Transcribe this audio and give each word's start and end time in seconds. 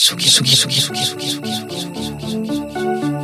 Tsugi, 0.00 0.28
Tsugi, 0.30 0.54
Tsugi, 0.56 0.80
Tsugi, 0.80 1.04
Tsugi, 1.04 1.28
Tsugi, 1.28 1.50
Tsugi, 1.50 1.68
Tsugi, 1.68 2.08
Tsugi, 2.08 2.24
Tsugi. 2.24 3.20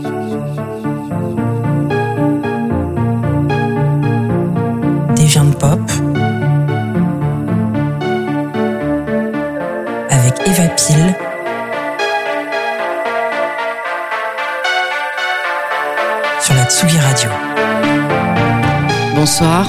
Des 5.16 5.24
viandes 5.24 5.56
pop. 5.58 5.80
Avec 10.10 10.34
Eva 10.46 10.68
Pile. 10.76 11.14
Sur 16.42 16.54
la 16.56 16.64
Tsugi 16.66 16.98
Radio. 16.98 17.30
Bonsoir. 19.14 19.66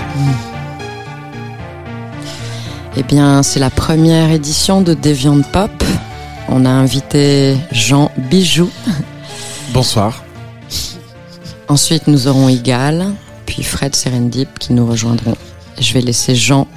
Eh 2.97 3.03
bien, 3.03 3.43
c'est 3.43 3.61
la 3.61 3.69
première 3.69 4.29
édition 4.29 4.81
de 4.81 4.93
Deviant 4.93 5.41
Pop. 5.53 5.71
On 6.49 6.65
a 6.65 6.69
invité 6.69 7.57
Jean 7.71 8.11
Bijou. 8.29 8.69
Bonsoir. 9.73 10.23
Ensuite, 11.67 12.07
nous 12.07 12.27
aurons 12.27 12.47
Igal, 12.47 13.13
puis 13.45 13.63
Fred 13.63 13.95
Serendip 13.95 14.57
qui 14.59 14.73
nous 14.73 14.87
rejoindront. 14.87 15.35
Je 15.79 15.93
vais 15.93 16.01
laisser 16.01 16.35
Jean 16.35 16.67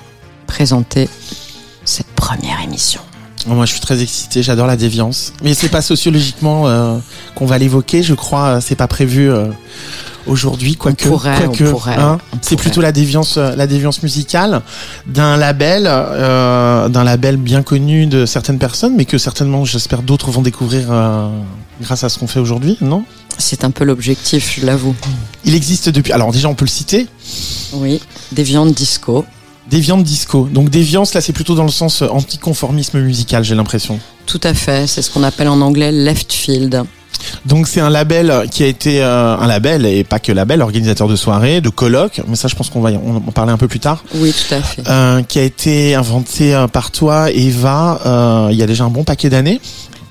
présenter 0.46 1.08
cette 1.84 2.08
première 2.08 2.60
émission. 2.62 3.00
Oh, 3.48 3.54
Moi, 3.54 3.66
je 3.66 3.72
suis 3.72 3.80
très 3.80 4.02
excité. 4.02 4.42
J'adore 4.42 4.66
la 4.66 4.76
déviance, 4.76 5.32
mais 5.42 5.54
c'est 5.54 5.68
pas 5.68 5.82
sociologiquement 5.82 6.68
euh, 6.68 6.98
qu'on 7.34 7.46
va 7.46 7.58
l'évoquer. 7.58 8.02
Je 8.02 8.14
crois, 8.14 8.44
euh, 8.44 8.60
c'est 8.60 8.74
pas 8.74 8.88
prévu 8.88 9.30
euh, 9.30 9.46
aujourd'hui, 10.26 10.76
quoique. 10.76 11.08
on 11.08 11.16
pourrait, 11.18 11.96
hein. 11.96 12.18
c'est 12.42 12.56
plutôt 12.56 12.80
la 12.80 12.92
déviance, 12.92 13.36
la 13.36 13.66
déviance 13.66 14.02
musicale 14.02 14.62
d'un 15.06 15.36
label, 15.36 15.84
euh, 15.86 16.88
d'un 16.88 17.04
label 17.04 17.36
bien 17.36 17.62
connu 17.62 18.06
de 18.06 18.26
certaines 18.26 18.58
personnes, 18.58 18.94
mais 18.96 19.04
que 19.04 19.18
certainement, 19.18 19.64
j'espère, 19.64 20.02
d'autres 20.02 20.30
vont 20.30 20.42
découvrir 20.42 20.88
grâce 21.80 22.04
à 22.04 22.08
ce 22.08 22.18
qu'on 22.18 22.26
fait 22.26 22.40
aujourd'hui, 22.40 22.76
non? 22.80 23.04
C'est 23.38 23.64
un 23.64 23.70
peu 23.70 23.84
l'objectif, 23.84 24.58
je 24.60 24.66
l'avoue. 24.66 24.94
Il 25.46 25.54
existe 25.54 25.88
depuis. 25.88 26.12
Alors 26.12 26.30
déjà, 26.30 26.48
on 26.48 26.54
peut 26.54 26.66
le 26.66 26.70
citer. 26.70 27.06
Oui, 27.72 28.00
Deviant 28.32 28.66
Disco. 28.66 29.24
Déviante 29.70 30.02
disco. 30.02 30.48
Donc 30.52 30.68
déviance, 30.70 31.14
là, 31.14 31.20
c'est 31.20 31.32
plutôt 31.32 31.54
dans 31.54 31.62
le 31.64 31.70
sens 31.70 32.02
euh, 32.02 32.08
anticonformisme 32.08 33.00
musical, 33.00 33.44
j'ai 33.44 33.54
l'impression. 33.54 33.98
Tout 34.26 34.40
à 34.42 34.54
fait, 34.54 34.86
c'est 34.86 35.02
ce 35.02 35.10
qu'on 35.10 35.22
appelle 35.22 35.48
en 35.48 35.60
anglais 35.60 35.92
left 35.92 36.32
field. 36.32 36.82
Donc 37.44 37.68
c'est 37.68 37.80
un 37.80 37.90
label 37.90 38.46
qui 38.50 38.62
a 38.62 38.66
été 38.66 39.02
euh, 39.02 39.36
un 39.36 39.46
label 39.46 39.84
et 39.84 40.04
pas 40.04 40.18
que 40.18 40.32
label, 40.32 40.62
organisateur 40.62 41.06
de 41.06 41.16
soirées, 41.16 41.60
de 41.60 41.68
colloques, 41.68 42.22
mais 42.26 42.34
ça 42.34 42.48
je 42.48 42.54
pense 42.54 42.70
qu'on 42.70 42.80
va 42.80 42.92
y 42.92 42.96
en 42.96 43.20
parler 43.20 43.52
un 43.52 43.58
peu 43.58 43.68
plus 43.68 43.78
tard, 43.80 44.04
Oui, 44.14 44.32
tout 44.32 44.54
à 44.54 44.62
fait. 44.62 44.88
euh, 44.88 45.22
qui 45.22 45.38
a 45.38 45.42
été 45.42 45.94
inventé 45.94 46.54
euh, 46.54 46.66
par 46.66 46.90
toi, 46.90 47.30
Eva, 47.30 48.00
euh, 48.06 48.48
il 48.52 48.56
y 48.56 48.62
a 48.62 48.66
déjà 48.66 48.84
un 48.84 48.88
bon 48.88 49.04
paquet 49.04 49.28
d'années. 49.28 49.60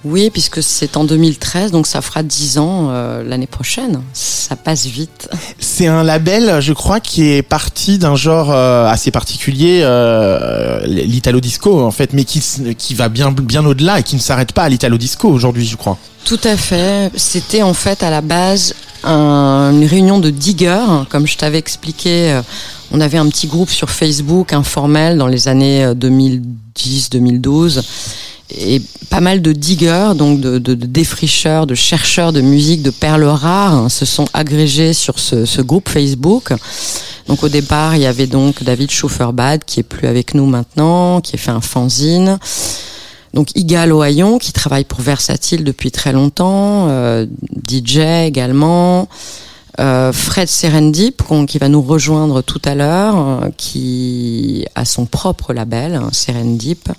Oui, 0.05 0.29
puisque 0.29 0.63
c'est 0.63 0.95
en 0.95 1.03
2013, 1.03 1.71
donc 1.71 1.85
ça 1.85 2.01
fera 2.01 2.23
10 2.23 2.57
ans 2.57 2.87
euh, 2.89 3.21
l'année 3.21 3.47
prochaine. 3.47 4.01
Ça 4.13 4.55
passe 4.55 4.85
vite. 4.85 5.29
C'est 5.59 5.87
un 5.87 6.03
label, 6.03 6.61
je 6.61 6.71
crois, 6.71 7.01
qui 7.01 7.27
est 7.29 7.41
parti 7.41 7.97
d'un 7.97 8.15
genre 8.15 8.49
euh, 8.51 8.87
assez 8.87 9.11
particulier, 9.11 9.81
euh, 9.83 10.79
l'italo 10.85 11.41
disco 11.41 11.81
en 11.83 11.91
fait, 11.91 12.13
mais 12.13 12.23
qui 12.23 12.41
qui 12.77 12.93
va 12.95 13.09
bien 13.09 13.31
bien 13.31 13.65
au-delà 13.65 13.99
et 13.99 14.03
qui 14.03 14.15
ne 14.15 14.21
s'arrête 14.21 14.53
pas 14.53 14.63
à 14.63 14.69
l'italo 14.69 14.97
disco 14.97 15.27
aujourd'hui, 15.27 15.65
je 15.65 15.75
crois. 15.75 15.97
Tout 16.23 16.39
à 16.45 16.55
fait. 16.55 17.11
C'était 17.17 17.61
en 17.61 17.73
fait 17.73 18.01
à 18.01 18.09
la 18.09 18.21
base 18.21 18.75
un- 19.03 19.71
une 19.73 19.85
réunion 19.85 20.19
de 20.19 20.29
diggers. 20.29 21.03
Comme 21.09 21.27
je 21.27 21.35
t'avais 21.37 21.57
expliqué, 21.57 22.31
euh, 22.31 22.41
on 22.91 23.01
avait 23.01 23.17
un 23.17 23.27
petit 23.27 23.47
groupe 23.47 23.69
sur 23.69 23.89
Facebook 23.89 24.53
informel 24.53 25.17
dans 25.17 25.27
les 25.27 25.49
années 25.49 25.83
euh, 25.83 25.93
2010-2012 25.93 27.81
et 28.51 28.81
pas 29.09 29.19
mal 29.19 29.41
de 29.41 29.51
diggers, 29.51 30.13
donc 30.15 30.39
de, 30.39 30.57
de, 30.57 30.73
de 30.73 30.85
défricheurs, 30.85 31.67
de 31.67 31.75
chercheurs 31.75 32.33
de 32.33 32.41
musique, 32.41 32.81
de 32.81 32.89
perles 32.89 33.23
rares, 33.25 33.73
hein, 33.73 33.89
se 33.89 34.05
sont 34.05 34.25
agrégés 34.33 34.93
sur 34.93 35.19
ce, 35.19 35.45
ce 35.45 35.61
groupe 35.61 35.89
Facebook. 35.89 36.53
Donc 37.27 37.43
au 37.43 37.49
départ, 37.49 37.95
il 37.95 38.01
y 38.01 38.05
avait 38.07 38.27
donc 38.27 38.63
David 38.63 38.89
Schufferbad 38.89 39.63
qui 39.63 39.79
est 39.79 39.83
plus 39.83 40.07
avec 40.07 40.33
nous 40.33 40.45
maintenant, 40.45 41.21
qui 41.21 41.35
a 41.35 41.37
fait 41.37 41.51
un 41.51 41.61
fanzine. 41.61 42.39
Donc 43.33 43.55
Igal 43.55 43.93
Ohayon 43.93 44.39
qui 44.39 44.51
travaille 44.51 44.83
pour 44.83 45.01
Versatile 45.01 45.63
depuis 45.63 45.91
très 45.91 46.11
longtemps, 46.11 46.87
euh, 46.89 47.27
DJ 47.67 47.97
également. 48.25 49.07
Euh, 49.79 50.11
Fred 50.11 50.49
Serendip 50.49 51.23
qui 51.47 51.57
va 51.57 51.69
nous 51.69 51.81
rejoindre 51.81 52.41
tout 52.41 52.61
à 52.65 52.75
l'heure, 52.75 53.17
euh, 53.17 53.49
qui 53.55 54.65
a 54.75 54.83
son 54.83 55.05
propre 55.05 55.53
label, 55.53 55.95
hein, 55.95 56.09
Serendip, 56.11 56.89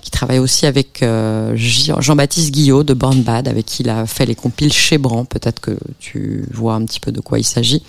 qui 0.00 0.10
travaille 0.10 0.38
aussi 0.38 0.64
avec 0.64 1.02
euh, 1.02 1.52
Jean-Baptiste 1.54 2.52
Guillot 2.52 2.82
de 2.82 2.94
Born 2.94 3.22
Bad, 3.22 3.46
avec 3.46 3.66
qui 3.66 3.82
il 3.82 3.90
a 3.90 4.06
fait 4.06 4.24
les 4.24 4.34
compiles 4.34 4.72
chez 4.72 4.96
Bran. 4.96 5.26
Peut-être 5.26 5.60
que 5.60 5.76
tu 5.98 6.44
vois 6.52 6.74
un 6.74 6.84
petit 6.86 7.00
peu 7.00 7.12
de 7.12 7.20
quoi 7.20 7.38
il 7.38 7.44
s'agit. 7.44 7.82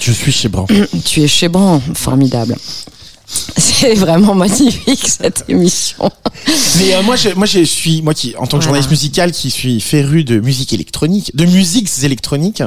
Je 0.00 0.10
suis 0.10 0.32
chez 0.32 0.48
Bran. 0.48 0.66
Tu 1.04 1.20
es 1.20 1.28
chez 1.28 1.48
Bran, 1.48 1.80
formidable. 1.94 2.56
C'est 3.56 3.94
vraiment 3.94 4.34
magnifique 4.34 5.06
cette 5.08 5.44
émission. 5.48 6.10
Mais 6.78 6.94
euh, 6.94 7.02
moi, 7.02 7.16
je, 7.16 7.30
moi, 7.30 7.46
je 7.46 7.60
suis, 7.64 8.02
moi 8.02 8.14
qui, 8.14 8.34
en 8.36 8.40
tant 8.40 8.44
que 8.44 8.50
Voilà. 8.50 8.64
journaliste 8.64 8.90
musical, 8.90 9.32
qui 9.32 9.50
suis 9.50 9.80
féru 9.80 10.24
de 10.24 10.38
musique 10.40 10.72
électronique, 10.72 11.34
de 11.34 11.44
musiques 11.44 11.90
électroniques, 12.02 12.62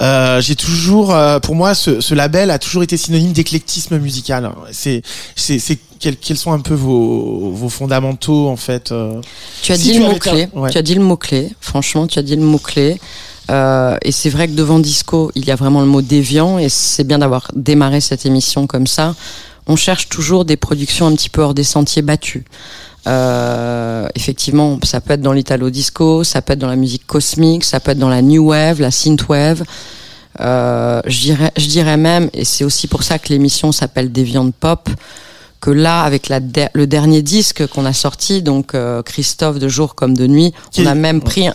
euh, 0.00 0.40
j'ai 0.40 0.54
toujours, 0.56 1.14
euh, 1.14 1.38
pour 1.40 1.54
moi, 1.54 1.74
ce, 1.74 2.00
ce 2.00 2.14
label 2.14 2.50
a 2.50 2.58
toujours 2.58 2.82
été 2.82 2.96
synonyme 2.96 3.32
d'éclectisme 3.32 3.98
musical. 3.98 4.50
C'est, 4.72 5.02
c'est, 5.34 5.58
c'est 5.58 5.78
quels, 5.98 6.16
quels 6.16 6.36
sont 6.36 6.52
un 6.52 6.60
peu 6.60 6.74
vos, 6.74 7.50
vos 7.52 7.68
fondamentaux 7.68 8.48
en 8.48 8.56
fait. 8.56 8.92
Tu 9.62 9.72
as 9.72 9.76
Si 9.76 9.82
dit 9.82 9.92
tu 9.92 10.00
le 10.00 10.12
été- 10.14 10.48
ouais. 10.54 10.70
Tu 10.70 10.78
as 10.78 10.82
dit 10.82 10.94
le 10.94 11.02
mot-clé. 11.02 11.50
Franchement, 11.60 12.06
tu 12.06 12.18
as 12.18 12.22
dit 12.22 12.36
le 12.36 12.42
mot-clé. 12.42 13.00
Euh, 13.50 13.96
et 14.02 14.10
c'est 14.12 14.28
vrai 14.30 14.48
que 14.48 14.52
devant 14.54 14.78
Disco, 14.80 15.30
il 15.34 15.44
y 15.46 15.50
a 15.50 15.56
vraiment 15.56 15.80
le 15.80 15.86
mot 15.86 16.02
déviant. 16.02 16.58
Et 16.58 16.68
c'est 16.68 17.04
bien 17.04 17.18
d'avoir 17.18 17.50
démarré 17.54 18.00
cette 18.00 18.26
émission 18.26 18.66
comme 18.66 18.86
ça. 18.86 19.14
On 19.66 19.76
cherche 19.76 20.08
toujours 20.08 20.44
des 20.44 20.56
productions 20.56 21.06
un 21.06 21.14
petit 21.14 21.28
peu 21.28 21.42
hors 21.42 21.54
des 21.54 21.64
sentiers 21.64 22.02
battus. 22.02 22.44
Euh, 23.06 24.08
effectivement, 24.14 24.78
ça 24.82 25.00
peut 25.00 25.14
être 25.14 25.20
dans 25.20 25.32
l'italo 25.32 25.70
disco, 25.70 26.24
ça 26.24 26.42
peut 26.42 26.54
être 26.54 26.58
dans 26.58 26.66
la 26.68 26.76
musique 26.76 27.06
cosmique, 27.06 27.64
ça 27.64 27.78
peut 27.78 27.92
être 27.92 27.98
dans 27.98 28.08
la 28.08 28.22
new 28.22 28.48
wave, 28.48 28.80
la 28.80 28.90
synth 28.90 29.28
wave. 29.28 29.62
Euh, 30.40 31.00
je 31.06 31.20
dirais, 31.20 31.52
je 31.56 31.66
dirais 31.66 31.96
même, 31.96 32.28
et 32.32 32.44
c'est 32.44 32.64
aussi 32.64 32.88
pour 32.88 33.02
ça 33.02 33.18
que 33.18 33.28
l'émission 33.28 33.72
s'appelle 33.72 34.12
Déviante 34.12 34.54
Pop, 34.54 34.90
que 35.60 35.70
là, 35.70 36.02
avec 36.02 36.28
la 36.28 36.40
le 36.74 36.86
dernier 36.86 37.22
disque 37.22 37.66
qu'on 37.68 37.86
a 37.86 37.92
sorti, 37.92 38.42
donc 38.42 38.74
euh, 38.74 39.02
Christophe 39.02 39.58
de 39.58 39.68
jour 39.68 39.94
comme 39.94 40.16
de 40.16 40.26
nuit, 40.26 40.52
Qui 40.72 40.82
on 40.82 40.86
a 40.86 40.94
même 40.94 41.22
pris 41.22 41.46
un, 41.46 41.54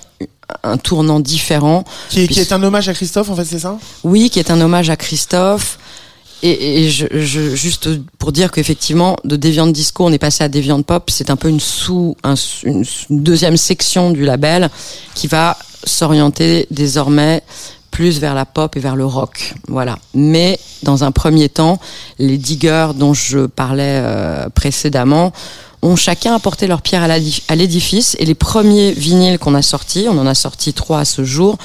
un 0.63 0.78
tournant 0.78 1.19
différent. 1.19 1.83
qui, 2.09 2.22
est, 2.22 2.28
qui 2.28 2.39
est 2.39 2.51
un 2.53 2.63
hommage 2.63 2.89
à 2.89 2.93
Christophe, 2.93 3.29
en 3.29 3.35
fait, 3.35 3.45
c'est 3.45 3.59
ça? 3.59 3.78
Oui, 4.03 4.29
qui 4.29 4.39
est 4.39 4.51
un 4.51 4.59
hommage 4.61 4.89
à 4.89 4.95
Christophe. 4.95 5.78
Et, 6.44 6.84
et 6.85 6.90
je, 6.90 7.06
je- 7.12 7.56
juste 7.56 7.90
pour 8.18 8.31
dire 8.31 8.52
qu'effectivement, 8.52 9.16
de 9.25 9.35
Deviant 9.35 9.68
Disco, 9.68 10.06
on 10.06 10.12
est 10.12 10.18
passé 10.18 10.44
à 10.44 10.50
Deviant 10.50 10.81
Pop. 10.81 11.09
C'est 11.09 11.29
un 11.29 11.35
peu 11.35 11.50
une 11.50 11.59
sous, 11.59 12.16
un- 12.24 12.35
une, 12.63 12.84
deuxième 13.09 13.57
section 13.57 14.12
du 14.12 14.24
label 14.25 14.69
qui 15.13 15.28
va 15.28 15.57
s'orienter 15.84 16.68
désormais 16.72 17.41
plus 17.91 18.19
vers 18.19 18.34
la 18.34 18.46
pop 18.46 18.75
et 18.78 18.79
vers 18.79 18.96
le 18.96 19.06
rock. 19.06 19.53
Voilà. 19.68 20.00
Mais 20.13 20.59
dans 20.84 21.03
un 21.03 21.12
premier 21.12 21.50
temps, 21.50 21.79
les 22.19 22.38
diggers 22.38 22.91
dont 22.96 23.13
je 23.13 23.46
parlais 23.47 24.00
euh, 24.03 24.47
précédemment 24.50 25.34
ont 25.84 25.96
chacun 25.96 26.34
apporté 26.35 26.68
leur 26.68 26.81
pierre 26.81 27.03
à 27.03 27.56
l'édifice. 27.56 28.16
Et 28.19 28.25
les 28.25 28.35
premiers 28.35 28.91
vinyles 28.94 29.40
qu'on 29.40 29.56
a 29.56 29.62
sortis, 29.62 30.06
on 30.09 30.18
en 30.18 30.25
a 30.28 30.35
sorti 30.35 30.73
trois 30.73 31.00
à 31.00 31.06
ce 31.06 31.23
jour, 31.25 31.58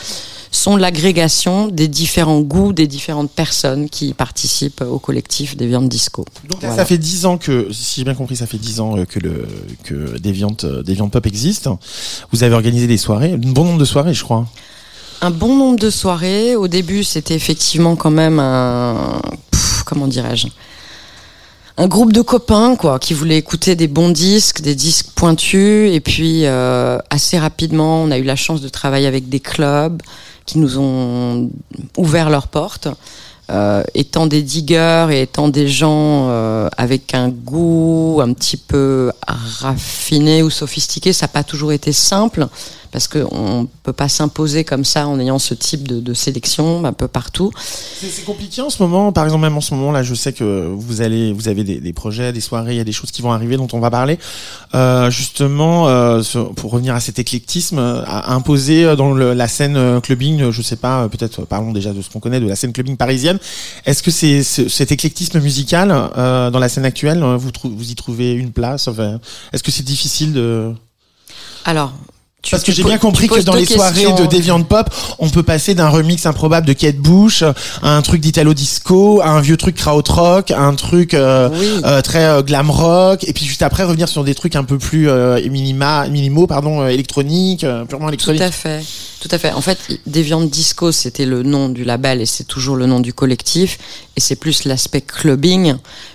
sont 0.56 0.76
l'agrégation 0.76 1.68
des 1.68 1.88
différents 1.88 2.40
goûts 2.40 2.72
des 2.72 2.86
différentes 2.86 3.30
personnes 3.30 3.88
qui 3.88 4.14
participent 4.14 4.80
au 4.82 4.98
collectif 4.98 5.56
des 5.56 5.66
viandes 5.66 5.88
disco. 5.88 6.24
Donc 6.48 6.62
là, 6.62 6.68
Voilà. 6.68 6.82
ça 6.82 6.86
fait 6.86 6.98
dix 6.98 7.26
ans 7.26 7.38
que, 7.38 7.68
si 7.72 8.00
j'ai 8.00 8.04
bien 8.04 8.14
compris, 8.14 8.36
ça 8.36 8.46
fait 8.46 8.58
dix 8.58 8.80
ans 8.80 8.96
euh, 8.96 9.04
que 9.04 9.18
le 9.20 9.46
que 9.84 10.18
Deviant, 10.18 10.56
euh, 10.64 10.82
Deviant 10.82 11.08
Pop 11.08 11.26
existe. 11.26 11.68
Vous 12.32 12.42
avez 12.42 12.54
organisé 12.54 12.86
des 12.86 12.96
soirées, 12.96 13.32
un 13.32 13.38
bon 13.38 13.64
nombre 13.64 13.78
de 13.78 13.84
soirées, 13.84 14.14
je 14.14 14.24
crois. 14.24 14.46
Un 15.20 15.30
bon 15.30 15.56
nombre 15.56 15.78
de 15.78 15.90
soirées. 15.90 16.56
Au 16.56 16.68
début, 16.68 17.04
c'était 17.04 17.34
effectivement 17.34 17.96
quand 17.96 18.10
même 18.10 18.38
un, 18.38 19.20
pff, 19.50 19.82
comment 19.84 20.06
dirais-je, 20.06 20.48
un 21.78 21.88
groupe 21.88 22.12
de 22.12 22.22
copains 22.22 22.76
quoi, 22.76 22.98
qui 22.98 23.12
voulaient 23.14 23.36
écouter 23.38 23.76
des 23.76 23.88
bons 23.88 24.08
disques, 24.10 24.60
des 24.62 24.74
disques 24.74 25.08
pointus. 25.14 25.92
Et 25.94 26.00
puis 26.00 26.44
euh, 26.44 26.98
assez 27.10 27.38
rapidement, 27.38 28.02
on 28.02 28.10
a 28.10 28.18
eu 28.18 28.24
la 28.24 28.36
chance 28.36 28.60
de 28.60 28.68
travailler 28.68 29.06
avec 29.06 29.28
des 29.28 29.40
clubs 29.40 30.00
qui 30.46 30.58
nous 30.58 30.78
ont 30.78 31.50
ouvert 31.96 32.30
leurs 32.30 32.48
portes. 32.48 32.88
Euh, 33.48 33.84
étant 33.94 34.26
des 34.26 34.42
diggers 34.42 35.06
et 35.12 35.22
étant 35.22 35.46
des 35.46 35.68
gens 35.68 36.26
euh, 36.30 36.68
avec 36.76 37.14
un 37.14 37.28
goût 37.28 38.18
un 38.20 38.32
petit 38.32 38.56
peu 38.56 39.12
raffiné 39.28 40.42
ou 40.42 40.50
sophistiqué, 40.50 41.12
ça 41.12 41.26
n'a 41.26 41.28
pas 41.28 41.44
toujours 41.44 41.70
été 41.70 41.92
simple 41.92 42.48
parce 42.96 43.08
que 43.08 43.26
on 43.30 43.68
peut 43.82 43.92
pas 43.92 44.08
s'imposer 44.08 44.64
comme 44.64 44.82
ça 44.82 45.06
en 45.06 45.20
ayant 45.20 45.38
ce 45.38 45.52
type 45.52 45.86
de, 45.86 46.00
de 46.00 46.14
sélection 46.14 46.82
un 46.86 46.94
peu 46.94 47.08
partout. 47.08 47.52
C'est 48.00 48.24
compliqué 48.24 48.62
en 48.62 48.70
ce 48.70 48.82
moment. 48.82 49.12
Par 49.12 49.24
exemple, 49.24 49.42
même 49.42 49.54
en 49.54 49.60
ce 49.60 49.74
moment, 49.74 49.92
là, 49.92 50.02
je 50.02 50.14
sais 50.14 50.32
que 50.32 50.66
vous 50.74 51.02
allez, 51.02 51.30
vous 51.34 51.48
avez 51.48 51.62
des, 51.62 51.78
des 51.78 51.92
projets, 51.92 52.32
des 52.32 52.40
soirées, 52.40 52.72
il 52.72 52.78
y 52.78 52.80
a 52.80 52.84
des 52.84 52.92
choses 52.92 53.10
qui 53.10 53.20
vont 53.20 53.32
arriver 53.32 53.58
dont 53.58 53.68
on 53.74 53.80
va 53.80 53.90
parler. 53.90 54.18
Euh, 54.74 55.10
justement, 55.10 55.88
euh, 55.90 56.22
pour 56.56 56.70
revenir 56.70 56.94
à 56.94 57.00
cet 57.00 57.18
éclectisme, 57.18 57.78
euh, 57.78 58.02
à 58.06 58.32
imposer 58.32 58.96
dans 58.96 59.12
le- 59.12 59.34
la 59.34 59.46
scène 59.46 60.00
clubbing, 60.00 60.50
je 60.50 60.62
sais 60.62 60.76
pas, 60.76 61.06
peut-être 61.10 61.44
parlons 61.44 61.72
déjà 61.72 61.92
de 61.92 62.00
ce 62.00 62.08
qu'on 62.08 62.20
connaît 62.20 62.40
de 62.40 62.48
la 62.48 62.56
scène 62.56 62.72
clubbing 62.72 62.96
parisienne. 62.96 63.38
Est-ce 63.84 64.02
que 64.02 64.10
c'est 64.10 64.42
ce- 64.42 64.70
cet 64.70 64.90
éclectisme 64.90 65.38
musical 65.40 65.92
euh, 66.16 66.50
dans 66.50 66.60
la 66.60 66.70
scène 66.70 66.86
actuelle, 66.86 67.22
vous, 67.22 67.50
vous 67.62 67.90
y 67.90 67.94
trouvez 67.94 68.32
une 68.32 68.52
place 68.52 68.88
Est-ce 69.52 69.62
que 69.62 69.70
c'est 69.70 69.84
difficile 69.84 70.32
de 70.32 70.72
Alors. 71.66 71.92
Tu- 72.46 72.52
Parce 72.52 72.62
que 72.62 72.72
j'ai 72.72 72.84
bien 72.84 72.98
compris 72.98 73.26
que 73.28 73.40
dans 73.40 73.54
les 73.54 73.66
soirées 73.66 74.04
questions. 74.04 74.14
de 74.24 74.26
Deviant 74.26 74.62
Pop, 74.62 74.88
on 75.18 75.28
peut 75.28 75.42
passer 75.42 75.74
d'un 75.74 75.88
remix 75.88 76.24
improbable 76.26 76.66
de 76.66 76.72
Kate 76.72 76.96
Bush 76.96 77.42
à 77.42 77.96
un 77.96 78.02
truc 78.02 78.20
d'Italo 78.20 78.54
Disco, 78.54 79.20
à 79.20 79.28
un 79.30 79.40
vieux 79.40 79.56
truc 79.56 79.74
krautrock, 79.76 80.50
à 80.52 80.60
un 80.60 80.74
truc 80.74 81.14
euh, 81.14 81.48
Oui. 81.52 81.66
euh, 81.84 82.00
très 82.02 82.24
euh, 82.24 82.42
glam 82.42 82.70
rock, 82.70 83.24
et 83.24 83.32
puis 83.32 83.44
juste 83.44 83.62
après 83.62 83.82
revenir 83.82 84.08
sur 84.08 84.22
des 84.22 84.34
trucs 84.34 84.54
un 84.56 84.64
peu 84.64 84.78
plus 84.78 85.08
euh, 85.08 85.40
minima, 85.50 86.06
minimaux, 86.08 86.46
pardon, 86.46 86.86
électroniques, 86.86 87.66
purement 87.88 88.06
Tout 88.06 88.10
électroniques. 88.10 88.42
à 88.42 88.50
fait, 88.52 88.80
tout 89.20 89.28
à 89.32 89.38
fait. 89.38 89.52
En 89.52 89.60
fait, 89.60 89.78
Deviant 90.06 90.40
Disco, 90.42 90.92
c'était 90.92 91.26
le 91.26 91.42
nom 91.42 91.68
du 91.68 91.82
label 91.84 92.20
et 92.20 92.26
c'est 92.26 92.44
toujours 92.44 92.76
le 92.76 92.86
nom 92.86 93.00
du 93.00 93.12
collectif. 93.12 93.78
Et 94.16 94.20
c'est 94.20 94.36
plus 94.36 94.64
l'aspect 94.64 95.00
clubbing. 95.00 95.74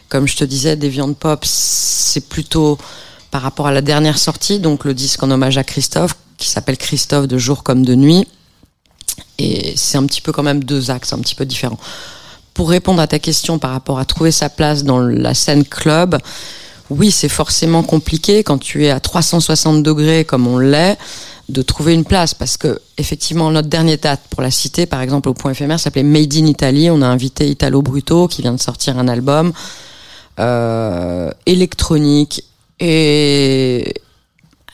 Comme 0.10 0.28
je 0.28 0.36
te 0.36 0.44
disais, 0.44 0.76
Deviant 0.76 1.12
Pop, 1.14 1.44
c'est 1.46 2.28
plutôt 2.28 2.78
par 3.32 3.42
rapport 3.42 3.68
à 3.68 3.72
la 3.72 3.82
dernière 3.82 4.20
sortie, 4.20 4.60
donc 4.60 4.86
le 4.86 4.94
disque 4.94 5.24
en 5.24 5.32
hommage 5.32 5.58
à 5.58 5.64
Christophe, 5.64 6.16
qui 6.38 6.50
s'appelle 6.50 6.78
Christophe 6.78 7.28
de 7.28 7.38
jour 7.38 7.64
comme 7.64 7.86
de 7.86 7.96
nuit. 7.96 8.28
Et 9.40 9.74
c'est 9.76 9.98
un 9.98 10.06
petit 10.06 10.22
peu 10.22 10.32
quand 10.32 10.44
même 10.44 10.64
deux 10.64 10.92
axes, 10.92 11.14
un 11.14 11.20
petit 11.20 11.36
peu 11.36 11.46
différents. 11.46 11.80
Pour 12.54 12.70
répondre 12.70 13.02
à 13.02 13.08
ta 13.08 13.20
question 13.20 13.58
par 13.58 13.72
rapport 13.72 13.98
à 13.98 14.06
trouver 14.06 14.32
sa 14.32 14.50
place 14.50 14.84
dans 14.84 15.00
la 15.00 15.34
scène 15.34 15.64
club, 15.64 16.18
oui, 16.90 17.10
c'est 17.10 17.30
forcément 17.30 17.84
compliqué 17.84 18.44
quand 18.44 18.58
tu 18.58 18.86
es 18.86 18.90
à 18.90 19.00
360 19.00 19.82
degrés 19.82 20.26
comme 20.26 20.46
on 20.46 20.60
l'est 20.60 20.98
de 21.48 21.62
trouver 21.62 21.94
une 21.94 22.06
place 22.06 22.34
parce 22.34 22.58
que 22.58 22.80
effectivement 22.98 23.52
notre 23.52 23.68
dernière 23.68 23.98
date 23.98 24.22
pour 24.30 24.42
la 24.42 24.52
cité 24.52 24.86
par 24.86 25.02
exemple 25.02 25.28
au 25.28 25.34
point 25.34 25.52
éphémère 25.52 25.80
s'appelait 25.80 26.04
Made 26.04 26.34
in 26.34 26.46
Italy 26.46 26.90
on 26.90 27.02
a 27.02 27.08
invité 27.08 27.50
Italo 27.50 27.82
Bruto 27.82 28.28
qui 28.30 28.42
vient 28.42 28.54
de 28.54 28.62
sortir 28.62 28.98
un 28.98 29.10
album 29.10 29.52
euh, 30.40 31.30
électronique 31.46 32.46
et 32.82 33.94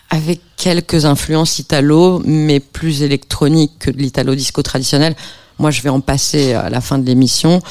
avec 0.09 0.39
quelques 0.55 1.05
influences 1.05 1.59
italo 1.59 2.21
mais 2.25 2.59
plus 2.59 3.03
électronique 3.03 3.73
que 3.79 3.91
de 3.91 3.97
l'italo 3.97 4.33
disco 4.33 4.63
traditionnel 4.63 5.15
moi 5.59 5.69
je 5.69 5.81
vais 5.81 5.89
en 5.89 5.99
passer 5.99 6.53
à 6.53 6.69
la 6.69 6.81
fin 6.81 6.97
de 6.97 7.05
l'émission 7.05 7.61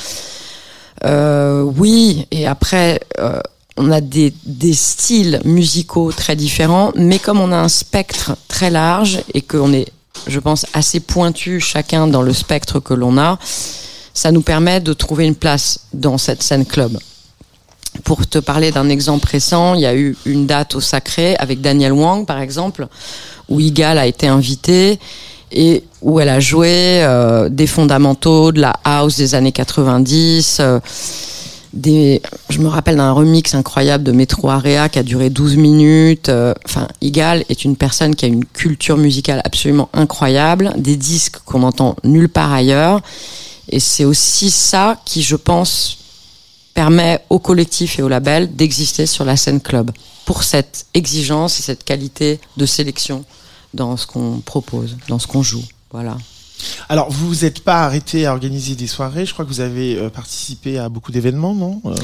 euh, 1.05 1.62
oui 1.62 2.27
et 2.31 2.47
après 2.47 3.00
euh, 3.19 3.41
on 3.77 3.91
a 3.93 4.00
des 4.00 4.33
styles 4.73 5.41
musicaux 5.44 6.12
très 6.12 6.37
différents, 6.37 6.93
mais 6.97 7.19
comme 7.19 7.41
on 7.41 7.53
a 7.53 7.56
un 7.56 7.69
spectre 7.69 8.37
très 8.49 8.71
large 8.71 9.21
et 9.35 9.43
qu'on 9.43 9.73
est, 9.73 9.87
je 10.27 10.41
pense, 10.41 10.67
assez 10.73 11.00
pointu 11.00 11.61
chacun 11.61 12.06
dans 12.06 12.23
le 12.23 12.33
spectre 12.33 12.81
que 12.81 12.94
l'on 12.94 13.19
a, 13.19 13.38
ça 14.15 14.33
nous 14.33 14.41
permet 14.41 14.81
de 14.81 14.94
trouver 14.94 15.27
une 15.27 15.35
place 15.35 15.81
dans 15.93 16.17
cette 16.17 16.43
scène 16.43 16.65
club. 16.65 16.99
Pour 18.05 18.27
te 18.27 18.39
parler 18.39 18.71
d'un 18.71 18.89
exemple 18.89 19.29
récent, 19.29 19.75
il 19.75 19.81
y 19.81 19.87
a 19.87 19.95
eu 19.95 20.17
une 20.27 20.47
date 20.47 20.75
au 20.75 20.81
Sacré 20.81 21.37
avec 21.37 21.61
Daniel 21.61 21.93
Wang, 21.93 22.27
par 22.27 22.41
exemple, 22.41 22.87
où 23.49 23.61
Igal 23.61 23.99
a 23.99 24.07
été 24.07 24.27
invité 24.27 24.99
et 25.53 25.85
où 26.03 26.21
elle 26.21 26.29
a 26.29 26.41
joué 26.41 27.03
euh, 27.03 27.49
des 27.49 27.67
fondamentaux 27.67 28.53
de 28.53 28.61
la 28.61 28.75
house 28.85 29.17
des 29.17 29.35
années 29.35 29.53
90. 29.53 30.59
euh, 30.61 30.81
je 32.49 32.59
me 32.59 32.69
rappelle 32.69 32.97
d'un 32.97 33.13
remix 33.13 33.55
incroyable 33.55 34.03
de 34.05 34.13
Metro 34.13 34.49
Area 34.49 34.89
qui 34.89 34.99
a 34.99 35.03
duré 35.03 35.31
12 35.31 35.57
minutes. 35.57 36.29
euh, 36.29 36.55
Enfin, 36.65 36.89
Igal 37.01 37.45
est 37.49 37.65
une 37.65 37.77
personne 37.77 38.15
qui 38.15 38.25
a 38.25 38.29
une 38.29 38.45
culture 38.45 38.97
musicale 38.97 39.41
absolument 39.45 39.89
incroyable, 39.93 40.73
des 40.77 40.97
disques 40.97 41.37
qu'on 41.45 41.63
entend 41.63 41.97
nulle 42.03 42.29
part 42.29 42.53
ailleurs. 42.53 43.01
Et 43.69 43.81
c'est 43.81 44.05
aussi 44.05 44.51
ça 44.51 44.99
qui, 45.05 45.23
je 45.23 45.37
pense, 45.37 45.99
permet 46.76 47.20
au 47.31 47.38
collectif 47.38 47.99
et 47.99 48.02
au 48.02 48.08
label 48.08 48.55
d'exister 48.55 49.06
sur 49.06 49.25
la 49.25 49.37
scène 49.38 49.62
club 49.62 49.90
pour 50.26 50.43
cette 50.43 50.84
exigence 50.93 51.58
et 51.58 51.62
cette 51.62 51.84
qualité 51.84 52.38
de 52.58 52.67
sélection 52.67 53.25
dans 53.73 53.96
ce 53.96 54.06
qu'on 54.06 54.40
propose, 54.44 54.99
dans 55.08 55.19
ce 55.19 55.26
qu'on 55.26 55.43
joue. 55.43 55.64
Voilà. 55.90 56.19
Alors, 56.90 57.11
vous 57.11 57.28
vous 57.28 57.44
êtes 57.46 57.61
pas 57.61 57.84
arrêté 57.84 58.26
à 58.26 58.32
organiser 58.32 58.75
des 58.75 58.87
soirées. 58.87 59.25
Je 59.25 59.32
crois 59.32 59.46
que 59.46 59.50
vous 59.50 59.61
avez 59.61 59.96
euh, 59.96 60.11
participé 60.11 60.78
à 60.78 60.90
beaucoup 60.90 61.12
d'événements, 61.12 61.55
non 61.55 61.81
Euh, 61.87 61.94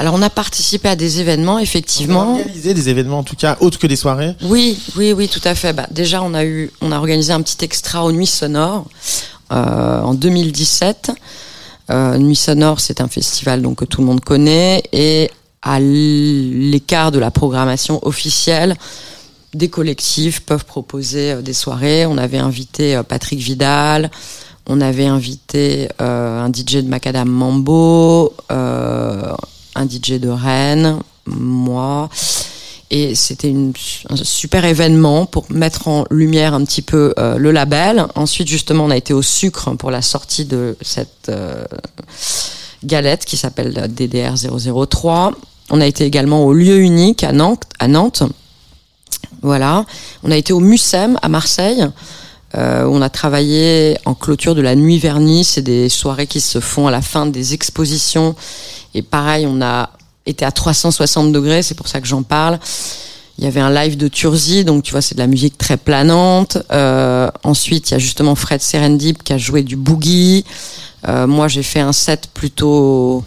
Alors 0.00 0.14
on 0.14 0.22
a 0.22 0.30
participé 0.30 0.88
à 0.88 0.96
des 0.96 1.20
événements, 1.20 1.60
effectivement. 1.60 2.32
Organisé 2.38 2.74
des 2.74 2.88
événements, 2.88 3.20
en 3.20 3.24
tout 3.24 3.36
cas, 3.36 3.56
autres 3.60 3.78
que 3.78 3.86
des 3.86 3.96
soirées. 3.96 4.34
Oui, 4.42 4.76
oui, 4.96 5.12
oui, 5.12 5.28
tout 5.28 5.40
à 5.44 5.54
fait. 5.54 5.72
Bah, 5.72 5.86
déjà, 5.92 6.20
on 6.22 6.34
a 6.34 6.44
eu, 6.44 6.72
on 6.80 6.90
a 6.90 6.98
organisé 6.98 7.32
un 7.32 7.42
petit 7.42 7.64
extra 7.64 8.04
aux 8.04 8.10
Nuits 8.12 8.26
Sonores 8.26 8.86
euh, 9.52 10.02
en 10.02 10.14
2017. 10.14 11.12
Euh, 11.90 12.16
Nuits 12.18 12.36
Sonores, 12.36 12.80
c'est 12.80 13.00
un 13.00 13.08
festival 13.08 13.62
donc 13.62 13.78
que 13.78 13.84
tout 13.84 14.00
le 14.00 14.06
monde 14.06 14.20
connaît 14.20 14.82
et 14.92 15.30
à 15.62 15.80
l'écart 15.80 17.10
de 17.10 17.18
la 17.18 17.30
programmation 17.30 17.98
officielle, 18.06 18.76
des 19.52 19.68
collectifs 19.68 20.40
peuvent 20.40 20.64
proposer 20.64 21.32
euh, 21.32 21.42
des 21.42 21.52
soirées. 21.52 22.06
On 22.06 22.16
avait 22.16 22.38
invité 22.38 22.96
euh, 22.96 23.02
Patrick 23.02 23.40
Vidal, 23.40 24.10
on 24.66 24.80
avait 24.80 25.06
invité 25.06 25.88
un 25.98 26.48
DJ 26.52 26.76
de 26.76 26.88
Macadam 26.88 27.28
Mambo, 27.28 28.34
un 28.50 29.88
DJ 29.88 30.20
de 30.20 30.28
Rennes, 30.28 30.98
moi. 31.26 32.08
Et 32.92 33.14
c'était 33.14 33.54
un 34.08 34.16
super 34.16 34.64
événement 34.64 35.24
pour 35.24 35.46
mettre 35.50 35.86
en 35.86 36.04
lumière 36.10 36.54
un 36.54 36.64
petit 36.64 36.82
peu 36.82 37.14
euh, 37.18 37.36
le 37.36 37.52
label. 37.52 38.06
Ensuite, 38.16 38.48
justement, 38.48 38.84
on 38.84 38.90
a 38.90 38.96
été 38.96 39.14
au 39.14 39.22
sucre 39.22 39.72
pour 39.76 39.92
la 39.92 40.02
sortie 40.02 40.44
de 40.44 40.76
cette 40.80 41.28
euh, 41.28 41.64
galette 42.82 43.24
qui 43.24 43.36
s'appelle 43.36 43.88
DDR 43.94 44.34
003. 44.34 45.32
On 45.70 45.80
a 45.80 45.86
été 45.86 46.04
également 46.04 46.44
au 46.44 46.52
lieu 46.52 46.78
unique 46.78 47.22
à 47.22 47.32
Nantes. 47.32 48.24
Voilà. 49.42 49.86
On 50.24 50.32
a 50.32 50.36
été 50.36 50.52
au 50.52 50.60
Mucem 50.60 51.16
à 51.22 51.28
Marseille. 51.28 51.86
Euh, 52.56 52.84
on 52.86 53.00
a 53.00 53.08
travaillé 53.08 53.98
en 54.04 54.14
clôture 54.14 54.56
de 54.56 54.62
la 54.62 54.74
nuit 54.74 54.98
vernie. 54.98 55.44
C'est 55.44 55.62
des 55.62 55.88
soirées 55.88 56.26
qui 56.26 56.40
se 56.40 56.58
font 56.58 56.88
à 56.88 56.90
la 56.90 57.02
fin 57.02 57.26
des 57.26 57.54
expositions. 57.54 58.34
Et 58.94 59.02
pareil, 59.02 59.46
on 59.46 59.62
a 59.62 59.90
été 60.26 60.44
à 60.44 60.52
360 60.52 61.32
degrés. 61.32 61.62
C'est 61.62 61.74
pour 61.74 61.88
ça 61.88 62.00
que 62.00 62.06
j'en 62.06 62.22
parle. 62.22 62.58
Il 63.38 63.44
y 63.44 63.46
avait 63.46 63.60
un 63.60 63.72
live 63.72 63.96
de 63.96 64.08
Turzi, 64.08 64.64
donc 64.64 64.82
tu 64.82 64.90
vois, 64.92 65.00
c'est 65.00 65.14
de 65.14 65.20
la 65.20 65.26
musique 65.26 65.56
très 65.56 65.78
planante. 65.78 66.58
Euh, 66.72 67.30
ensuite, 67.42 67.90
il 67.90 67.94
y 67.94 67.96
a 67.96 67.98
justement 67.98 68.34
Fred 68.34 68.60
Serendip 68.60 69.22
qui 69.22 69.32
a 69.32 69.38
joué 69.38 69.62
du 69.62 69.76
boogie. 69.76 70.44
Euh, 71.08 71.26
moi, 71.26 71.48
j'ai 71.48 71.62
fait 71.62 71.80
un 71.80 71.92
set 71.92 72.28
plutôt 72.34 73.24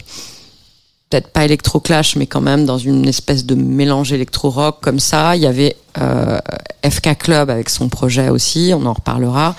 peut-être 1.10 1.28
pas 1.28 1.44
électro-clash, 1.44 2.16
mais 2.16 2.26
quand 2.26 2.40
même 2.40 2.64
dans 2.64 2.78
une 2.78 3.08
espèce 3.08 3.44
de 3.44 3.54
mélange 3.54 4.12
électro-rock 4.12 4.78
comme 4.80 5.00
ça. 5.00 5.36
Il 5.36 5.42
y 5.42 5.46
avait 5.46 5.76
euh, 6.00 6.38
FK 6.88 7.18
Club 7.18 7.50
avec 7.50 7.68
son 7.68 7.88
projet 7.88 8.28
aussi, 8.28 8.72
on 8.74 8.86
en 8.86 8.92
reparlera. 8.92 9.56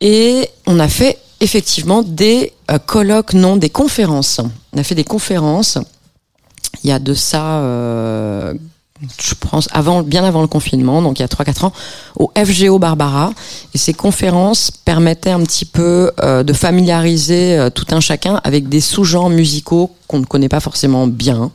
Et 0.00 0.48
on 0.66 0.78
a 0.80 0.88
fait 0.88 1.18
effectivement 1.42 2.02
des 2.02 2.52
euh, 2.70 2.78
colloques, 2.78 3.34
non, 3.34 3.56
des 3.56 3.68
conférences. 3.68 4.40
On 4.72 4.78
a 4.78 4.84
fait 4.84 4.94
des 4.94 5.04
conférences. 5.04 5.76
Il 6.84 6.88
y 6.88 6.92
a 6.92 7.00
de 7.00 7.14
ça, 7.14 7.58
euh, 7.58 8.54
je 9.20 9.34
pense, 9.34 9.68
avant, 9.72 10.02
bien 10.02 10.24
avant 10.24 10.40
le 10.40 10.46
confinement, 10.46 11.02
donc 11.02 11.18
il 11.18 11.22
y 11.22 11.24
a 11.24 11.28
3-4 11.28 11.66
ans, 11.66 11.72
au 12.16 12.30
FGO 12.36 12.78
Barbara. 12.78 13.32
Et 13.74 13.78
ces 13.78 13.92
conférences 13.92 14.70
permettaient 14.70 15.32
un 15.32 15.42
petit 15.42 15.64
peu 15.64 16.12
euh, 16.22 16.44
de 16.44 16.52
familiariser 16.52 17.68
tout 17.74 17.86
un 17.90 18.00
chacun 18.00 18.40
avec 18.44 18.68
des 18.68 18.80
sous-genres 18.80 19.28
musicaux 19.28 19.90
qu'on 20.06 20.20
ne 20.20 20.24
connaît 20.24 20.48
pas 20.48 20.60
forcément 20.60 21.08
bien. 21.08 21.50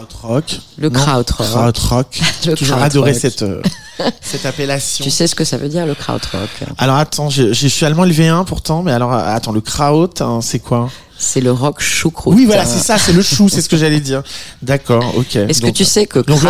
Le 0.00 0.06
krautrock. 0.06 0.60
Le 0.78 0.90
krautrock. 0.90 1.46
Krautrock. 1.46 2.20
Le 2.46 2.54
Toujours 2.54 2.76
krautrock. 2.76 2.82
adoré 2.92 3.14
cette, 3.14 3.42
euh, 3.42 3.62
cette 4.20 4.44
appellation. 4.46 5.02
Tu 5.04 5.10
sais 5.10 5.26
ce 5.26 5.34
que 5.34 5.44
ça 5.44 5.56
veut 5.56 5.68
dire 5.68 5.86
le 5.86 5.94
krautrock? 5.94 6.48
Alors 6.78 6.96
attends, 6.96 7.30
je, 7.30 7.52
je 7.52 7.68
suis 7.68 7.86
allemand 7.86 8.04
LV1 8.04 8.44
pourtant, 8.44 8.82
mais 8.82 8.92
alors 8.92 9.12
attends, 9.12 9.52
le 9.52 9.60
kraut, 9.60 10.10
hein, 10.20 10.40
c'est 10.42 10.58
quoi? 10.58 10.90
C'est 11.18 11.40
le 11.40 11.52
rock 11.52 11.80
choucroute. 11.80 12.36
Oui, 12.36 12.44
voilà, 12.44 12.64
c'est 12.64 12.78
ça, 12.78 12.98
c'est 12.98 13.12
le 13.12 13.22
chou, 13.22 13.48
c'est 13.48 13.62
ce 13.62 13.68
que 13.68 13.76
j'allais 13.76 14.00
dire. 14.00 14.22
D'accord, 14.62 15.14
ok. 15.16 15.36
Est-ce 15.36 15.62
que 15.62 15.70
tu 15.70 15.84
sais 15.84 16.06
que 16.06 16.18
donc 16.20 16.42
le, 16.42 16.48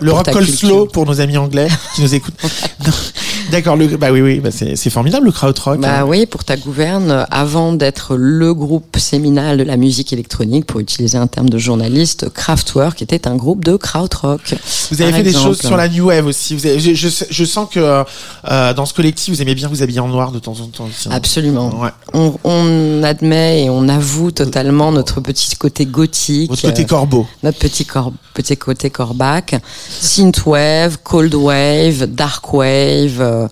le, 0.00 0.12
rock 0.12 0.30
culture- 0.30 0.88
pour 0.88 1.06
nos 1.06 1.20
amis 1.20 1.36
anglais 1.36 1.68
qui 1.94 2.02
nous 2.02 2.14
écoutent. 2.14 2.34
D'accord, 3.50 3.78
bah 3.98 4.08
oui, 4.12 4.20
oui, 4.20 4.40
bah 4.40 4.50
c'est, 4.50 4.90
formidable 4.90 5.26
le 5.26 5.32
krautrock. 5.32 5.80
Bah 5.80 6.00
hein. 6.00 6.04
oui, 6.06 6.26
pour 6.26 6.44
ta 6.44 6.56
gouverne, 6.56 7.10
euh, 7.10 7.24
avant 7.30 7.72
d'être 7.72 8.16
le 8.16 8.52
groupe 8.52 8.98
séminal 8.98 9.56
de 9.56 9.62
la 9.62 9.76
musique 9.76 10.12
électronique, 10.12 10.66
pour 10.66 10.80
utiliser 10.80 11.16
un 11.16 11.26
terme 11.26 11.48
de 11.48 11.56
journaliste, 11.56 12.28
Kraftwerk 12.28 13.00
était 13.00 13.26
un 13.26 13.36
groupe 13.36 13.64
de 13.64 13.76
krautrock. 13.76 14.54
Vous 14.90 15.00
avez 15.00 15.12
fait 15.12 15.22
des 15.22 15.32
choses 15.32 15.60
sur 15.60 15.76
la 15.76 15.88
new 15.88 16.08
wave 16.08 16.26
aussi. 16.26 16.54
Vous 16.54 16.66
avez, 16.66 16.78
je, 16.78 17.08
je, 17.30 17.44
sens 17.44 17.68
que 17.70 18.04
euh, 18.50 18.74
dans 18.74 18.84
ce 18.84 18.92
collectif, 18.92 19.34
vous 19.34 19.40
aimez 19.40 19.54
bien 19.54 19.68
vous 19.68 19.82
habiller 19.82 20.00
en 20.00 20.08
noir 20.08 20.32
de 20.32 20.38
temps 20.38 20.56
en 20.60 20.66
temps. 20.66 20.86
aussi, 20.86 21.08
hein. 21.08 21.12
Absolument. 21.12 21.80
Ouais. 21.80 21.90
On, 22.12 22.34
on 22.44 23.02
admet 23.02 23.64
et 23.64 23.70
on 23.70 23.88
avoue 23.88 24.07
totalement 24.32 24.92
notre 24.92 25.20
petit 25.20 25.56
côté 25.56 25.86
gothique. 25.86 26.50
Votre 26.50 26.62
côté 26.62 26.82
euh, 26.82 26.86
corbeau. 26.86 27.26
notre 27.42 27.58
petit, 27.58 27.84
cor 27.84 28.12
petit 28.34 28.56
côté 28.56 28.90
corbac, 28.90 29.60
synthwave, 29.88 30.98
cold 31.02 31.34
wave, 31.34 32.06
dark 32.06 32.52
wave, 32.52 33.20
euh, 33.20 33.48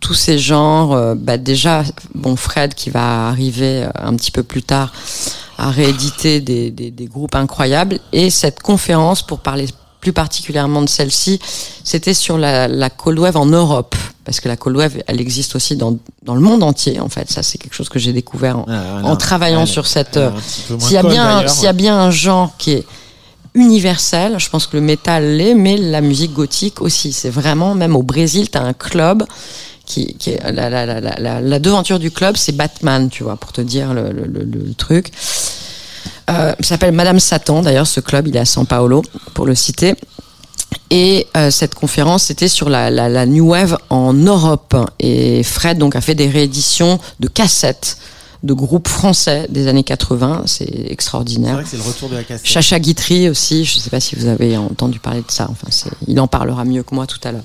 tous 0.00 0.14
ces 0.14 0.38
genres. 0.38 0.92
euh, 0.92 1.14
bah 1.16 1.36
déjà, 1.38 1.84
bon 2.14 2.36
Fred 2.36 2.74
qui 2.74 2.90
va 2.90 3.28
arriver 3.28 3.86
un 3.94 4.14
petit 4.16 4.30
peu 4.30 4.42
plus 4.42 4.62
tard 4.62 4.92
a 5.58 5.70
réédité 5.70 6.40
des, 6.40 6.70
des, 6.70 6.90
des 6.90 7.04
groupes 7.06 7.34
incroyables 7.34 8.00
et 8.12 8.30
cette 8.30 8.60
conférence 8.62 9.22
pour 9.22 9.40
parler 9.40 9.66
plus 10.00 10.12
particulièrement 10.12 10.82
de 10.82 10.88
celle-ci, 10.88 11.38
c'était 11.84 12.14
sur 12.14 12.36
la, 12.36 12.66
la 12.66 12.90
cold 12.90 13.18
wave 13.20 13.36
en 13.36 13.46
Europe 13.46 13.94
parce 14.24 14.40
que 14.40 14.48
la 14.48 14.56
cold 14.56 14.76
wave, 14.76 15.02
elle 15.06 15.20
existe 15.20 15.56
aussi 15.56 15.76
dans, 15.76 15.98
dans 16.22 16.34
le 16.34 16.40
monde 16.40 16.62
entier 16.62 17.00
en 17.00 17.08
fait. 17.08 17.30
Ça, 17.30 17.42
c'est 17.42 17.58
quelque 17.58 17.74
chose 17.74 17.88
que 17.88 17.98
j'ai 17.98 18.12
découvert 18.12 18.58
en, 18.58 18.66
Ah, 18.68 19.00
en 19.04 19.16
travaillant 19.16 19.62
elle- 19.62 19.66
sur 19.68 19.86
cette. 19.86 20.16
euh, 20.16 20.30
s'il 20.78 20.92
y 20.92 20.96
a 20.96 21.02
bien, 21.02 21.48
s'il 21.48 21.64
y 21.64 21.68
a 21.68 21.72
bien 21.72 21.98
un 21.98 22.10
genre 22.10 22.52
qui 22.58 22.72
est 22.72 22.84
universel, 23.54 24.36
je 24.38 24.48
pense 24.48 24.66
que 24.66 24.76
le 24.76 24.82
métal 24.82 25.36
l'est, 25.36 25.54
mais 25.54 25.76
la 25.76 26.00
musique 26.00 26.32
gothique 26.32 26.80
aussi. 26.80 27.12
C'est 27.12 27.30
vraiment, 27.30 27.74
même 27.74 27.96
au 27.96 28.02
Brésil, 28.02 28.48
t'as 28.48 28.62
un 28.62 28.72
club 28.72 29.24
qui, 29.84 30.14
qui 30.14 30.30
est 30.30 30.52
la, 30.52 30.70
la, 30.70 30.86
la, 30.86 31.00
la, 31.00 31.14
la, 31.18 31.40
la 31.40 31.58
devanture 31.58 31.98
du 31.98 32.10
club, 32.10 32.36
c'est 32.36 32.52
Batman, 32.52 33.08
tu 33.10 33.24
vois, 33.24 33.36
pour 33.36 33.52
te 33.52 33.60
dire 33.60 33.92
le, 33.92 34.10
le, 34.12 34.24
le, 34.24 34.44
le 34.44 34.74
truc. 34.74 35.10
Euh, 36.30 36.54
s'appelle 36.60 36.92
Madame 36.92 37.18
Satan, 37.20 37.62
d'ailleurs, 37.62 37.86
ce 37.86 38.00
club, 38.00 38.28
il 38.28 38.36
est 38.36 38.40
à 38.40 38.44
São 38.44 38.64
Paulo, 38.64 39.02
pour 39.34 39.44
le 39.46 39.54
citer. 39.54 39.96
Et 40.90 41.26
euh, 41.36 41.50
cette 41.50 41.74
conférence, 41.74 42.24
c'était 42.24 42.48
sur 42.48 42.68
la, 42.68 42.90
la, 42.90 43.08
la 43.08 43.24
New 43.26 43.48
Wave 43.50 43.78
en 43.88 44.12
Europe. 44.12 44.76
Et 44.98 45.42
Fred 45.42 45.78
donc 45.78 45.96
a 45.96 46.00
fait 46.02 46.14
des 46.14 46.28
rééditions 46.28 46.98
de 47.20 47.28
cassettes 47.28 47.96
de 48.42 48.52
groupes 48.54 48.88
français 48.88 49.46
des 49.48 49.68
années 49.68 49.84
80. 49.84 50.42
C'est 50.46 50.66
C'est 50.66 50.92
extraordinaire. 50.92 51.54
vrai 51.54 51.62
que 51.64 51.68
c'est 51.70 51.76
le 51.76 51.82
retour 51.82 52.08
de 52.10 52.16
la 52.16 52.24
cassette. 52.24 52.46
Chacha 52.46 52.78
Guitry 52.78 53.28
aussi, 53.30 53.64
je 53.64 53.76
ne 53.76 53.80
sais 53.82 53.90
pas 53.90 54.00
si 54.00 54.16
vous 54.16 54.26
avez 54.26 54.56
entendu 54.56 54.98
parler 54.98 55.20
de 55.20 55.30
ça. 55.30 55.48
Enfin, 55.50 55.68
il 56.06 56.20
en 56.20 56.26
parlera 56.26 56.64
mieux 56.64 56.82
que 56.82 56.94
moi 56.94 57.06
tout 57.06 57.20
à 57.24 57.32
l'heure. 57.32 57.42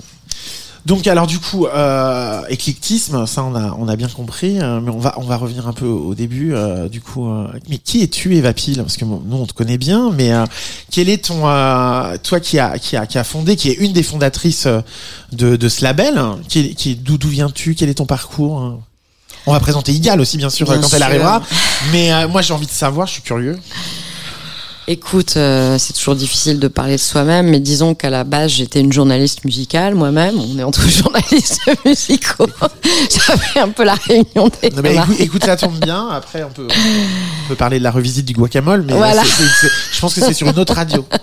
Donc 0.87 1.05
alors 1.05 1.27
du 1.27 1.37
coup, 1.37 1.65
euh, 1.67 2.41
éclectisme, 2.47 3.27
ça 3.27 3.43
on 3.43 3.53
a 3.55 3.75
on 3.77 3.89
a 3.89 3.97
bien 3.97 4.07
compris, 4.07 4.57
euh, 4.61 4.79
mais 4.79 4.89
on 4.89 4.99
va 4.99 5.15
on 5.17 5.23
va 5.25 5.35
revenir 5.35 5.67
un 5.67 5.73
peu 5.73 5.85
au 5.85 6.15
début. 6.15 6.53
euh, 6.53 6.87
du 6.87 7.01
coup, 7.01 7.29
euh, 7.29 7.45
mais 7.67 7.77
qui 7.77 8.01
es-tu, 8.03 8.37
Eva 8.37 8.53
Pile 8.53 8.77
Parce 8.77 8.95
que 8.95 9.03
nous 9.03 9.21
on 9.37 9.45
te 9.45 9.51
connaît 9.51 9.77
bien, 9.77 10.11
mais 10.11 10.31
euh, 10.31 10.45
quel 10.89 11.09
est 11.09 11.25
ton 11.25 11.45
euh, 11.45 12.15
toi 12.23 12.39
qui 12.39 12.57
a 12.57 12.79
qui 12.79 12.95
a 12.95 13.05
qui 13.05 13.17
a 13.17 13.25
fondé, 13.25 13.57
qui 13.57 13.67
est 13.69 13.73
une 13.73 13.91
des 13.91 14.01
fondatrices 14.01 14.65
de 15.33 15.57
de 15.57 15.67
ce 15.69 15.83
label, 15.83 16.17
hein, 16.17 16.39
qui 16.47 16.59
est, 16.59 16.73
qui 16.73 16.95
d'où 16.95 17.17
d'où 17.17 17.27
viens-tu? 17.27 17.75
Quel 17.75 17.89
est 17.89 17.95
ton 17.95 18.05
parcours 18.05 18.57
hein? 18.61 18.79
On 19.45 19.51
va 19.51 19.59
présenter 19.59 19.91
Igal 19.91 20.21
aussi 20.21 20.37
bien 20.37 20.49
sûr 20.49 20.67
Bien 20.69 20.79
quand 20.79 20.93
elle 20.93 21.03
arrivera, 21.03 21.41
mais 21.91 22.13
euh, 22.13 22.29
moi 22.29 22.41
j'ai 22.41 22.53
envie 22.53 22.65
de 22.65 22.71
savoir, 22.71 23.07
je 23.07 23.13
suis 23.13 23.21
curieux. 23.21 23.59
Écoute, 24.89 25.33
euh, 25.35 25.77
c'est 25.77 25.91
toujours 25.91 26.15
difficile 26.15 26.59
de 26.59 26.69
parler 26.69 26.93
de 26.93 27.01
soi-même, 27.01 27.47
mais 27.49 27.59
disons 27.59 27.93
qu'à 27.93 28.09
la 28.09 28.23
base, 28.23 28.51
j'étais 28.51 28.79
une 28.79 28.93
journaliste 28.93 29.43
musicale 29.43 29.95
moi-même. 29.95 30.35
On 30.39 30.57
est 30.57 30.63
entre 30.63 30.87
journalistes 30.89 31.59
musicaux. 31.85 32.47
Ça 33.09 33.35
fait 33.37 33.59
un 33.59 33.67
peu 33.69 33.83
la 33.83 33.95
réunion 33.95 34.49
des 34.61 34.69
Non, 34.69 34.81
mais 34.81 34.95
écoute, 34.95 35.15
écoute, 35.19 35.43
ça 35.45 35.57
tombe 35.57 35.77
bien. 35.79 36.07
Après, 36.09 36.41
on 36.43 36.49
peut, 36.51 36.67
on 36.69 37.47
peut 37.49 37.55
parler 37.55 37.79
de 37.79 37.83
la 37.83 37.91
revisite 37.91 38.25
du 38.25 38.33
guacamole, 38.33 38.83
mais 38.87 38.93
Voilà. 38.93 39.23
c'est- 39.25 39.67
je 39.93 39.99
pense 39.99 40.13
que 40.13 40.21
c'est 40.21 40.33
sur 40.33 40.47
une 40.47 40.57
autre 40.59 40.73
radio. 40.73 41.05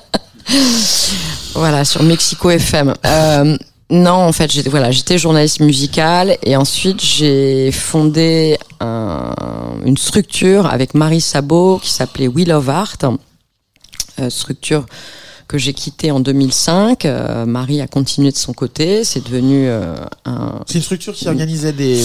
Voilà, 1.55 1.85
sur 1.87 2.03
Mexico 2.03 2.51
FM. 2.51 2.93
Euh, 3.07 3.57
non, 3.89 4.11
en 4.13 4.33
fait, 4.33 4.53
j'étais 4.53 4.69
voilà, 4.69 4.91
j'étais 4.91 5.17
journaliste 5.19 5.61
musicale 5.61 6.37
et 6.43 6.57
ensuite 6.57 7.01
j'ai 7.03 7.71
fondé 7.73 8.59
un- 8.81 9.33
une 9.87 9.97
structure 9.97 10.67
avec 10.67 10.93
Marie 10.95 11.21
Sabot 11.23 11.79
qui 11.83 11.91
s'appelait 11.91 12.27
Wheel 12.29 12.53
of 12.53 12.69
Art, 12.69 12.97
euh, 13.05 13.13
structure 14.29 14.87
que 15.49 15.59
j'ai 15.59 15.73
quittée 15.73 16.11
en 16.11 16.21
2005. 16.21 17.05
Euh, 17.05 17.47
Marie 17.47 17.81
a 17.81 17.87
continué 17.87 18.31
de 18.31 18.37
son 18.37 18.53
côté, 18.53 19.05
c'est 19.05 19.25
devenu 19.25 19.69
euh, 19.69 19.95
un, 20.25 20.61
C'est 20.67 20.77
une 20.77 20.83
structure 20.83 21.13
qui 21.13 21.29
organisait 21.29 21.73
des. 21.73 22.01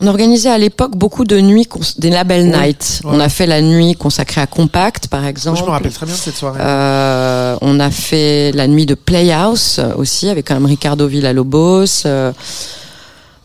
On 0.00 0.08
organisait 0.08 0.50
à 0.50 0.58
l'époque 0.58 0.96
beaucoup 0.96 1.24
de 1.24 1.40
nuits, 1.40 1.68
des 1.98 2.10
label 2.10 2.50
Oui, 2.52 2.58
night. 2.60 3.00
ouais. 3.04 3.10
On 3.14 3.20
a 3.20 3.28
fait 3.28 3.46
la 3.46 3.62
nuit 3.62 3.94
consacrée 3.94 4.40
à 4.40 4.46
Compact, 4.46 5.06
par 5.06 5.24
exemple. 5.24 5.58
je 5.58 5.64
me 5.64 5.70
rappelle 5.70 5.92
très 5.92 6.04
bien 6.04 6.14
de 6.14 6.20
cette 6.20 6.34
soirée. 6.34 6.58
Euh, 6.60 7.56
on 7.62 7.78
a 7.78 7.90
fait 7.90 8.50
la 8.52 8.66
nuit 8.66 8.86
de 8.86 8.94
Playhouse 8.94 9.76
euh, 9.78 9.94
aussi, 9.96 10.28
avec 10.28 10.48
quand 10.48 10.54
même 10.54 10.66
Ricardo 10.66 11.06
Villalobos. 11.06 12.04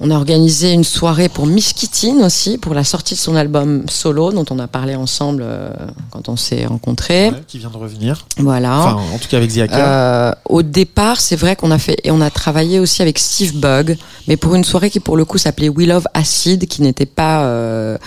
On 0.01 0.11
a 0.11 0.15
organisé 0.15 0.71
une 0.71 0.85
soirée 0.85 1.27
pour 1.27 1.45
Miss 1.45 1.73
Kittin 1.73 2.25
aussi, 2.25 2.57
pour 2.57 2.73
la 2.73 2.85
sortie 2.85 3.15
de 3.15 3.19
son 3.19 3.35
album 3.35 3.83
solo, 3.89 4.31
dont 4.31 4.45
on 4.49 4.57
a 4.57 4.67
parlé 4.67 4.95
ensemble 4.95 5.43
euh, 5.45 5.71
quand 6.11 6.29
on 6.29 6.37
s'est 6.37 6.65
rencontrés. 6.65 7.31
Ouais, 7.31 7.43
qui 7.45 7.57
vient 7.57 7.69
de 7.69 7.75
revenir. 7.75 8.25
Voilà. 8.37 8.79
Enfin, 8.79 9.01
en 9.13 9.17
tout 9.17 9.27
cas 9.27 9.37
avec 9.37 9.57
Hacker. 9.57 9.77
Euh, 9.77 10.31
au 10.45 10.61
départ, 10.61 11.19
c'est 11.19 11.35
vrai 11.35 11.57
qu'on 11.57 11.71
a 11.71 11.79
fait 11.79 11.97
et 12.05 12.11
on 12.11 12.21
a 12.21 12.29
travaillé 12.29 12.79
aussi 12.79 13.01
avec 13.01 13.19
Steve 13.19 13.57
Bug, 13.57 13.97
mais 14.29 14.37
pour 14.37 14.55
une 14.55 14.63
soirée 14.63 14.89
qui 14.89 15.01
pour 15.01 15.17
le 15.17 15.25
coup 15.25 15.37
s'appelait 15.37 15.69
We 15.69 15.85
Love 15.85 16.07
Acid, 16.13 16.65
qui 16.67 16.81
n'était 16.81 17.05
pas 17.05 17.43
euh, 17.43 17.97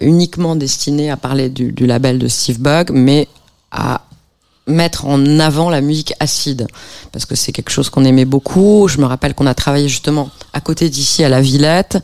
uniquement 0.00 0.56
destinée 0.56 1.10
à 1.10 1.18
parler 1.18 1.50
du, 1.50 1.72
du 1.72 1.86
label 1.86 2.18
de 2.18 2.28
Steve 2.28 2.58
Bug, 2.58 2.90
mais 2.90 3.28
à 3.70 4.00
mettre 4.66 5.06
en 5.06 5.38
avant 5.40 5.70
la 5.70 5.80
musique 5.80 6.12
acide 6.20 6.66
parce 7.10 7.26
que 7.26 7.34
c'est 7.34 7.52
quelque 7.52 7.70
chose 7.70 7.90
qu'on 7.90 8.04
aimait 8.04 8.24
beaucoup. 8.24 8.86
Je 8.88 8.98
me 8.98 9.06
rappelle 9.06 9.34
qu'on 9.34 9.46
a 9.46 9.54
travaillé 9.54 9.88
justement 9.88 10.30
à 10.52 10.60
côté 10.60 10.88
d'ici 10.88 11.24
à 11.24 11.28
la 11.28 11.40
Villette 11.40 11.98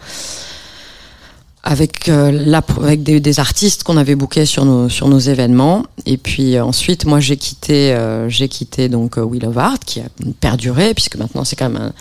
avec 1.62 2.08
euh, 2.08 2.30
la, 2.32 2.62
avec 2.82 3.02
des, 3.02 3.40
artistes 3.40 3.82
qu'on 3.82 3.96
avait 3.96 4.14
bookés 4.14 4.46
sur 4.46 4.64
nos 4.64 4.88
sur 4.88 5.08
nos 5.08 5.18
événements 5.18 5.84
et 6.06 6.16
puis 6.16 6.56
euh, 6.56 6.64
ensuite 6.64 7.04
moi 7.04 7.20
j'ai 7.20 7.36
quitté 7.36 7.92
euh, 7.92 8.28
j'ai 8.28 8.48
quitté 8.48 8.88
donc 8.88 9.18
euh, 9.18 9.22
Wheel 9.22 9.44
of 9.44 9.58
Art 9.58 9.78
qui 9.84 10.00
a 10.00 10.04
perduré 10.40 10.94
puisque 10.94 11.16
maintenant 11.16 11.44
c'est 11.44 11.56
quand 11.56 11.68
même 11.68 11.82
un- 11.82 11.92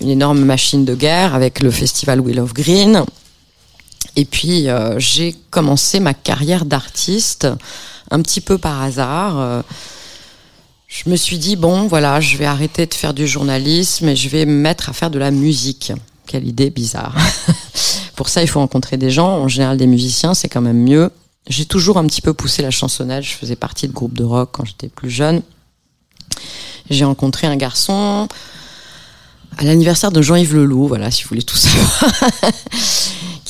une 0.00 0.08
énorme 0.08 0.44
machine 0.44 0.84
de 0.84 0.94
guerre 0.94 1.34
avec 1.34 1.60
le 1.62 1.70
festival 1.70 2.20
Wheel 2.20 2.40
of 2.40 2.54
Green 2.54 3.04
et 4.16 4.24
puis 4.24 4.66
j'ai 4.98 5.34
commencé 5.50 6.00
ma 6.00 6.14
carrière 6.14 6.64
d'artiste 6.64 7.46
un 8.12 8.22
petit 8.22 8.40
peu 8.40 8.58
par 8.58 8.80
hasard 8.82 9.38
euh, 9.38 9.62
je 10.86 11.10
me 11.10 11.16
suis 11.16 11.38
dit 11.38 11.56
bon 11.56 11.86
voilà 11.88 12.20
je 12.20 12.36
vais 12.36 12.46
arrêter 12.46 12.86
de 12.86 12.94
faire 12.94 13.14
du 13.14 13.26
journalisme 13.26 14.08
et 14.08 14.16
je 14.16 14.28
vais 14.28 14.46
me 14.46 14.52
mettre 14.52 14.88
à 14.88 14.92
faire 14.92 15.10
de 15.10 15.18
la 15.18 15.30
musique 15.30 15.92
quelle 16.26 16.46
idée 16.46 16.70
bizarre 16.70 17.16
pour 18.22 18.28
ça, 18.28 18.42
il 18.42 18.48
faut 18.48 18.60
rencontrer 18.60 18.96
des 18.96 19.10
gens. 19.10 19.38
En 19.38 19.48
général, 19.48 19.76
des 19.76 19.86
musiciens, 19.86 20.34
c'est 20.34 20.48
quand 20.48 20.60
même 20.60 20.82
mieux. 20.82 21.10
J'ai 21.48 21.66
toujours 21.66 21.98
un 21.98 22.06
petit 22.06 22.20
peu 22.20 22.32
poussé 22.32 22.62
la 22.62 22.70
chansonnette. 22.70 23.24
Je 23.24 23.32
faisais 23.32 23.56
partie 23.56 23.88
de 23.88 23.92
groupes 23.92 24.14
de 24.14 24.22
rock 24.22 24.50
quand 24.52 24.64
j'étais 24.64 24.88
plus 24.88 25.10
jeune. 25.10 25.42
J'ai 26.88 27.04
rencontré 27.04 27.46
un 27.46 27.56
garçon 27.56 28.28
à 29.58 29.64
l'anniversaire 29.64 30.12
de 30.12 30.22
Jean-Yves 30.22 30.54
Leloup, 30.54 30.86
voilà, 30.86 31.10
si 31.10 31.24
vous 31.24 31.30
voulez 31.30 31.42
tout 31.42 31.56
savoir, 31.56 32.10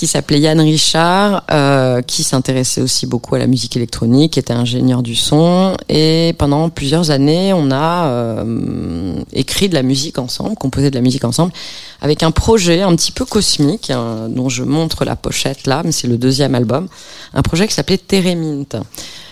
qui 0.03 0.09
s'appelait 0.09 0.41
Yann 0.41 0.61
Richard, 0.61 1.45
euh, 1.53 2.03
qui 2.03 2.25
s'intéressait 2.25 2.81
aussi 2.81 3.07
beaucoup 3.07 3.37
à 3.37 3.39
la 3.39 3.47
musique 3.47 3.77
électronique, 3.77 4.37
était 4.37 4.53
ingénieur 4.53 5.01
du 5.01 5.15
son. 5.15 5.77
Et 5.89 6.35
pendant 6.39 6.71
plusieurs 6.71 7.13
années, 7.13 7.53
on 7.53 7.71
a 7.71 8.09
euh, 8.09 9.15
écrit 9.33 9.69
de 9.69 9.75
la 9.75 9.85
musique 9.85 10.19
ensemble, 10.19 10.57
composé 10.57 10.91
de 10.91 10.97
la 10.97 11.03
musique 11.03 11.25
ensemble, 11.25 11.53
avec 12.01 12.25
un 12.25 12.33
projet 12.33 12.83
un 12.83 12.97
petit 12.97 13.13
peu 13.13 13.25
cosmique, 13.25 13.93
hein, 13.93 14.27
dont 14.29 14.49
je 14.49 14.65
montre 14.65 15.05
la 15.05 15.15
pochette 15.15 15.69
là, 15.69 15.83
mais 15.85 15.93
c'est 15.93 16.09
le 16.09 16.19
deuxième 16.19 16.57
album, 16.57 16.89
un 17.33 17.43
projet 17.43 17.69
qui 17.69 17.75
s'appelait 17.75 17.97
Théréminte. 17.97 18.75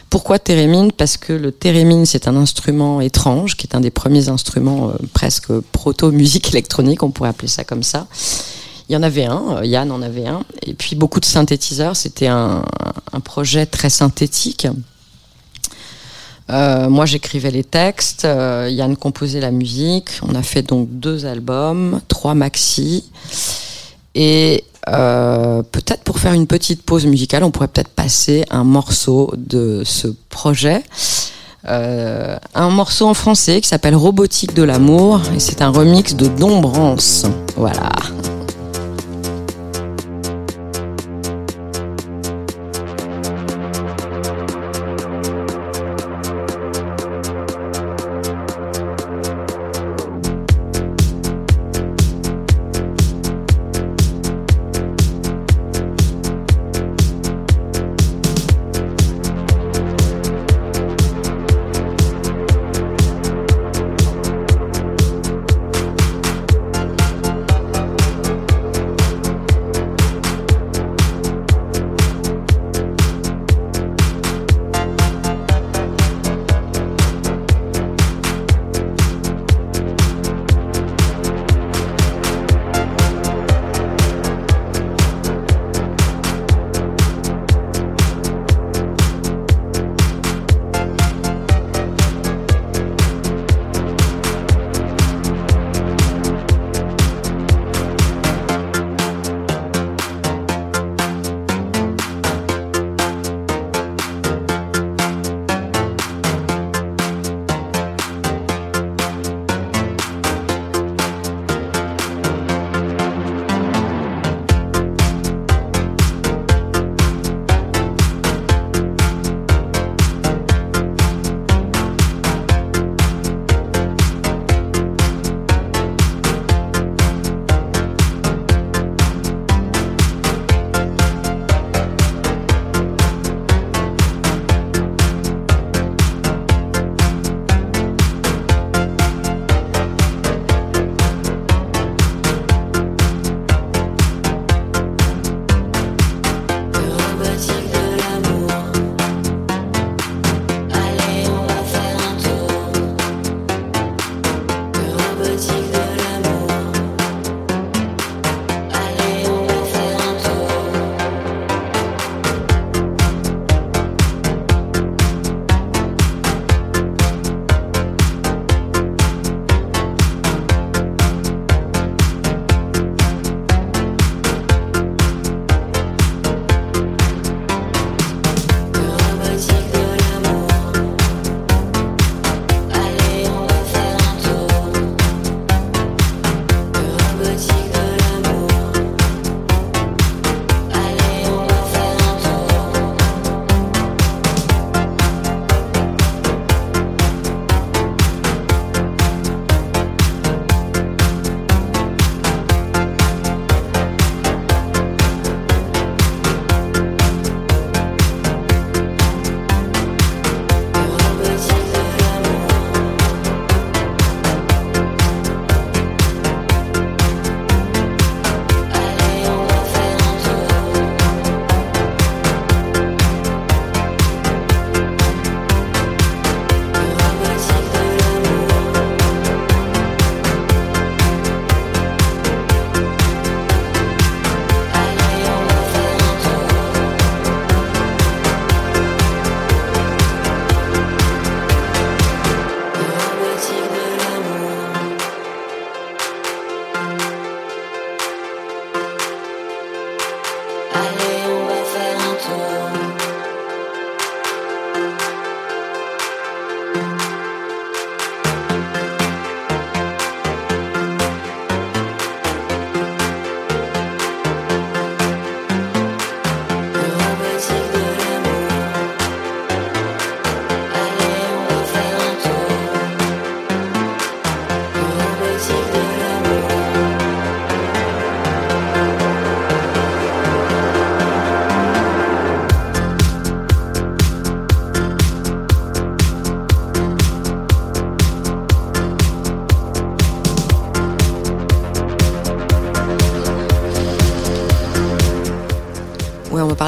Pourquoi 0.08 0.38
Thérémine 0.38 0.92
Parce 0.92 1.16
que 1.16 1.32
le 1.32 1.50
thérémine, 1.50 2.06
c'est 2.06 2.28
un 2.28 2.36
instrument 2.36 3.00
étrange, 3.00 3.56
qui 3.56 3.66
est 3.66 3.74
un 3.74 3.80
des 3.80 3.90
premiers 3.90 4.28
instruments 4.28 4.90
euh, 4.90 4.92
presque 5.14 5.50
proto-musique 5.72 6.50
électronique, 6.50 7.02
on 7.02 7.10
pourrait 7.10 7.30
appeler 7.30 7.48
ça 7.48 7.64
comme 7.64 7.82
ça. 7.82 8.06
Il 8.90 8.94
y 8.94 8.96
en 8.96 9.04
avait 9.04 9.24
un, 9.24 9.58
euh, 9.58 9.64
Yann 9.64 9.92
en 9.92 10.02
avait 10.02 10.26
un, 10.26 10.42
et 10.66 10.74
puis 10.74 10.96
beaucoup 10.96 11.20
de 11.20 11.24
synthétiseurs. 11.24 11.94
C'était 11.94 12.26
un, 12.26 12.64
projet 13.22 13.64
très 13.64 13.88
synthétique. 13.88 14.66
Euh, 16.50 16.88
moi, 16.88 17.06
j'écrivais 17.06 17.52
les 17.52 17.62
textes, 17.62 18.24
euh, 18.24 18.68
Yann 18.68 18.96
composait 18.96 19.38
la 19.38 19.52
musique. 19.52 20.08
On 20.22 20.34
a 20.34 20.42
fait 20.42 20.62
donc 20.62 20.88
deux 20.90 21.24
albums, 21.24 22.00
trois 22.08 22.34
maxi. 22.34 23.04
Et 24.16 24.64
peut-être 24.84 26.02
pour 26.02 26.18
faire 26.18 26.32
une 26.32 26.48
petite 26.48 26.82
pause 26.82 27.06
musicale, 27.06 27.44
on 27.44 27.52
pourrait 27.52 27.68
peut-être 27.68 27.90
passer 27.90 28.44
un 28.50 28.64
morceau 28.64 29.32
de 29.36 29.82
ce 29.84 30.08
projet. 30.30 30.82
un 31.64 32.70
morceau 32.70 33.06
en 33.06 33.14
français 33.14 33.60
qui 33.60 33.68
s'appelle 33.68 33.94
Robotique 33.94 34.52
de 34.54 34.64
l'amour 34.64 35.20
et 35.36 35.38
c'est 35.38 35.62
un 35.62 35.70
remix 35.70 36.16
de 36.16 36.26
Dombrance. 36.26 37.24
Voilà. 37.56 37.88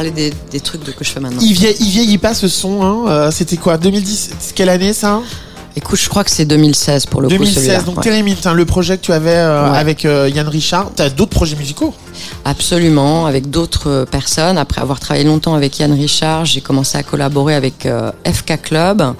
Parler 0.03 0.11
des, 0.31 0.35
des 0.51 0.61
trucs 0.61 0.85
de 0.85 0.91
que 0.93 1.05
je 1.05 1.11
fais 1.11 1.21
maintenant. 1.21 1.41
Il, 1.41 1.53
vieillit, 1.53 1.77
il 1.81 1.89
vieillit 1.91 2.19
pas 2.19 2.35
ce 2.35 2.49
son. 2.49 2.83
Hein. 2.83 3.05
Euh, 3.09 3.31
C'était 3.31 3.57
quoi 3.57 3.79
2010 3.79 4.31
Quelle 4.55 4.69
année 4.69 4.93
ça? 4.93 5.21
Écoute, 5.75 5.99
je 5.99 6.09
crois 6.09 6.23
que 6.25 6.31
c'est 6.31 6.45
2016 6.45 7.07
pour 7.07 7.23
le 7.23 7.29
coup 7.29 7.35
celui-là. 7.35 7.79
2016. 7.79 7.85
Donc 7.87 7.97
ouais. 8.05 8.23
Hein, 8.45 8.53
le 8.55 8.65
projet 8.67 8.99
que 8.99 9.03
tu 9.03 9.13
avais 9.13 9.31
euh, 9.31 9.71
Ouais. 9.71 9.79
avec 9.79 10.05
euh, 10.05 10.29
Yann 10.29 10.47
Richard. 10.49 10.91
T'as 10.95 11.09
d'autres 11.09 11.31
projets 11.31 11.57
musicaux? 11.57 11.95
Absolument, 12.45 13.25
avec 13.27 13.49
d'autres 13.49 14.05
personnes. 14.11 14.59
Après 14.59 14.81
avoir 14.83 15.01
travaillé 15.01 15.25
longtemps 15.25 15.55
avec 15.55 15.79
Yann 15.79 15.93
Richard, 15.93 16.45
j'ai 16.45 16.61
commencé 16.61 16.99
à 16.99 17.03
collaborer 17.03 17.55
avec 17.55 17.89
FK 18.27 18.61
Club. 18.61 19.15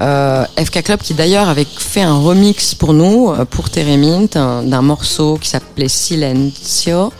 Euh, 0.00 0.44
FK 0.58 0.82
Club 0.82 1.00
qui 1.00 1.14
d'ailleurs 1.14 1.48
avait 1.48 1.66
fait 1.78 2.02
un 2.02 2.18
remix 2.18 2.74
pour 2.74 2.92
nous, 2.94 3.32
pour 3.50 3.68
Teremint, 3.70 4.26
un- 4.34 4.62
d'un 4.62 4.82
morceau 4.82 5.38
qui 5.40 5.48
s'appelait 5.48 5.88
Silenzio, 5.88 7.12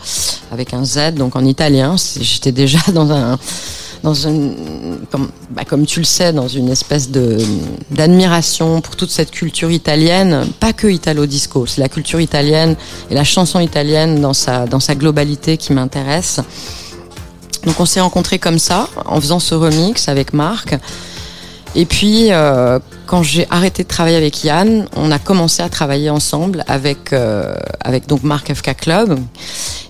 avec 0.51 0.73
un 0.73 0.83
Z, 0.83 1.13
donc 1.15 1.35
en 1.35 1.45
italien. 1.45 1.95
J'étais 2.19 2.51
déjà 2.51 2.79
dans 2.93 3.11
un 3.11 3.37
dans 4.03 4.13
une, 4.13 4.55
bah, 5.49 5.63
comme 5.65 5.85
tu 5.87 5.99
le 5.99 6.05
sais, 6.05 6.31
dans 6.31 6.47
une 6.47 6.69
espèce 6.69 7.09
de 7.09 7.37
d'admiration 7.89 8.79
pour 8.81 8.95
toute 8.95 9.09
cette 9.09 9.31
culture 9.31 9.71
italienne, 9.71 10.45
pas 10.59 10.71
que 10.71 10.87
italo 10.87 11.25
disco, 11.25 11.65
c'est 11.65 11.81
la 11.81 11.89
culture 11.89 12.21
italienne 12.21 12.75
et 13.09 13.15
la 13.15 13.23
chanson 13.23 13.59
italienne 13.59 14.21
dans 14.21 14.33
sa 14.33 14.65
dans 14.67 14.79
sa 14.79 14.95
globalité 14.95 15.57
qui 15.57 15.73
m'intéresse. 15.73 16.39
Donc 17.65 17.79
on 17.79 17.85
s'est 17.85 18.01
rencontrés 18.01 18.39
comme 18.39 18.59
ça, 18.59 18.87
en 19.05 19.19
faisant 19.19 19.39
ce 19.39 19.55
remix 19.55 20.07
avec 20.07 20.33
Marc. 20.33 20.77
Et 21.75 21.85
puis, 21.85 22.31
euh, 22.31 22.79
quand 23.05 23.23
j'ai 23.23 23.47
arrêté 23.49 23.83
de 23.83 23.87
travailler 23.87 24.17
avec 24.17 24.43
Yann, 24.43 24.87
on 24.95 25.11
a 25.11 25.19
commencé 25.19 25.61
à 25.61 25.69
travailler 25.69 26.09
ensemble 26.09 26.63
avec 26.67 27.13
euh, 27.13 27.55
donc 28.07 28.23
Marc 28.23 28.53
FK 28.53 28.75
Club. 28.77 29.19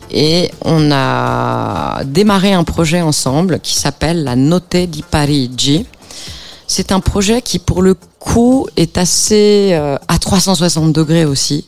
Et 0.10 0.52
on 0.64 0.92
a 0.92 2.04
démarré 2.06 2.54
un 2.54 2.64
projet 2.64 3.02
ensemble 3.02 3.60
qui 3.60 3.76
s'appelle 3.76 4.24
la 4.24 4.36
Note 4.36 4.76
di 4.76 5.04
Parigi. 5.04 5.86
C'est 6.66 6.92
un 6.92 7.00
projet 7.00 7.42
qui, 7.42 7.60
pour 7.60 7.82
le 7.82 7.96
coup, 8.20 8.68
est 8.76 8.98
assez 8.98 9.70
euh, 9.74 9.98
à 10.08 10.18
360 10.18 10.94
degrés 10.94 11.26
aussi. 11.26 11.66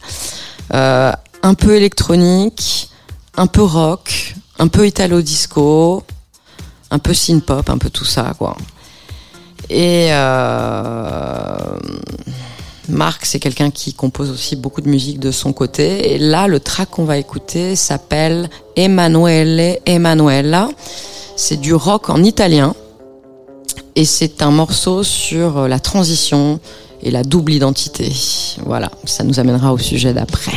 Un 0.72 1.54
peu 1.54 1.76
électronique, 1.76 2.90
un 3.38 3.48
peu 3.48 3.64
rock, 3.64 4.36
un 4.60 4.68
peu 4.68 4.86
italo-disco, 4.86 6.04
un 6.92 7.00
peu 7.00 7.14
synth-pop, 7.14 7.70
un 7.70 7.78
peu 7.78 7.90
tout 7.90 8.06
ça, 8.06 8.34
quoi. 8.38 8.58
Et 9.70 10.08
euh, 10.12 11.58
Marc, 12.90 13.26
c'est 13.26 13.40
quelqu'un 13.40 13.70
qui 13.70 13.94
compose 13.94 14.32
aussi 14.32 14.56
beaucoup 14.56 14.82
de 14.82 14.90
musique 14.90 15.20
de 15.20 15.32
son 15.32 15.54
côté. 15.54 16.14
Et 16.14 16.18
là, 16.18 16.48
le 16.48 16.60
track 16.60 16.90
qu'on 16.90 17.06
va 17.06 17.18
écouter 17.18 17.76
s'appelle 17.76 18.50
Emanuele 18.76 19.80
Emanuela. 19.86 20.70
C'est 21.36 21.60
du 21.60 21.74
rock 21.74 22.10
en 22.10 22.24
italien. 22.24 22.76
Et 23.96 24.06
c'est 24.06 24.42
un 24.42 24.52
morceau 24.52 25.04
sur 25.04 25.68
la 25.68 25.80
transition 25.80 26.60
et 27.02 27.12
la 27.12 27.24
double 27.24 27.54
identité. 27.54 28.12
Voilà, 28.66 28.92
ça 29.06 29.24
nous 29.24 29.40
amènera 29.40 29.74
au 29.74 29.78
sujet 29.78 30.14
d'après. 30.14 30.52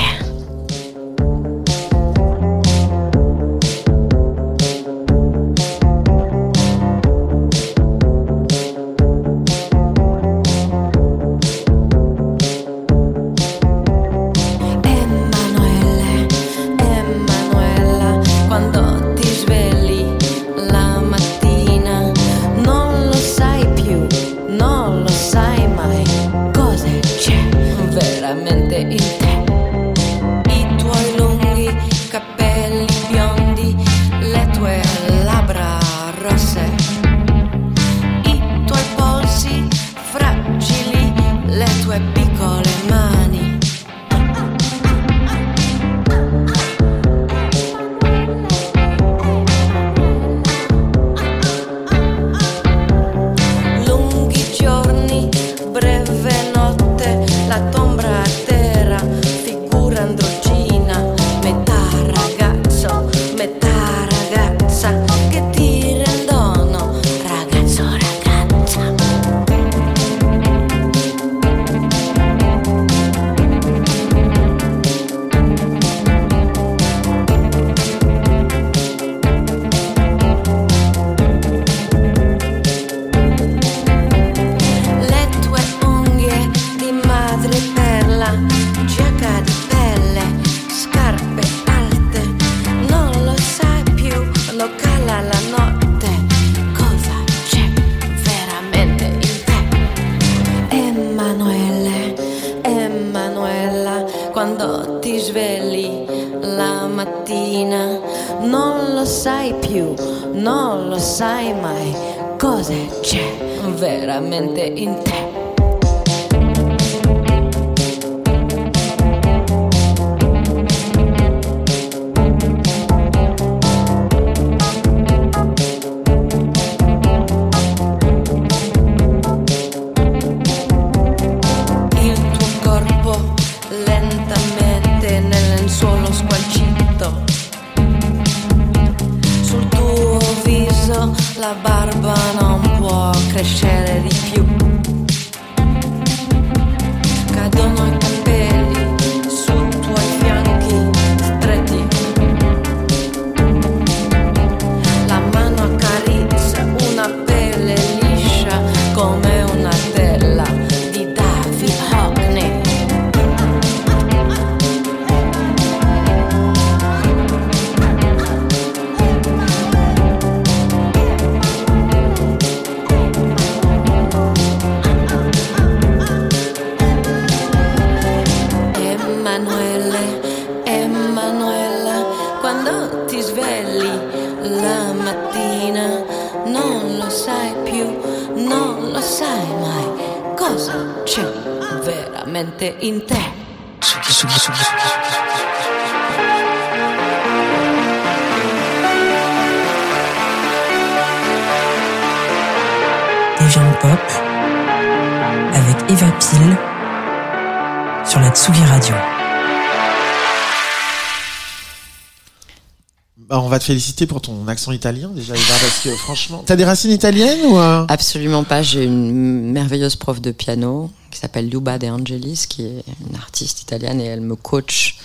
Va 213.53 213.59
te 213.61 213.65
féliciter 213.65 214.07
pour 214.07 214.21
ton 214.21 214.49
accent 214.49 214.73
italien 214.73 215.11
déjà, 215.15 215.35
Eva, 215.35 215.45
parce 215.61 215.81
que 215.85 215.91
franchement, 215.91 216.43
t'as 216.45 216.57
des 216.57 216.65
racines 216.65 216.91
italiennes 216.91 217.41
ou 217.47 217.57
euh? 217.59 217.85
Absolument 217.89 218.43
pas. 218.45 218.63
J'ai 218.63 218.85
une 218.85 219.53
merveilleuse 219.53 219.95
prof 219.97 220.21
de 220.21 220.33
piano 220.33 220.91
qui 221.11 221.19
s'appelle 221.21 221.49
Luba 221.49 221.79
De 221.79 221.87
Angelis, 221.87 222.47
qui 222.49 222.63
est 222.65 222.85
une 223.09 223.17
artiste 223.17 223.63
italienne 223.63 224.01
et 224.01 224.07
elle 224.07 224.21
me 224.23 224.35
coach. 224.37 224.97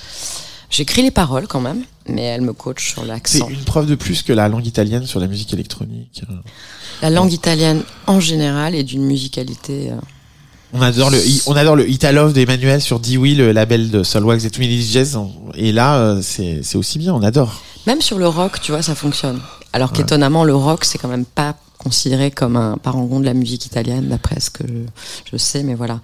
J'écris 0.69 1.01
les 1.01 1.11
paroles 1.11 1.47
quand 1.47 1.61
même, 1.61 1.83
mais 2.09 2.23
elle 2.23 2.41
me 2.41 2.51
coach 2.53 2.91
sur 2.93 3.01
C'est 3.03 3.07
l'accent. 3.07 3.47
une 3.49 3.63
preuve 3.63 3.85
de 3.85 3.95
plus 3.95 4.21
que 4.23 4.33
la 4.33 4.49
langue 4.49 4.65
italienne 4.65 5.05
sur 5.05 5.19
la 5.19 5.27
musique 5.27 5.53
électronique. 5.53 6.23
La 7.01 7.09
langue 7.09 7.31
italienne 7.31 7.83
en 8.07 8.19
général 8.19 8.75
est 8.75 8.83
d'une 8.83 9.05
musicalité. 9.05 9.91
euh, 9.91 9.95
On 10.73 10.81
adore 10.81 11.09
le, 11.09 11.19
on 11.45 11.55
adore 11.55 11.75
le 11.75 11.89
Italove 11.89 12.33
d'Emmanuel 12.33 12.81
sur 12.81 12.99
Dewey, 12.99 13.35
le 13.35 13.51
label 13.51 13.89
de 13.89 14.03
Solwax 14.03 14.43
et 14.43 14.49
Twin 14.49 14.81
Jazz. 14.81 15.17
Et 15.55 15.71
là, 15.71 15.95
euh, 15.95 16.21
c'est, 16.21 16.59
c'est 16.61 16.77
aussi 16.77 16.99
bien, 16.99 17.13
on 17.13 17.23
adore. 17.23 17.61
Même 17.85 18.01
sur 18.01 18.17
le 18.17 18.27
rock, 18.27 18.59
tu 18.61 18.71
vois, 18.71 18.81
ça 18.81 18.93
fonctionne. 18.93 19.39
Alors 19.71 19.93
qu'étonnamment, 19.93 20.43
le 20.43 20.55
rock, 20.55 20.83
c'est 20.83 20.97
quand 20.97 21.07
même 21.07 21.25
pas 21.25 21.55
considéré 21.77 22.31
comme 22.31 22.57
un 22.57 22.77
parangon 22.77 23.19
de 23.19 23.25
la 23.25 23.33
musique 23.33 23.65
italienne, 23.65 24.07
d'après 24.09 24.39
ce 24.39 24.49
que 24.49 24.63
je, 24.67 25.31
je 25.31 25.37
sais, 25.37 25.63
mais 25.63 25.75
voilà. 25.75 25.99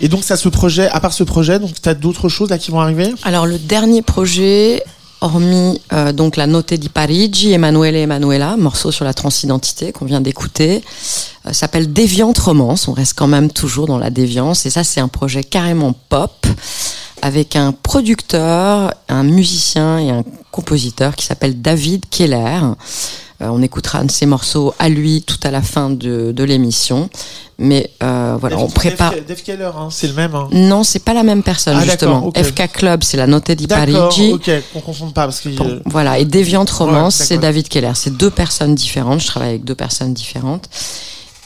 Et 0.00 0.08
donc, 0.08 0.22
ça, 0.22 0.36
ce 0.36 0.48
projet, 0.48 0.88
à 0.88 1.00
part 1.00 1.12
ce 1.12 1.24
projet, 1.24 1.58
donc, 1.58 1.72
t'as 1.80 1.94
d'autres 1.94 2.28
choses 2.28 2.50
là 2.50 2.58
qui 2.58 2.70
vont 2.70 2.80
arriver? 2.80 3.12
Alors 3.24 3.46
le 3.46 3.58
dernier 3.58 4.02
projet, 4.02 4.82
hormis 5.20 5.80
euh, 5.92 6.12
donc 6.12 6.36
la 6.36 6.46
Notte 6.46 6.74
di 6.74 6.88
Parigi, 6.88 7.52
Emanuele 7.52 7.96
Emanuela, 7.96 8.56
morceau 8.56 8.90
sur 8.90 9.04
la 9.04 9.14
transidentité 9.14 9.92
qu'on 9.92 10.04
vient 10.04 10.20
d'écouter, 10.20 10.82
euh, 11.46 11.52
s'appelle 11.52 11.92
Déviante 11.92 12.38
Romance. 12.38 12.88
On 12.88 12.92
reste 12.92 13.14
quand 13.16 13.26
même 13.26 13.50
toujours 13.50 13.86
dans 13.86 13.98
la 13.98 14.10
déviance 14.10 14.66
et 14.66 14.70
ça 14.70 14.84
c'est 14.84 15.00
un 15.00 15.08
projet 15.08 15.44
carrément 15.44 15.94
pop 16.08 16.46
avec 17.22 17.56
un 17.56 17.72
producteur, 17.72 18.92
un 19.08 19.22
musicien 19.22 19.98
et 19.98 20.10
un 20.10 20.24
compositeur 20.50 21.16
qui 21.16 21.24
s'appelle 21.24 21.60
David 21.60 22.04
Keller. 22.10 22.60
Euh, 23.44 23.48
on 23.50 23.62
écoutera 23.62 23.98
un 24.00 24.04
de 24.04 24.10
ses 24.10 24.26
morceaux 24.26 24.74
à 24.78 24.88
lui 24.88 25.22
tout 25.22 25.38
à 25.42 25.50
la 25.50 25.62
fin 25.62 25.90
de, 25.90 26.32
de 26.32 26.44
l'émission. 26.44 27.08
Mais 27.58 27.90
euh, 28.02 28.36
voilà, 28.40 28.58
on 28.58 28.68
prépare. 28.68 29.12
Dave, 29.12 29.26
Dave 29.26 29.42
Keller, 29.42 29.70
hein, 29.78 29.88
c'est 29.90 30.08
le 30.08 30.14
même. 30.14 30.34
Hein. 30.34 30.48
Non, 30.50 30.82
c'est 30.82 30.98
pas 30.98 31.14
la 31.14 31.22
même 31.22 31.42
personne 31.44 31.76
Ah, 31.80 31.84
justement. 31.84 32.32
FK 32.36 32.72
Club, 32.72 33.04
c'est 33.04 33.16
la 33.16 33.26
Notte 33.28 33.52
di 33.52 33.66
Parigi. 33.68 34.32
ok, 34.32 34.50
qu'on 34.72 34.80
confonde 34.80 35.14
pas 35.14 35.24
parce 35.24 35.40
que. 35.40 35.50
Bon, 35.50 35.64
euh, 35.68 35.80
voilà, 35.86 36.18
et 36.18 36.24
Déviante 36.24 36.70
Romance, 36.70 37.20
Ouais, 37.20 37.26
c'est. 37.26 37.38
David 37.38 37.68
Keller. 37.68 37.92
C'est 37.94 38.16
deux 38.16 38.30
personnes 38.30 38.74
différentes. 38.74 39.20
Je 39.20 39.26
travaille 39.28 39.50
avec 39.50 39.64
deux 39.64 39.76
personnes 39.76 40.12
différentes. 40.14 40.68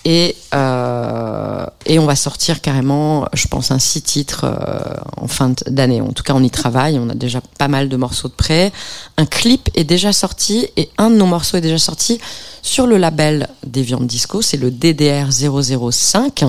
Et, 0.04 0.36
euh, 0.54 1.66
et 1.86 1.98
on 1.98 2.06
va 2.06 2.16
sortir 2.16 2.60
carrément, 2.60 3.26
je 3.34 3.48
pense, 3.48 3.70
un 3.70 3.78
six 3.78 4.02
titres 4.02 4.44
euh, 4.44 4.78
en 5.16 5.28
fin 5.28 5.52
d'année. 5.66 6.00
En 6.00 6.12
tout 6.12 6.22
cas, 6.22 6.34
on 6.34 6.42
y 6.42 6.50
travaille. 6.50 6.98
On 6.98 7.08
a 7.08 7.14
déjà 7.14 7.40
pas 7.58 7.68
mal 7.68 7.88
de 7.88 7.96
morceaux 7.96 8.28
de 8.28 8.34
prêt. 8.34 8.72
Un 9.16 9.26
clip 9.26 9.68
est 9.74 9.84
déjà 9.84 10.12
sorti 10.12 10.68
et 10.76 10.88
un 10.98 11.10
de 11.10 11.16
nos 11.16 11.26
morceaux 11.26 11.56
est 11.56 11.62
déjà 11.62 11.78
sorti 11.78 12.20
sur 12.62 12.86
le 12.86 12.96
label 12.98 13.48
Déviante 13.66 14.06
Disco. 14.06 14.42
C'est 14.42 14.56
le 14.56 14.70
DDR 14.70 15.28
005. 15.32 16.42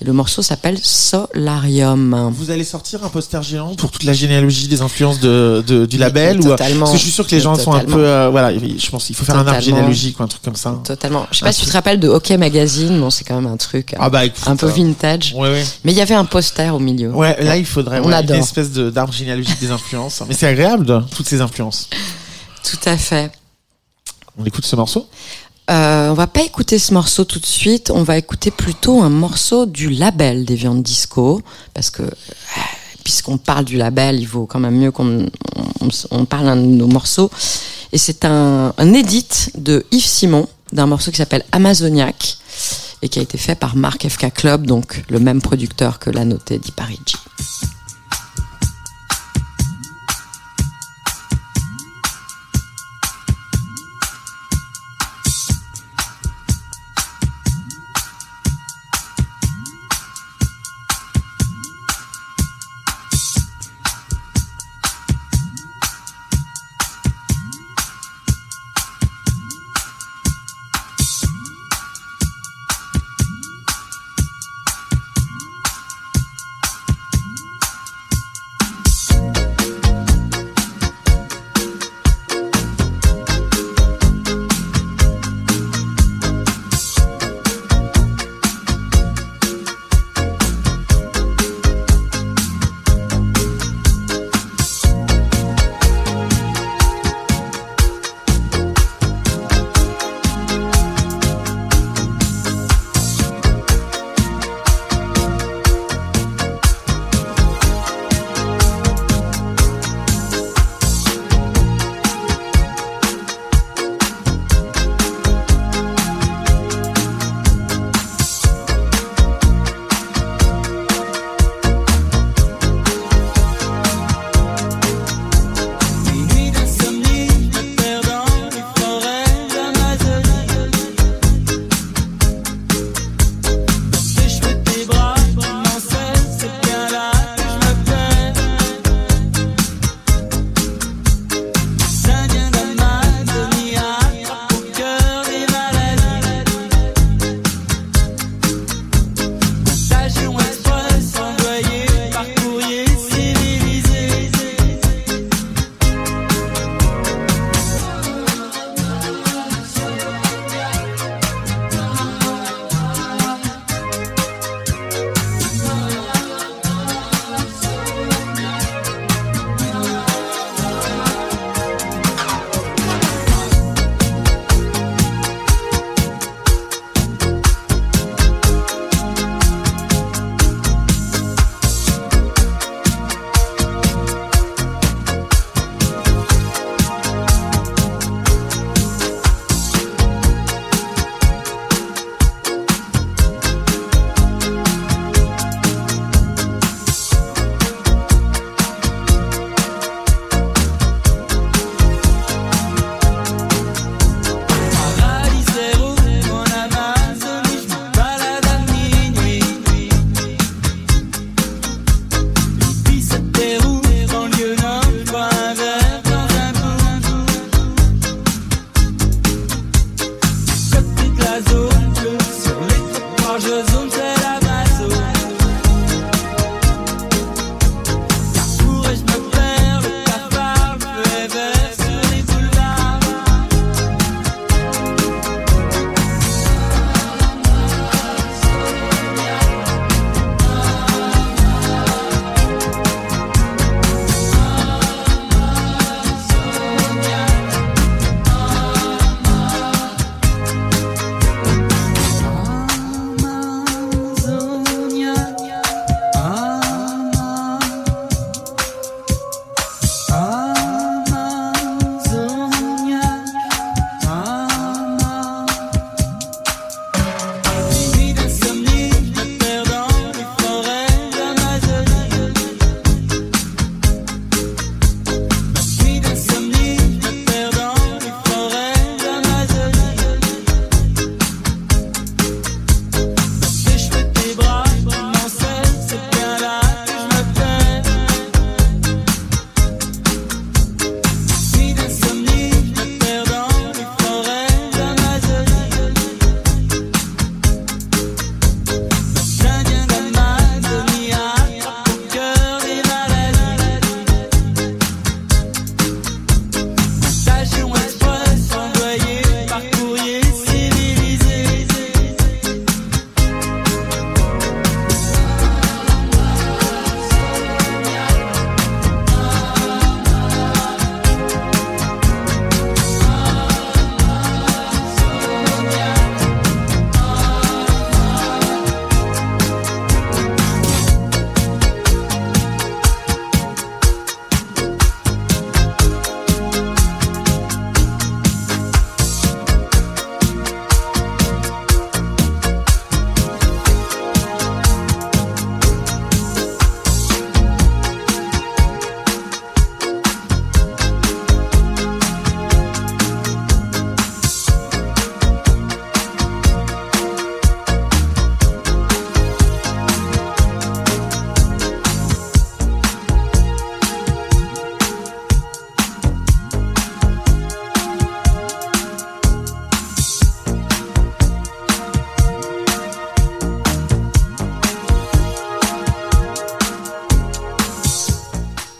Et 0.00 0.04
le 0.04 0.12
morceau 0.12 0.42
s'appelle 0.42 0.78
Solarium. 0.82 2.32
Vous 2.36 2.50
allez 2.50 2.64
sortir 2.64 3.04
un 3.04 3.08
poster 3.08 3.42
géant 3.42 3.74
pour 3.74 3.90
toute 3.90 4.04
la 4.04 4.12
généalogie 4.12 4.68
des 4.68 4.82
influences 4.82 5.20
de, 5.20 5.62
de- 5.66 5.86
du 5.86 5.96
label 5.98 6.40
ou 6.40 6.54
parce 6.56 6.70
que 6.92 6.96
je 6.96 7.02
suis 7.02 7.10
sûr 7.10 7.26
que 7.26 7.34
les 7.34 7.40
gens 7.40 7.54
sont 7.56 7.72
un 7.72 7.80
peu 7.84 8.04
euh, 8.06 8.28
voilà 8.30 8.52
je 8.56 8.90
pense 8.90 9.04
qu'il 9.06 9.14
faut 9.16 9.24
faire 9.24 9.36
un 9.38 9.46
arbre 9.46 9.60
généalogique 9.60 10.18
ou 10.20 10.22
un 10.22 10.26
truc 10.28 10.42
comme 10.42 10.56
ça 10.56 10.78
Totalement. 10.84 11.26
Je 11.30 11.38
sais 11.38 11.44
pas 11.44 11.52
si 11.52 11.62
tu 11.62 11.66
te 11.68 11.72
rappelles 11.72 12.00
de 12.00 12.08
Hockey 12.08 12.36
Magazine. 12.36 12.98
Bon, 13.00 13.10
c'est 13.10 13.24
quand 13.24 13.34
même 13.40 13.50
un 13.50 13.56
truc. 13.56 13.94
ah 13.98 14.10
bah 14.10 14.24
écoute, 14.24 14.42
un 14.46 14.56
peu 14.56 14.66
euh, 14.66 14.70
vintage. 14.70 15.34
ouais 15.36 15.48
ouais 15.50 15.64
Mais 15.84 15.92
il 15.92 15.98
y 15.98 16.00
avait 16.00 16.14
un 16.14 16.24
poster 16.24 16.74
au 16.74 16.78
milieu. 16.78 17.10
ouais 17.12 17.42
là 17.42 17.56
il 17.56 17.66
faudrait 17.66 18.00
On 18.00 18.06
ouais, 18.08 18.14
adore. 18.14 18.36
une 18.36 18.42
espèce 18.42 18.72
de 18.72 18.90
d'arbre 18.90 19.12
généalogique 19.12 19.60
des 19.60 19.70
influences 19.70 20.22
mais 20.28 20.34
c'est 20.34 20.46
agréable 20.46 21.04
toutes 21.14 21.28
ces 21.28 21.40
influences 21.40 21.88
Tout 22.62 22.78
à 22.88 22.96
fait. 22.96 23.30
on 24.38 24.44
écoute 24.44 24.64
ce 24.64 24.76
morceau? 24.76 25.06
Euh, 25.70 26.10
on 26.10 26.14
va 26.14 26.26
pas 26.26 26.42
écouter 26.42 26.78
ce 26.78 26.92
morceau 26.92 27.24
tout 27.24 27.38
de 27.38 27.46
suite. 27.46 27.90
On 27.90 28.02
va 28.02 28.18
écouter 28.18 28.50
plutôt 28.50 29.02
un 29.02 29.08
morceau 29.08 29.66
du 29.66 29.88
label 29.90 30.44
des 30.44 30.56
viandes 30.56 30.82
disco, 30.82 31.40
parce 31.72 31.90
que 31.90 32.02
euh, 32.02 32.60
puisqu'on 33.02 33.38
parle 33.38 33.64
du 33.64 33.76
label, 33.76 34.20
il 34.20 34.26
vaut 34.26 34.46
quand 34.46 34.60
même 34.60 34.76
mieux 34.76 34.90
qu'on 34.90 35.26
on, 36.10 36.24
parle 36.24 36.46
d'un 36.46 36.56
de 36.56 36.62
nos 36.62 36.86
morceaux. 36.86 37.30
Et 37.92 37.98
c'est 37.98 38.24
un, 38.24 38.74
un 38.76 38.92
edit 38.92 39.50
de 39.56 39.84
Yves 39.90 40.04
Simon 40.04 40.48
d'un 40.72 40.86
morceau 40.86 41.10
qui 41.10 41.18
s'appelle 41.18 41.44
Amazoniac 41.52 42.38
et 43.02 43.08
qui 43.08 43.18
a 43.18 43.22
été 43.22 43.38
fait 43.38 43.54
par 43.54 43.76
Marc 43.76 44.08
FK 44.08 44.32
Club, 44.32 44.66
donc 44.66 45.04
le 45.08 45.20
même 45.20 45.42
producteur 45.42 45.98
que 45.98 46.10
La 46.10 46.24
Notte 46.24 46.52
di 46.54 46.72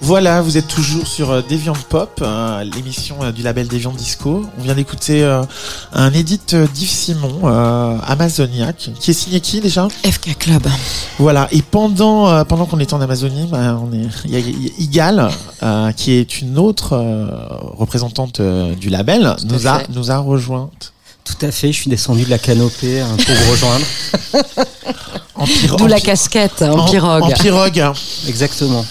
Voilà, 0.07 0.43
vous 0.43 0.59
êtes 0.59 0.69
toujours 0.69 1.07
sur 1.07 1.31
euh, 1.31 1.41
Deviant 1.49 1.73
Pop, 1.89 2.21
euh, 2.21 2.63
l'émission 2.65 3.17
euh, 3.23 3.33
du 3.33 3.43
label 3.43 3.69
Deviant 3.69 3.91
Disco. 3.93 4.45
On 4.59 4.63
vient 4.63 4.75
d'écouter 4.75 5.23
euh, 5.23 5.43
un 5.95 6.13
edit 6.13 6.41
euh, 6.53 6.67
d'Yves 6.75 6.91
Simon, 6.91 7.41
euh, 7.45 7.97
Amazoniac, 8.07 8.91
qui 9.01 9.11
est 9.13 9.15
signé 9.15 9.41
qui 9.41 9.63
déjà? 9.63 9.89
FK 10.05 10.37
Club. 10.39 10.67
Voilà. 11.19 11.49
Et 11.53 11.63
pendant 11.63 12.29
euh, 12.29 12.45
pendant 12.45 12.67
qu'on 12.67 12.81
était 12.81 12.93
en 12.93 13.01
Amazonie, 13.01 13.47
bah, 13.51 13.81
on 13.83 13.95
est 13.95 14.07
il 14.27 14.31
y 14.33 14.37
a, 14.37 14.41
Igal, 14.79 15.31
euh, 15.63 15.91
qui 15.93 16.13
est 16.13 16.41
une 16.43 16.59
autre 16.59 16.93
euh, 16.93 17.27
représentante 17.79 18.41
euh, 18.41 18.75
du 18.75 18.91
label, 18.91 19.35
Tout 19.39 19.47
nous 19.47 19.67
a 19.67 19.79
fait. 19.79 19.87
nous 19.89 20.11
a 20.11 20.19
rejointe 20.19 20.93
Tout 21.25 21.47
à 21.47 21.51
fait, 21.51 21.69
je 21.73 21.81
suis 21.81 21.89
descendu 21.91 22.25
de 22.25 22.31
la 22.31 22.39
canopée 22.39 23.01
hein, 23.01 23.17
pour 23.25 23.35
vous 23.35 23.51
rejoindre. 23.53 23.87
D'où 25.79 25.87
la 25.89 26.01
casquette 26.01 26.63
en, 26.63 26.79
en- 26.79 26.85
pirogue. 26.87 27.23
En 27.23 27.31
pirogue. 27.31 27.85
Exactement. 28.29 28.85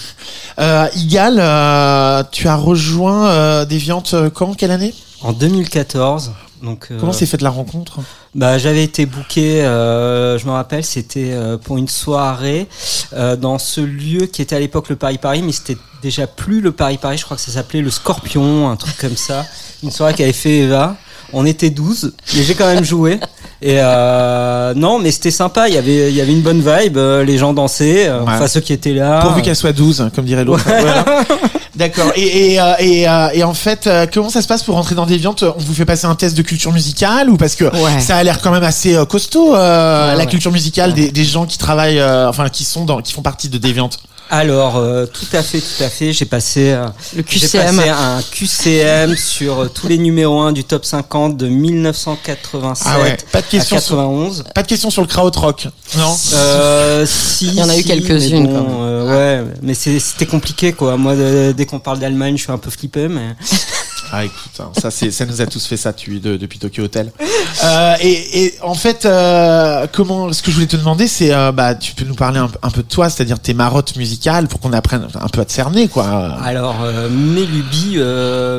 Euh, 0.64 0.88
Igal, 0.96 1.36
euh, 1.38 2.22
tu 2.32 2.48
as 2.48 2.56
rejoint 2.56 3.26
euh, 3.28 3.64
Deviant 3.66 4.02
euh, 4.14 4.30
quand 4.30 4.54
Quelle 4.56 4.70
année? 4.70 4.94
En 5.20 5.32
2014. 5.34 6.32
Donc, 6.62 6.88
Comment 6.98 7.12
s'est 7.12 7.26
faite 7.26 7.42
la 7.42 7.50
rencontre? 7.50 7.98
bah, 8.34 8.56
J'avais 8.56 8.82
été 8.82 9.04
booké, 9.04 9.60
je 9.60 10.46
me 10.46 10.50
rappelle, 10.50 10.82
c'était 10.82 11.36
pour 11.62 11.76
une 11.76 11.88
soirée 11.88 12.68
dans 13.12 13.58
ce 13.58 13.82
lieu 13.82 14.24
qui 14.24 14.40
était 14.40 14.56
à 14.56 14.60
l'époque 14.60 14.88
le 14.88 14.96
Paris-Paris, 14.96 15.42
mais 15.42 15.52
c'était 15.52 15.76
déjà 16.02 16.26
plus 16.26 16.62
le 16.62 16.72
Paris-Paris, 16.72 17.18
je 17.18 17.24
crois 17.26 17.36
que 17.36 17.42
ça 17.42 17.52
s'appelait 17.52 17.82
le 17.82 17.90
Scorpion, 17.90 18.70
un 18.70 18.76
truc 18.76 18.96
comme 18.96 19.16
ça. 19.16 19.44
Une 19.82 19.90
soirée 19.90 20.14
qu'avait 20.14 20.32
fait 20.32 20.60
Eva. 20.60 20.96
On 21.34 21.44
était 21.46 21.70
12, 21.70 22.12
mais 22.36 22.42
j'ai 22.42 22.54
quand 22.54 22.66
même 22.72 22.84
joué. 22.84 23.18
Et 23.62 23.76
euh, 23.80 24.74
non, 24.74 24.98
mais 24.98 25.10
c'était 25.10 25.30
sympa, 25.30 25.68
il 25.68 25.74
y 25.74 25.78
avait, 25.78 26.10
il 26.10 26.14
y 26.16 26.20
avait 26.20 26.32
une 26.32 26.42
bonne 26.42 26.60
vibe, 26.60 26.96
euh, 26.98 27.24
les 27.24 27.38
gens 27.38 27.52
dansaient, 27.54 28.08
euh, 28.08 28.18
Ouais. 28.20 28.24
enfin 28.28 28.46
ceux 28.46 28.60
qui 28.60 28.72
étaient 28.72 28.92
là. 28.92 29.20
Pourvu 29.22 29.40
qu'elle 29.42 29.56
soit 29.56 29.72
12, 29.72 30.10
comme 30.14 30.24
dirait 30.24 30.44
l'autre. 30.44 30.64
Voilà. 30.66 31.04
D'accord. 31.76 32.12
Et, 32.14 32.52
et, 32.54 32.60
euh, 32.60 32.72
et, 32.78 33.08
euh, 33.08 33.28
et 33.32 33.42
en 33.42 33.54
fait, 33.54 33.86
euh, 33.86 34.06
comment 34.12 34.28
ça 34.30 34.42
se 34.42 34.46
passe 34.46 34.62
pour 34.62 34.74
rentrer 34.76 34.94
dans 34.94 35.06
Deviant 35.06 35.34
On 35.42 35.54
vous 35.58 35.74
fait 35.74 35.84
passer 35.84 36.06
un 36.06 36.14
test 36.14 36.36
de 36.36 36.42
culture 36.42 36.72
musicale 36.72 37.28
ou 37.30 37.36
parce 37.36 37.56
que 37.56 37.64
Ouais. 37.64 38.00
ça 38.00 38.16
a 38.16 38.22
l'air 38.22 38.40
quand 38.40 38.52
même 38.52 38.62
assez 38.62 38.96
costaud 39.08 39.54
euh, 39.56 40.10
Ouais, 40.10 40.12
la 40.12 40.18
ouais. 40.24 40.26
culture 40.26 40.52
musicale 40.52 40.92
des, 40.94 41.10
des 41.10 41.24
gens 41.24 41.46
qui 41.46 41.58
travaillent, 41.58 41.98
euh, 41.98 42.28
enfin 42.28 42.48
qui 42.48 42.64
sont 42.64 42.84
dans, 42.84 43.00
qui 43.02 43.12
font 43.12 43.22
partie 43.22 43.48
de 43.48 43.58
Deviant. 43.58 43.90
Alors, 44.30 44.76
euh, 44.78 45.06
tout 45.06 45.26
à 45.36 45.42
fait, 45.42 45.60
tout 45.60 45.82
à 45.84 45.88
fait. 45.88 46.12
J'ai 46.12 46.24
passé, 46.24 46.70
euh, 46.72 46.86
Le 47.14 47.22
j'ai 47.28 47.40
QCM. 47.40 47.76
passé 47.76 47.88
un 47.90 48.22
QCM 48.22 49.16
sur 49.18 49.60
euh, 49.60 49.68
tous 49.72 49.86
les 49.86 49.98
numéros 49.98 50.40
1 50.40 50.52
du 50.52 50.64
top 50.64 50.84
50 50.84 51.36
de 51.36 51.46
1987 51.46 52.86
Ah 52.90 53.00
ouais. 53.00 53.16
Pas 53.30 53.40
de 53.42 53.46
à 53.46 53.48
question 53.48 53.78
sur, 53.78 53.96
91. 53.96 54.44
pas 54.54 54.62
de 54.62 54.66
question 54.66 54.90
sur 54.90 55.02
le 55.02 55.08
krautrock. 55.08 55.68
Non. 55.96 56.16
Euh, 56.34 57.06
si, 57.06 57.46
Il 57.48 57.54
y 57.54 57.62
en 57.62 57.68
a 57.68 57.74
eu 57.76 57.82
si, 57.82 57.84
quelques-unes, 57.84 58.46
mais 58.46 58.48
bon, 58.48 58.54
quand 58.54 58.62
même. 58.62 58.80
euh, 58.80 59.42
ouais, 59.44 59.50
mais 59.62 59.74
c'est- 59.74 60.00
c'était 60.00 60.26
compliqué, 60.26 60.72
quoi. 60.72 60.96
Moi, 60.96 61.12
euh, 61.12 61.52
dès 61.52 61.66
qu'on 61.66 61.78
parle 61.78 61.98
d'Allemagne, 61.98 62.36
je 62.36 62.42
suis 62.44 62.52
un 62.52 62.58
peu 62.58 62.70
flippé, 62.70 63.08
mais 63.08 63.36
Ah 64.12 64.24
écoute, 64.24 64.52
hein, 64.60 64.70
ça 64.80 64.90
ça 64.90 65.26
nous 65.26 65.40
a 65.40 65.46
tous 65.46 65.66
fait 65.66 65.76
ça 65.76 65.92
depuis, 65.92 66.20
de- 66.20 66.36
depuis 66.36 66.58
Tokyo 66.58 66.84
Hotel. 66.84 67.12
Euh, 67.64 67.94
et, 68.00 68.44
et 68.46 68.54
en 68.62 68.74
fait, 68.74 69.06
euh, 69.06 69.86
comment, 69.90 70.32
ce 70.32 70.42
que 70.42 70.50
je 70.50 70.56
voulais 70.56 70.66
te 70.66 70.76
demander, 70.76 71.06
c'est, 71.06 71.32
euh, 71.32 71.52
bah, 71.52 71.74
tu 71.76 71.94
peux 71.94 72.04
nous 72.04 72.16
parler 72.16 72.38
un, 72.40 72.50
un 72.62 72.70
peu 72.70 72.82
de 72.82 72.88
toi, 72.88 73.08
c'est-à-dire 73.08 73.38
tes 73.38 73.54
marottes 73.54 73.96
musicales, 73.96 74.48
pour 74.48 74.58
qu'on 74.60 74.72
apprenne 74.72 75.06
un 75.14 75.28
peu 75.28 75.40
à 75.40 75.44
te 75.44 75.52
cerner, 75.52 75.88
quoi. 75.88 76.04
Alors 76.42 76.76
mes 77.10 77.46
lubies, 77.46 77.96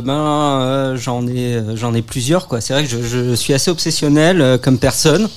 ben 0.04 0.96
j'en 0.96 1.28
ai 1.28 1.62
j'en 1.76 1.94
ai 1.94 2.02
plusieurs 2.02 2.48
quoi. 2.48 2.62
C'est 2.62 2.74
vrai 2.74 2.84
que 2.86 2.90
je, 2.90 3.02
je 3.04 3.34
suis 3.36 3.54
assez 3.54 3.70
obsessionnel 3.70 4.60
comme 4.64 4.78
personne. 4.78 5.28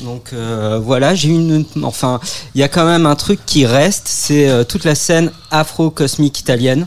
Donc 0.00 0.30
euh, 0.32 0.80
voilà, 0.82 1.14
j'ai 1.14 1.28
une 1.28 1.64
enfin 1.82 2.18
il 2.54 2.60
y 2.60 2.64
a 2.64 2.68
quand 2.68 2.86
même 2.86 3.06
un 3.06 3.14
truc 3.16 3.40
qui 3.46 3.66
reste, 3.66 4.08
c'est 4.08 4.48
euh, 4.48 4.64
toute 4.64 4.84
la 4.84 4.94
scène 4.94 5.30
afro-cosmique 5.50 6.38
italienne 6.40 6.86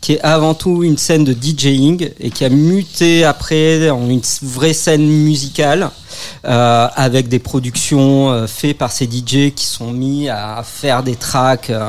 qui 0.00 0.12
est 0.14 0.20
avant 0.20 0.54
tout 0.54 0.82
une 0.84 0.98
scène 0.98 1.24
de 1.24 1.32
DJing 1.32 2.10
et 2.20 2.30
qui 2.30 2.44
a 2.44 2.48
muté 2.48 3.24
après 3.24 3.90
en 3.90 4.08
une 4.08 4.20
vraie 4.42 4.72
scène 4.72 5.04
musicale 5.06 5.90
euh, 6.46 6.86
avec 6.94 7.28
des 7.28 7.38
productions 7.40 8.30
euh, 8.30 8.46
faites 8.46 8.78
par 8.78 8.92
ces 8.92 9.04
DJ 9.06 9.52
qui 9.54 9.66
sont 9.66 9.90
mis 9.92 10.28
à 10.28 10.62
faire 10.64 11.02
des 11.02 11.16
tracks 11.16 11.70
euh, 11.70 11.80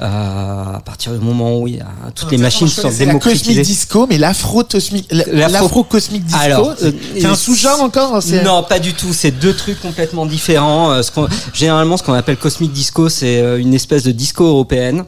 euh, 0.00 0.04
à 0.04 0.80
partir 0.84 1.12
du 1.12 1.18
moment 1.24 1.58
où 1.58 1.68
il 1.68 1.76
y 1.76 1.80
a, 1.80 1.86
toutes 2.14 2.30
les 2.32 2.38
machines 2.38 2.66
sont 2.68 2.90
C'est 2.90 3.04
la 3.04 3.12
cosmic 3.14 3.42
démocratisées. 3.44 3.62
disco, 3.62 4.06
mais 4.08 4.18
l'afro-cosmic, 4.18 5.12
L'afro- 5.12 5.52
l'afro-cosmic 5.52 6.24
disco, 6.24 6.40
Alors, 6.42 6.74
c'est 6.78 6.86
euh, 6.86 6.92
c'est 7.20 7.26
un 7.26 7.34
sous-genre 7.36 7.80
encore 7.82 8.22
c'est- 8.22 8.42
Non, 8.42 8.62
pas 8.62 8.78
du 8.80 8.94
tout. 8.94 9.12
C'est 9.12 9.30
deux 9.30 9.54
trucs 9.54 9.80
complètement 9.80 10.26
différents. 10.26 10.90
Euh, 10.90 11.02
ce 11.02 11.10
généralement, 11.52 11.96
ce 11.96 12.02
qu'on 12.02 12.12
appelle 12.14 12.36
cosmic 12.36 12.72
disco, 12.72 13.08
c'est 13.08 13.38
euh, 13.40 13.58
une 13.60 13.74
espèce 13.74 14.02
de 14.02 14.12
disco 14.12 14.44
européenne 14.44 15.04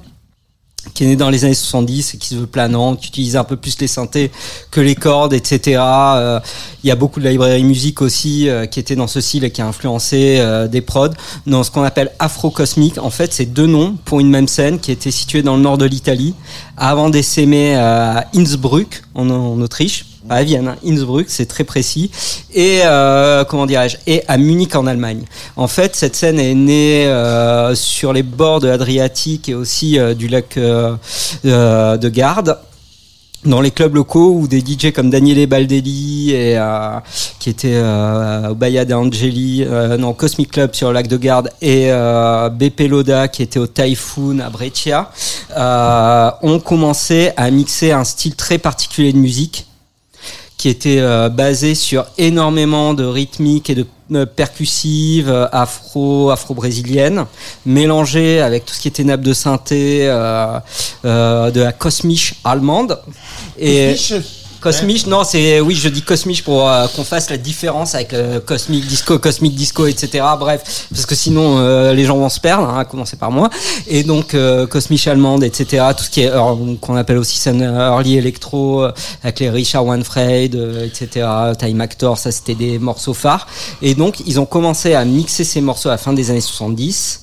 qui 0.95 1.05
est 1.05 1.07
née 1.09 1.17
dans 1.17 1.31
les 1.31 1.45
années 1.45 1.55
70 1.55 2.15
et 2.15 2.19
qui 2.19 2.29
se 2.29 2.35
veut 2.37 2.47
planante, 2.47 3.01
qui 3.01 3.09
utilise 3.09 3.37
un 3.37 3.45
peu 3.45 3.57
plus 3.57 3.79
les 3.81 3.87
synthés 3.87 4.31
que 4.71 4.81
les 4.81 4.95
cordes, 4.95 5.33
etc. 5.33 5.81
Euh, 5.81 6.41
Il 6.85 6.89
y 6.89 6.91
a 6.91 6.97
beaucoup 6.97 7.21
de 7.21 7.29
librairie 7.29 7.65
musique 7.65 8.03
aussi 8.03 8.49
euh, 8.49 8.67
qui 8.67 8.81
était 8.81 8.97
dans 8.97 9.07
ce 9.07 9.21
style 9.21 9.45
et 9.45 9.51
qui 9.51 9.63
a 9.63 9.67
influencé 9.67 10.37
euh, 10.39 10.69
des 10.69 10.81
prods. 10.81 11.11
Dans 11.47 11.63
ce 11.63 11.71
qu'on 11.71 11.83
appelle 11.83 12.13
afro-cosmique, 12.19 12.99
en 12.99 13.11
fait, 13.11 13.33
c'est 13.33 13.47
deux 13.47 13.67
noms 13.67 13.97
pour 14.05 14.21
une 14.21 14.31
même 14.31 14.49
scène 14.49 14.79
qui 14.79 14.93
était 14.93 15.11
située 15.11 15.43
dans 15.43 15.57
le 15.57 15.63
nord 15.63 15.79
de 15.79 15.87
l'Italie, 15.87 16.35
avant 16.77 17.11
d'essaimer 17.11 17.75
à 17.77 18.27
Innsbruck, 18.35 19.03
en 19.15 19.29
Autriche. 19.61 20.05
À 20.29 20.43
Vienne, 20.43 20.69
hein, 20.69 20.77
Innsbruck, 20.85 21.27
c'est 21.29 21.47
très 21.47 21.65
précis. 21.65 22.11
Et 22.53 22.81
euh, 22.85 23.45
comment 23.45 23.67
dirais-je 23.67 23.97
Et 24.07 24.23
à 24.27 24.39
Munich 24.39 24.75
en 24.75 24.87
Allemagne. 24.87 25.25
En 25.57 25.69
fait, 25.69 25.95
cette 25.95 26.17
scène 26.17 26.41
est 26.41 26.55
née 26.55 27.07
euh, 27.07 27.75
sur 27.75 28.13
les 28.13 28.23
bords 28.23 28.61
de 28.61 28.69
l'Adriatique 28.69 29.49
et 29.49 29.55
aussi 29.55 29.99
euh, 29.99 30.15
du 30.15 30.29
lac 30.29 30.57
euh, 30.57 30.97
de 31.43 32.09
Garde 32.09 32.59
dans 33.47 33.61
les 33.61 33.71
clubs 33.71 33.95
locaux 33.95 34.33
où 34.35 34.49
des 34.49 34.61
DJ 34.61 34.93
comme 34.93 35.11
Daniele 35.11 35.47
Baldelli 35.47 36.33
et 36.33 36.59
euh, 36.59 36.99
qui 37.39 37.51
était 37.51 37.79
au 37.79 38.95
Angeli, 38.95 39.65
euh, 39.65 39.97
non 39.97 40.13
Cosmic 40.13 40.51
Club 40.51 40.75
sur 40.75 40.89
le 40.89 40.95
lac 40.95 41.07
de 41.07 41.17
Garde 41.17 41.51
et 41.63 41.87
euh, 41.91 42.51
Loda 42.81 43.29
qui 43.29 43.43
était 43.43 43.59
au 43.59 43.67
Typhoon 43.67 44.41
à 44.41 44.51
Brescia, 44.51 45.11
euh, 45.57 46.31
ont 46.43 46.59
commencé 46.59 47.31
à 47.37 47.51
mixer 47.51 47.93
un 47.93 48.05
style 48.05 48.35
très 48.35 48.59
particulier 48.59 49.13
de 49.13 49.19
musique 49.19 49.66
qui 50.57 50.69
était 50.69 51.01
euh, 51.01 51.29
basé 51.29 51.75
sur 51.75 52.07
énormément 52.19 52.95
de 52.95 53.05
rythmiques 53.05 53.71
et 53.71 53.75
de 53.75 53.87
euh, 54.13 54.25
percussives 54.25 55.29
euh, 55.29 55.49
afro 55.51 56.31
afro 56.31 56.55
brésiliennes 56.55 57.27
mélangées 57.65 58.41
avec 58.41 58.65
tout 58.65 58.73
ce 58.73 58.81
qui 58.81 58.89
était 58.89 59.03
nappe 59.05 59.21
de 59.23 59.33
synthé 59.33 60.07
euh, 60.09 60.61
euh, 61.05 61.51
de 61.51 61.61
la 61.61 61.73
cosmiche 61.73 62.35
allemande 62.45 63.01
non, 65.07 65.23
c'est 65.25 65.61
oui, 65.61 65.75
je 65.75 65.89
dis 65.89 66.03
cosmiche 66.03 66.43
pour 66.45 66.69
euh, 66.69 66.87
qu'on 66.95 67.05
fasse 67.05 67.31
la 67.31 67.37
différence 67.37 67.95
avec 67.95 68.13
le 68.13 68.41
cosmic 68.41 68.87
disco, 68.87 69.19
cosmic 69.19 69.55
disco, 69.55 69.87
etc. 69.87 70.25
Bref, 70.39 70.87
parce 70.91 71.07
que 71.07 71.15
sinon 71.15 71.59
euh, 71.59 71.93
les 71.93 72.05
gens 72.05 72.17
vont 72.17 72.29
se 72.29 72.41
perdre, 72.41 72.69
hein, 72.69 72.79
à 72.81 72.85
commencer 72.85 73.17
par 73.17 73.31
moi. 73.31 73.51
Et 73.87 74.03
donc 74.03 74.35
euh, 74.35 74.67
cosmiche 74.67 75.07
allemande, 75.07 75.43
etc. 75.45 75.85
Tout 75.97 76.05
ce 76.05 76.11
qui 76.11 76.23
est 76.23 76.31
euh, 76.31 76.75
qu'on 76.81 76.97
appelle 76.97 77.19
aussi 77.19 77.39
scène 77.39 77.63
early 77.63 78.17
electro, 78.17 78.83
euh, 78.85 78.93
avec 79.23 79.41
les 79.41 79.51
Richard 79.51 79.85
Wanfred, 79.87 80.55
euh, 80.55 80.85
etc. 80.87 81.27
Time 81.59 81.81
Actor, 81.81 82.19
ça 82.19 82.31
c'était 82.33 82.55
des 82.55 82.79
morceaux 82.79 83.15
phares. 83.15 83.47
Et 83.83 83.95
donc 83.95 84.21
ils 84.27 84.39
ont 84.41 84.47
commencé 84.47 84.95
à 84.95 85.05
mixer 85.05 85.45
ces 85.45 85.61
morceaux 85.61 85.89
à 85.89 85.93
la 85.93 85.99
fin 85.99 86.13
des 86.13 86.31
années 86.31 86.41
70 86.41 87.21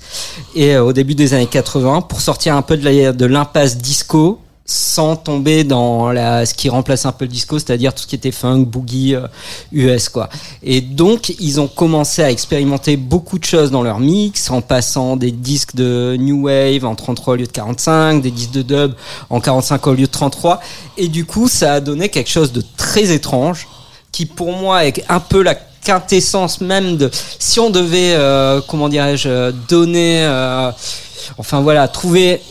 et 0.56 0.76
euh, 0.76 0.84
au 0.84 0.94
début 0.94 1.16
des 1.16 1.34
années 1.34 1.48
80 1.48 2.02
pour 2.02 2.22
sortir 2.22 2.56
un 2.56 2.62
peu 2.62 2.78
de 2.78 2.86
la- 2.86 3.12
de 3.14 3.26
l'impasse 3.26 3.78
disco 3.78 4.40
sans 4.66 5.18
tomber 5.18 5.64
dans 5.64 6.12
la, 6.12 6.46
ce 6.46 6.54
qui 6.54 6.70
remplace 6.70 7.06
un 7.06 7.12
peu 7.12 7.26
le 7.26 7.32
disco, 7.32 7.60
c'est-à-dire 7.60 7.94
tout 7.94 8.04
ce 8.04 8.08
qui 8.08 8.16
était 8.16 8.32
funk, 8.32 8.60
boogie, 8.60 9.14
euh, 9.14 9.28
US, 9.72 10.08
quoi. 10.08 10.30
Et 10.64 10.80
donc, 10.80 11.34
ils 11.40 11.60
ont 11.60 11.68
commencé 11.68 12.24
à 12.24 12.32
expérimenter 12.32 12.96
beaucoup 12.96 13.40
de 13.40 13.44
choses 13.44 13.72
dans 13.72 13.84
leur 13.84 14.00
mix, 14.00 14.50
en 14.50 14.62
passant 14.62 15.18
des 15.18 15.32
disques 15.32 15.76
de 15.76 16.16
New 16.18 16.46
Wave 16.46 16.86
en 16.86 16.96
33 16.96 17.34
au 17.34 17.38
lieu 17.38 17.46
de 17.46 17.52
45, 17.52 18.22
des 18.22 18.32
disques 18.32 18.54
de 18.54 18.62
dub 18.62 18.94
en 19.30 19.42
45 19.42 19.86
au 19.88 19.94
lieu 19.94 20.06
de 20.06 20.12
33. 20.12 20.62
Et 20.98 21.10
du 21.10 21.26
coup, 21.26 21.50
ça 21.50 21.74
a 21.74 21.80
donné 21.82 22.10
quelque 22.10 22.30
chose 22.30 22.54
de 22.54 22.64
très 22.78 23.12
étrange, 23.12 23.68
qui 24.14 24.26
pour 24.26 24.54
moi 24.54 24.86
est 24.86 25.04
un 25.10 25.20
peu 25.20 25.42
la 25.44 25.56
quintessence 25.84 26.62
même 26.62 26.98
de, 26.98 27.10
si 27.40 27.60
on 27.60 27.70
devait, 27.70 28.14
euh, 28.16 28.62
comment 28.68 28.90
dirais-je, 28.90 29.30
euh, 29.30 29.52
donner, 29.68 30.24
euh, 30.24 30.72
enfin 31.38 31.62
voilà, 31.62 31.88
trouver 31.88 32.42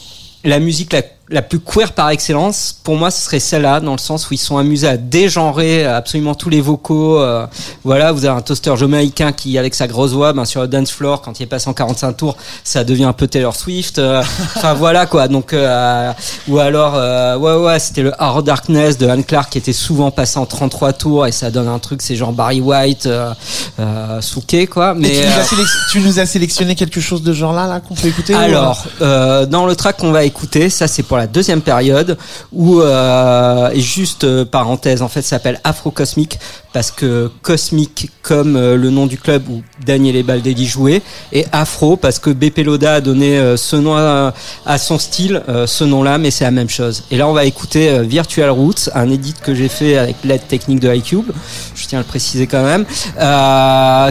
la 0.44 0.58
musique 0.58 0.92
la, 0.92 1.02
la 1.28 1.40
plus 1.40 1.60
queer 1.60 1.92
par 1.92 2.10
excellence, 2.10 2.74
pour 2.84 2.96
moi, 2.96 3.10
ce 3.10 3.22
serait 3.24 3.40
celle-là, 3.40 3.80
dans 3.80 3.92
le 3.92 3.98
sens 3.98 4.28
où 4.28 4.34
ils 4.34 4.38
sont 4.38 4.58
amusés 4.58 4.86
à 4.88 4.96
dégenrer 4.98 5.86
absolument 5.86 6.34
tous 6.34 6.50
les 6.50 6.60
vocaux. 6.60 7.18
euh, 7.20 7.46
voilà, 7.84 8.12
vous 8.12 8.24
avez 8.26 8.36
un 8.36 8.42
toaster 8.42 8.74
jamaïcain 8.76 9.32
qui, 9.32 9.56
avec 9.56 9.74
sa 9.74 9.86
grosse 9.86 10.10
voix, 10.12 10.32
ben, 10.34 10.44
sur 10.44 10.60
le 10.60 10.68
dance 10.68 10.90
floor, 10.90 11.22
quand 11.22 11.40
il 11.40 11.44
est 11.44 11.46
passé 11.46 11.70
en 11.70 11.72
45 11.72 12.12
tours, 12.18 12.36
ça 12.64 12.84
devient 12.84 13.04
un 13.04 13.12
peu 13.14 13.28
Taylor 13.28 13.56
Swift. 13.56 13.98
euh, 13.98 14.22
Enfin, 14.56 14.74
voilà, 14.74 15.06
quoi. 15.06 15.28
Donc, 15.28 15.52
euh, 15.54 16.12
ou 16.48 16.58
alors, 16.58 16.94
euh, 16.96 17.38
ouais, 17.38 17.54
ouais, 17.66 17.78
c'était 17.78 18.02
le 18.02 18.12
Hard 18.20 18.44
Darkness 18.44 18.98
de 18.98 19.08
Anne 19.08 19.24
Clark 19.24 19.50
qui 19.50 19.58
était 19.58 19.72
souvent 19.72 20.10
passé 20.10 20.38
en 20.38 20.44
33 20.44 20.92
tours 20.92 21.26
et 21.26 21.32
ça 21.32 21.50
donne 21.50 21.68
un 21.68 21.78
truc, 21.78 22.02
c'est 22.02 22.16
genre 22.16 22.32
Barry 22.32 22.60
White, 22.60 23.06
euh, 23.06 23.32
euh, 23.80 24.20
souqué, 24.20 24.66
quoi. 24.66 24.92
Mais, 24.94 25.08
tu, 25.10 25.16
nous 25.24 25.32
as 25.40 25.44
sélec- 25.44 25.90
tu 25.92 26.00
nous 26.00 26.18
as 26.18 26.26
sélectionné 26.26 26.74
quelque 26.74 27.00
chose 27.00 27.22
de 27.22 27.32
genre 27.32 27.52
là, 27.54 27.66
là 27.66 27.80
qu'on 27.80 27.94
peut 27.94 28.08
écouter 28.08 28.34
ou- 28.34 28.38
alors, 28.38 28.84
euh, 29.00 29.46
dans 29.46 29.64
le 29.64 29.74
track 29.76 29.96
qu'on 29.96 30.12
va 30.12 30.24
écouter, 30.24 30.68
ça 30.68 30.88
c'est 30.88 31.02
pour 31.12 31.18
la 31.18 31.26
deuxième 31.26 31.60
période 31.60 32.16
où 32.52 32.80
euh, 32.80 33.68
et 33.68 33.82
juste 33.82 34.24
euh, 34.24 34.46
parenthèse 34.46 35.02
en 35.02 35.08
fait 35.08 35.20
ça 35.20 35.36
s'appelle 35.36 35.60
Afro 35.62 35.90
Cosmic 35.90 36.38
parce 36.72 36.90
que 36.90 37.30
cosmique 37.42 38.10
comme 38.22 38.56
euh, 38.56 38.76
le 38.76 38.90
nom 38.90 39.06
du 39.06 39.18
club 39.18 39.42
où 39.48 39.62
Daniel 39.84 40.22
Baldelli 40.22 40.66
jouait 40.66 41.02
et 41.32 41.44
Afro 41.52 41.96
parce 41.96 42.18
que 42.18 42.30
BP 42.30 42.58
Loda 42.58 42.94
a 42.94 43.00
donné 43.00 43.38
euh, 43.38 43.56
ce 43.56 43.76
nom 43.76 43.94
à, 43.94 44.32
son 44.78 44.98
style 44.98 45.42
euh, 45.48 45.66
ce 45.66 45.84
nom-là 45.84 46.18
mais 46.18 46.30
c'est 46.30 46.44
la 46.44 46.50
même 46.50 46.68
chose. 46.68 47.04
Et 47.10 47.16
là 47.16 47.28
on 47.28 47.32
va 47.32 47.44
écouter 47.44 48.00
Virtual 48.02 48.50
Roots, 48.50 48.90
un 48.94 49.10
edit 49.10 49.34
que 49.42 49.54
j'ai 49.54 49.68
fait 49.68 49.98
avec 49.98 50.16
l'aide 50.24 50.46
technique 50.48 50.80
de 50.80 50.92
iCube, 50.94 51.30
je 51.74 51.86
tiens 51.86 51.98
à 51.98 52.02
le 52.02 52.06
préciser 52.06 52.46
quand 52.46 52.64
même, 52.64 52.84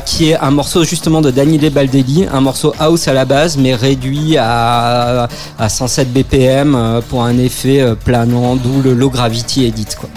qui 0.05 0.29
est 0.29 0.37
un 0.37 0.51
morceau 0.51 0.83
justement 0.83 1.21
de 1.21 1.31
Daniele 1.31 1.71
Baldelli, 1.71 2.27
un 2.31 2.41
morceau 2.41 2.73
house 2.79 3.07
à 3.07 3.13
la 3.13 3.25
base 3.25 3.57
mais 3.57 3.73
réduit 3.73 4.37
à, 4.37 5.27
à 5.57 5.69
107 5.69 6.11
BPM 6.13 6.90
pour 6.99 7.23
un 7.23 7.37
effet 7.37 7.81
euh, 7.81 7.95
planant, 7.95 8.57
d'où 8.57 8.81
le 8.81 8.93
low 8.93 9.09
gravity 9.09 9.65
edit 9.65 9.95
quoi. 9.97 10.09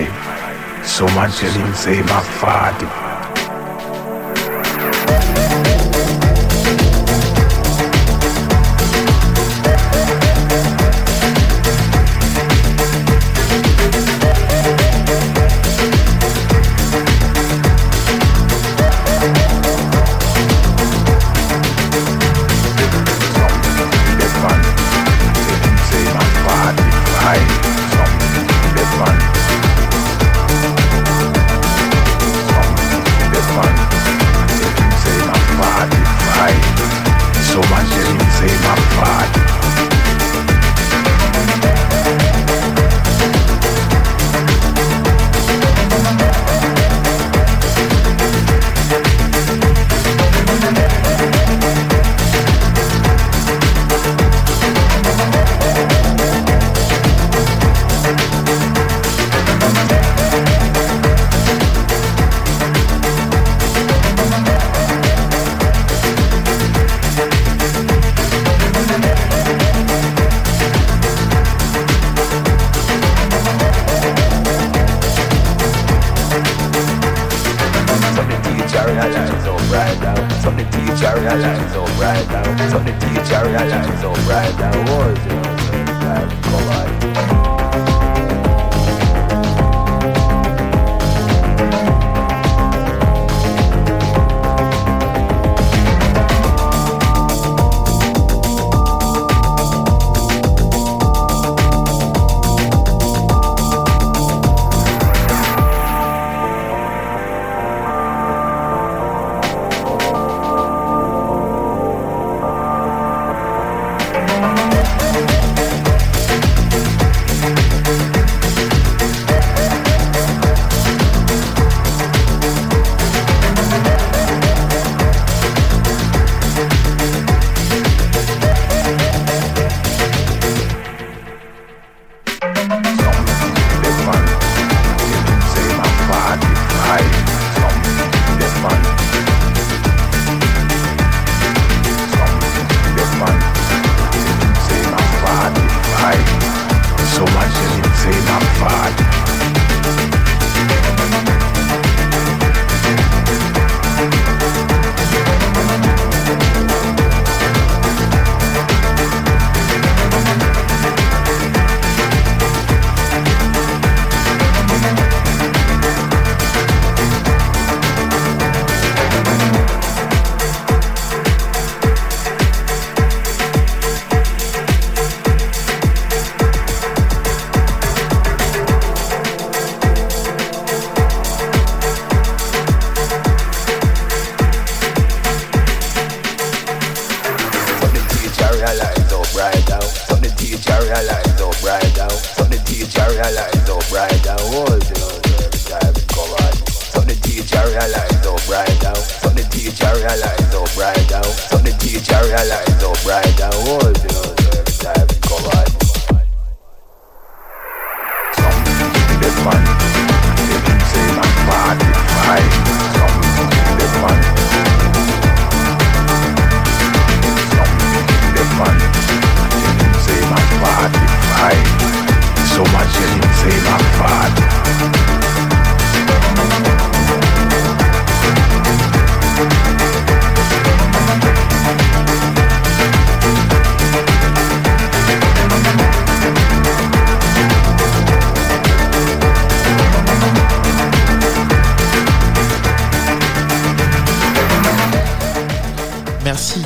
life. 0.00 0.86
So 0.86 1.06
much 1.08 1.42
in 1.42 1.74
say 1.74 2.02
my 2.02 2.20
father. 2.40 3.13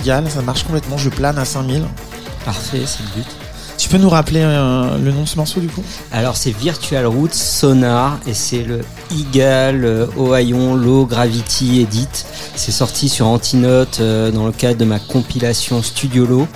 Ça 0.08 0.40
marche 0.40 0.62
complètement, 0.62 0.96
je 0.96 1.10
plane 1.10 1.36
à 1.38 1.44
5000. 1.44 1.82
Parfait, 2.46 2.80
c'est 2.86 3.02
le 3.02 3.22
but. 3.22 3.26
Tu 3.76 3.90
peux 3.90 3.98
nous 3.98 4.08
rappeler 4.08 4.40
euh, 4.42 4.96
le 4.96 5.12
nom 5.12 5.22
de 5.22 5.28
ce 5.28 5.36
morceau 5.36 5.60
du 5.60 5.68
coup? 5.68 5.84
Alors 6.10 6.36
c'est 6.36 6.50
Virtual 6.50 7.06
Roots 7.06 7.34
Sonar 7.34 8.18
et 8.26 8.32
c'est 8.32 8.64
le 8.64 8.80
Eagle 9.10 9.84
euh, 9.84 10.06
Ohio 10.16 10.76
Low 10.76 11.04
Gravity 11.04 11.82
Edit. 11.82 12.08
C'est 12.56 12.72
sorti 12.72 13.10
sur 13.10 13.26
Antinote 13.26 13.98
euh, 14.00 14.30
dans 14.30 14.46
le 14.46 14.52
cadre 14.52 14.78
de 14.78 14.84
ma 14.86 14.98
compilation 14.98 15.82
Studio 15.82 16.24
Low 16.24 16.48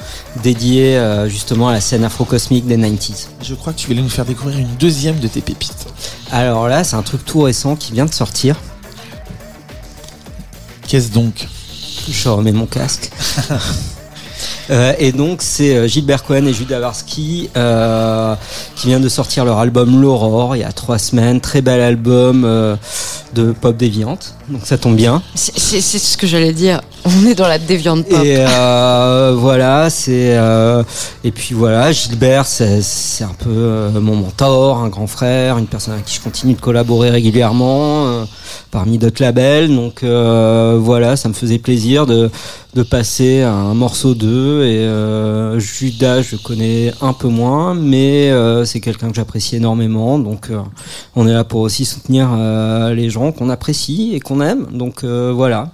dédiée 0.42 0.96
euh, 0.96 1.28
justement 1.28 1.68
à 1.68 1.72
la 1.72 1.80
scène 1.82 2.04
afro-cosmique 2.04 2.66
des 2.66 2.78
90s. 2.78 3.26
Je 3.42 3.54
crois 3.54 3.74
que 3.74 3.78
tu 3.78 3.86
voulais 3.86 4.02
nous 4.02 4.08
faire 4.08 4.24
découvrir 4.24 4.58
une 4.58 4.74
deuxième 4.76 5.20
de 5.20 5.28
tes 5.28 5.42
pépites. 5.42 5.86
Alors 6.32 6.68
là 6.68 6.84
c'est 6.84 6.96
un 6.96 7.02
truc 7.02 7.24
tout 7.24 7.42
récent 7.42 7.76
qui 7.76 7.92
vient 7.92 8.06
de 8.06 8.14
sortir. 8.14 8.56
Qu'est-ce 10.88 11.10
donc? 11.12 11.46
Je 12.10 12.28
remets 12.28 12.52
mon 12.52 12.66
casque. 12.66 13.10
Euh, 14.70 14.94
et 14.98 15.12
donc 15.12 15.42
c'est 15.42 15.76
euh, 15.76 15.88
Gilbert 15.88 16.22
Cohen 16.22 16.46
et 16.46 16.52
Jules 16.52 16.68
Davarski 16.68 17.50
euh, 17.56 18.34
qui 18.76 18.86
vient 18.86 19.00
de 19.00 19.08
sortir 19.08 19.44
leur 19.44 19.58
album 19.58 20.00
L'Aurore 20.00 20.54
il 20.56 20.60
y 20.60 20.64
a 20.64 20.72
trois 20.72 20.98
semaines. 20.98 21.40
Très 21.40 21.62
bel 21.62 21.80
album 21.80 22.42
de 23.34 23.52
pop 23.52 23.76
déviante, 23.76 24.34
donc 24.48 24.62
ça 24.64 24.78
tombe 24.78 24.96
bien. 24.96 25.22
C'est 25.34 25.80
ce 25.80 26.16
que 26.16 26.26
j'allais 26.26 26.52
dire. 26.52 26.80
On 27.04 27.26
est 27.26 27.34
dans 27.34 27.48
la 27.48 27.58
déviante 27.58 28.06
pop. 28.06 28.24
Et 28.24 28.36
euh, 28.38 29.34
voilà, 29.36 29.90
c'est 29.90 30.36
euh, 30.36 30.84
et 31.24 31.32
puis 31.32 31.52
voilà, 31.52 31.90
Gilbert, 31.90 32.46
c'est 32.46 33.24
un 33.24 33.34
peu 33.38 33.50
euh, 33.50 33.90
mon 34.00 34.14
mentor, 34.14 34.78
un 34.78 34.88
grand 34.88 35.08
frère, 35.08 35.58
une 35.58 35.66
personne 35.66 35.94
avec 35.94 36.06
qui 36.06 36.14
je 36.14 36.20
continue 36.20 36.54
de 36.54 36.60
collaborer 36.60 37.10
régulièrement, 37.10 38.06
euh, 38.06 38.24
parmi 38.70 38.98
d'autres 38.98 39.20
labels. 39.20 39.74
Donc 39.74 40.04
euh, 40.04 40.78
voilà, 40.80 41.16
ça 41.16 41.28
me 41.28 41.34
faisait 41.34 41.58
plaisir 41.58 42.06
de 42.06 42.30
de 42.74 42.82
passer 42.82 43.42
un 43.42 43.74
morceau 43.74 44.14
d'eux. 44.14 44.62
Et 44.64 44.78
euh, 44.78 45.58
Judas, 45.58 46.22
je 46.22 46.36
connais 46.36 46.92
un 47.00 47.12
peu 47.12 47.28
moins, 47.28 47.74
mais 47.74 48.30
c'est 48.64 48.80
quelqu'un 48.80 49.08
que 49.08 49.16
j'apprécie 49.16 49.56
énormément. 49.56 50.20
Donc 50.20 50.50
on 51.16 51.26
est 51.26 51.32
là 51.32 51.42
pour 51.42 51.60
aussi 51.62 51.84
soutenir 51.84 52.30
les 52.94 53.10
gens 53.10 53.32
qu'on 53.32 53.50
apprécie 53.50 54.12
et 54.14 54.20
qu'on 54.20 54.40
aime. 54.40 54.66
Donc 54.72 55.04
voilà. 55.04 55.72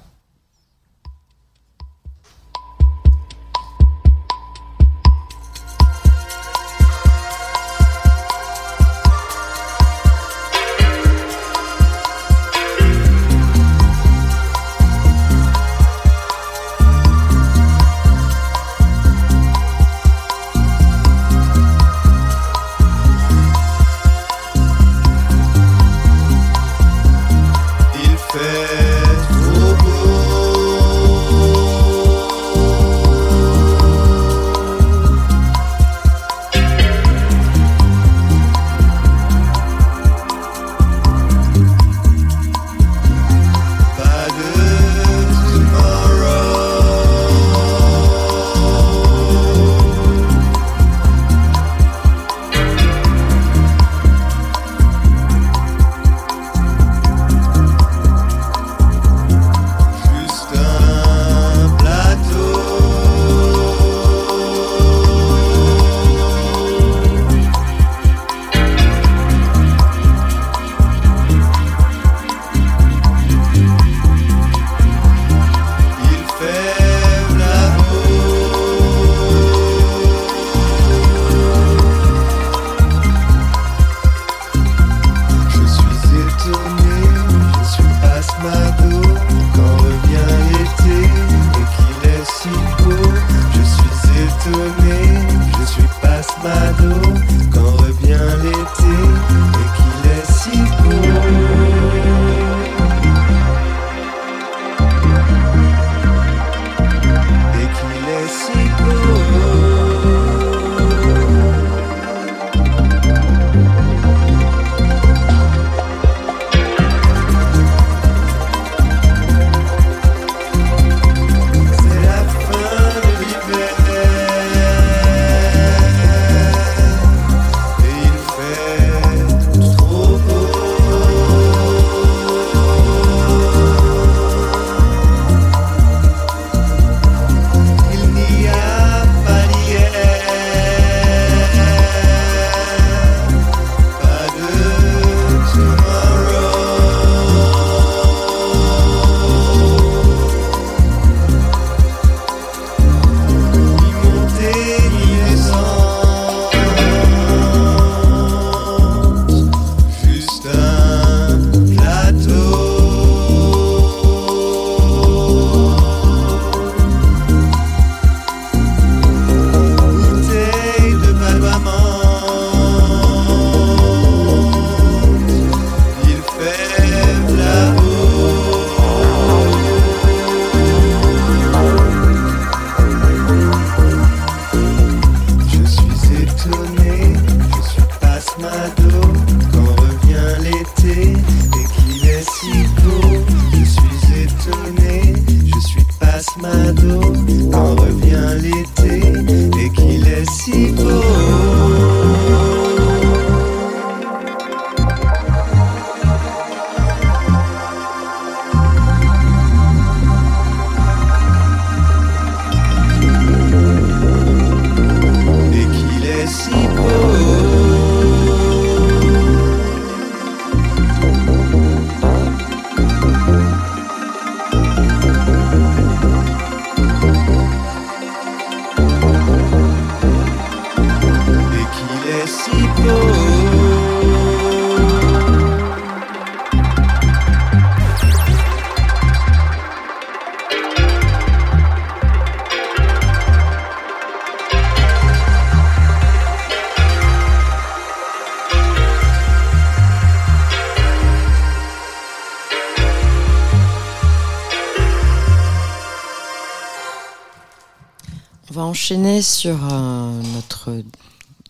enchaîner 258.88 259.20
sur 259.20 259.58
euh, 259.70 260.22
notre 260.34 260.82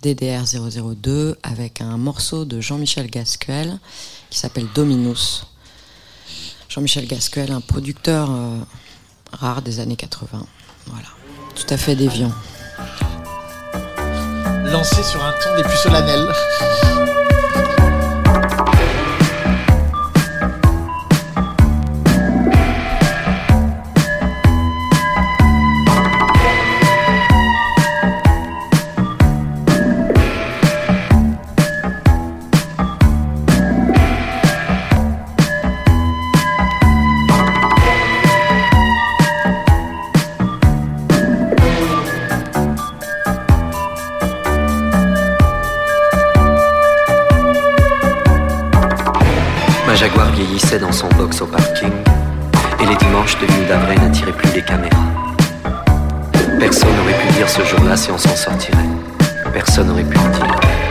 DDR 0.02 0.42
002 0.44 1.38
avec 1.44 1.80
un 1.80 1.96
morceau 1.96 2.44
de 2.44 2.60
Jean-Michel 2.60 3.08
Gasquel 3.08 3.78
qui 4.28 4.40
s'appelle 4.40 4.66
Dominus. 4.74 5.46
Jean-Michel 6.68 7.06
Gasquel, 7.06 7.52
un 7.52 7.60
producteur 7.60 8.28
euh, 8.28 8.58
rare 9.32 9.62
des 9.62 9.78
années 9.78 9.94
80. 9.94 10.44
Voilà, 10.86 11.06
tout 11.54 11.72
à 11.72 11.76
fait 11.76 11.94
déviant. 11.94 12.32
Lancé 14.64 15.04
sur 15.04 15.22
un 15.22 15.32
ton 15.40 15.56
des 15.56 15.62
plus 15.62 15.76
solennels. 15.76 16.26
Jaguar 49.98 50.30
vieillissait 50.30 50.78
dans 50.78 50.92
son 50.92 51.08
box 51.08 51.40
au 51.40 51.46
parking, 51.46 51.90
et 52.80 52.86
les 52.86 52.94
dimanches 52.94 53.36
de 53.40 53.46
lune 53.46 53.66
d'avril 53.66 54.00
n'attiraient 54.00 54.30
plus 54.30 54.52
les 54.54 54.62
caméras. 54.62 54.96
Personne 56.60 56.94
n'aurait 56.98 57.18
pu 57.18 57.32
dire 57.32 57.48
ce 57.48 57.64
jour-là 57.64 57.96
si 57.96 58.12
on 58.12 58.18
s'en 58.18 58.36
sortirait. 58.36 58.78
Personne 59.52 59.88
n'aurait 59.88 60.04
pu 60.04 60.16
le 60.16 60.30
dire. 60.30 60.87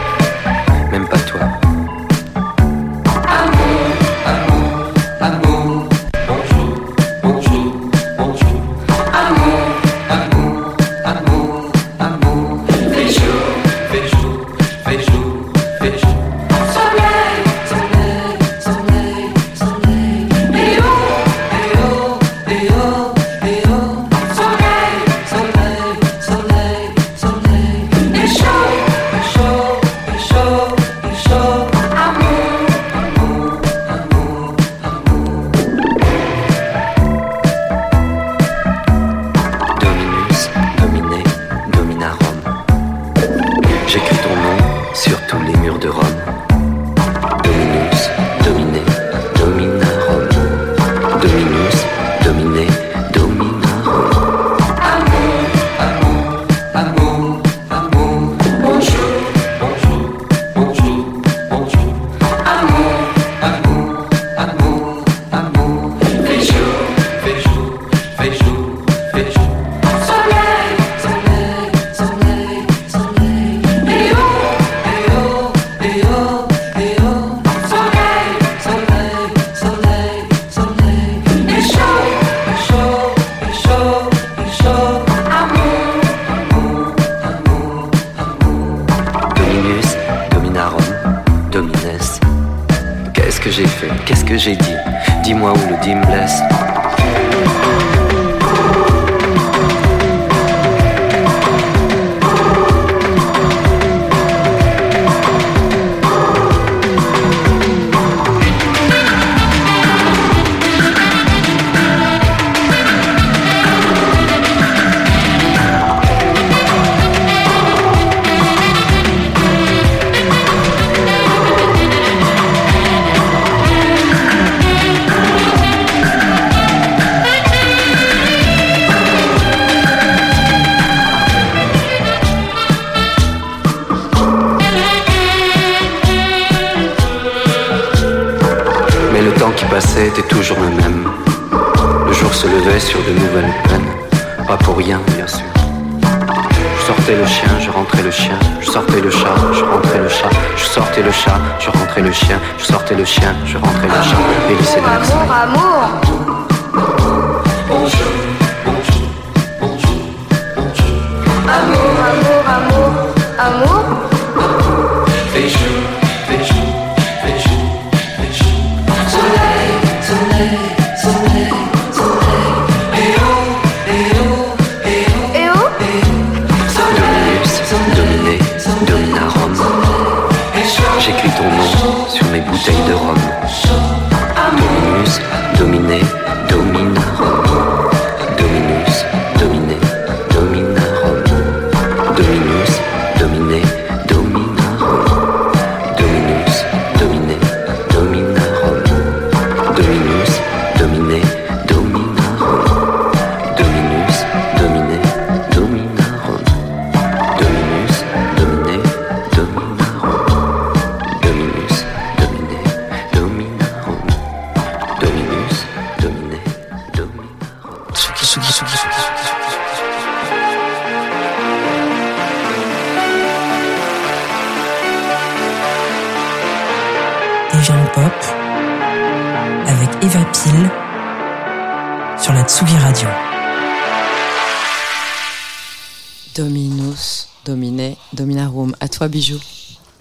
Dominarum. 238.32 238.76
À 238.82 238.90
toi, 238.90 239.08
Bijou. 239.08 239.40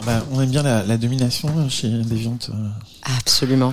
Bah, 0.04 0.22
on 0.32 0.40
aime 0.42 0.50
bien 0.50 0.62
la, 0.62 0.82
la 0.84 0.96
domination 0.98 1.48
euh, 1.56 1.68
chez 1.68 1.88
Deviant. 1.88 2.36
euh. 2.50 2.52
Absolument. 3.18 3.72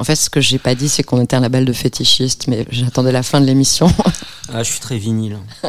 En 0.00 0.04
fait, 0.04 0.16
ce 0.16 0.28
que 0.28 0.40
j'ai 0.40 0.58
pas 0.58 0.74
dit, 0.74 0.88
c'est 0.88 1.02
qu'on 1.04 1.20
était 1.22 1.36
un 1.36 1.40
label 1.40 1.64
de 1.64 1.72
fétichistes, 1.72 2.48
mais 2.48 2.66
j'attendais 2.70 3.12
la 3.12 3.22
fin 3.22 3.40
de 3.40 3.46
l'émission. 3.46 3.88
Ah, 4.52 4.62
je 4.62 4.70
suis 4.72 4.80
très 4.80 4.98
vinyle. 4.98 5.38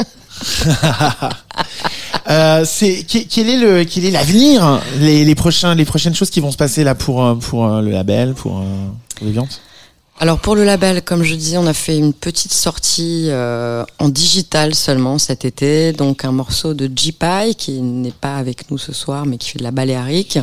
Euh, 2.27 2.65
c'est 2.65 3.03
que- 3.05 3.19
quel 3.29 3.47
est 3.49 3.57
le 3.57 3.83
quel 3.85 4.03
est 4.03 4.09
l'avenir 4.11 4.81
les, 4.99 5.23
les 5.23 5.35
prochains 5.35 5.75
les 5.75 5.85
prochaines 5.85 6.15
choses 6.15 6.31
qui 6.31 6.39
vont 6.39 6.51
se 6.51 6.57
passer 6.57 6.83
là 6.83 6.95
pour 6.95 7.37
pour 7.37 7.67
le 7.67 7.91
label 7.91 8.33
pour, 8.33 8.63
pour 9.15 9.27
Deviant 9.27 9.47
Alors 10.17 10.39
pour 10.39 10.55
le 10.55 10.63
label, 10.63 11.01
comme 11.01 11.23
je 11.23 11.35
disais, 11.35 11.57
on 11.57 11.67
a 11.67 11.73
fait 11.73 11.97
une 11.97 12.13
petite 12.13 12.53
sortie 12.53 13.25
euh, 13.27 13.83
en 13.99 14.07
digital 14.07 14.73
seulement 14.73 15.17
cet 15.17 15.43
été, 15.43 15.91
donc 15.91 16.23
un 16.23 16.31
morceau 16.31 16.73
de 16.73 16.89
J-Pie 16.93 17.55
qui 17.57 17.81
n'est 17.81 18.13
pas 18.13 18.37
avec 18.37 18.71
nous 18.71 18.77
ce 18.77 18.93
soir, 18.93 19.25
mais 19.25 19.37
qui 19.37 19.49
fait 19.49 19.59
de 19.59 19.63
la 19.65 19.71
baléarique, 19.71 20.39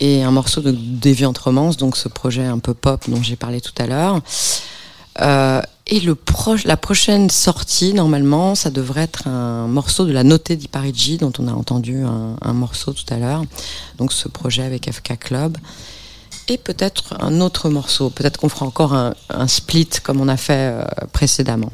et 0.00 0.24
un 0.24 0.32
morceau 0.32 0.62
de 0.62 0.72
Déviant 0.72 1.32
Romance, 1.40 1.76
donc 1.76 1.96
ce 1.96 2.08
projet 2.08 2.44
un 2.44 2.58
peu 2.58 2.74
pop 2.74 3.08
dont 3.08 3.22
j'ai 3.22 3.36
parlé 3.36 3.60
tout 3.60 3.72
à 3.78 3.86
l'heure. 3.86 4.20
Euh, 5.20 5.62
et 5.86 6.00
le 6.00 6.16
proche, 6.16 6.64
la 6.64 6.76
prochaine 6.76 7.30
sortie, 7.30 7.94
normalement, 7.94 8.56
ça 8.56 8.70
devrait 8.70 9.02
être 9.02 9.28
un 9.28 9.68
morceau 9.68 10.06
de 10.06 10.12
la 10.12 10.24
Notée 10.24 10.56
di 10.56 10.66
Parigi, 10.66 11.18
dont 11.18 11.32
on 11.38 11.46
a 11.46 11.52
entendu 11.52 12.02
un, 12.02 12.34
un 12.42 12.52
morceau 12.52 12.92
tout 12.92 13.14
à 13.14 13.18
l'heure. 13.18 13.44
Donc 13.96 14.12
ce 14.12 14.28
projet 14.28 14.64
avec 14.64 14.92
FK 14.92 15.20
Club 15.20 15.56
et 16.48 16.58
peut-être 16.58 17.14
un 17.20 17.40
autre 17.40 17.68
morceau. 17.68 18.10
Peut-être 18.10 18.38
qu'on 18.38 18.48
fera 18.48 18.66
encore 18.66 18.94
un, 18.94 19.14
un 19.28 19.46
split 19.46 19.88
comme 20.02 20.20
on 20.20 20.28
a 20.28 20.36
fait 20.36 20.72
euh, 20.72 20.84
précédemment. 21.12 21.70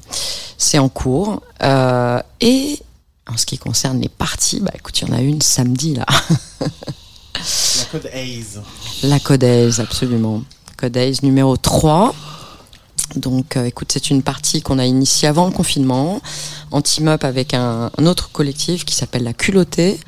C'est 0.58 0.78
en 0.78 0.88
cours. 0.88 1.42
Euh, 1.62 2.20
et 2.40 2.80
en 3.26 3.36
ce 3.36 3.46
qui 3.46 3.56
concerne 3.56 4.00
les 4.00 4.08
parties, 4.08 4.60
bah 4.60 4.72
écoute, 4.74 5.00
il 5.00 5.08
y 5.08 5.10
en 5.10 5.16
a 5.16 5.20
une 5.20 5.40
samedi 5.40 5.94
là. 5.94 6.06
La 7.34 7.84
code 7.90 8.10
Haze. 8.12 8.62
La 9.02 9.20
Codaise, 9.20 9.80
absolument. 9.80 10.42
Codaise 10.76 11.22
numéro 11.22 11.56
3. 11.56 12.14
Donc, 13.16 13.56
euh, 13.56 13.64
écoute, 13.64 13.90
c'est 13.92 14.10
une 14.10 14.22
partie 14.22 14.62
qu'on 14.62 14.78
a 14.78 14.86
initiée 14.86 15.28
avant 15.28 15.46
le 15.46 15.52
confinement, 15.52 16.20
en 16.70 16.80
team-up 16.80 17.24
avec 17.24 17.54
un, 17.54 17.90
un 17.96 18.06
autre 18.06 18.30
collectif 18.32 18.84
qui 18.84 18.94
s'appelle 18.94 19.24
La 19.24 19.32
Culottée, 19.32 20.00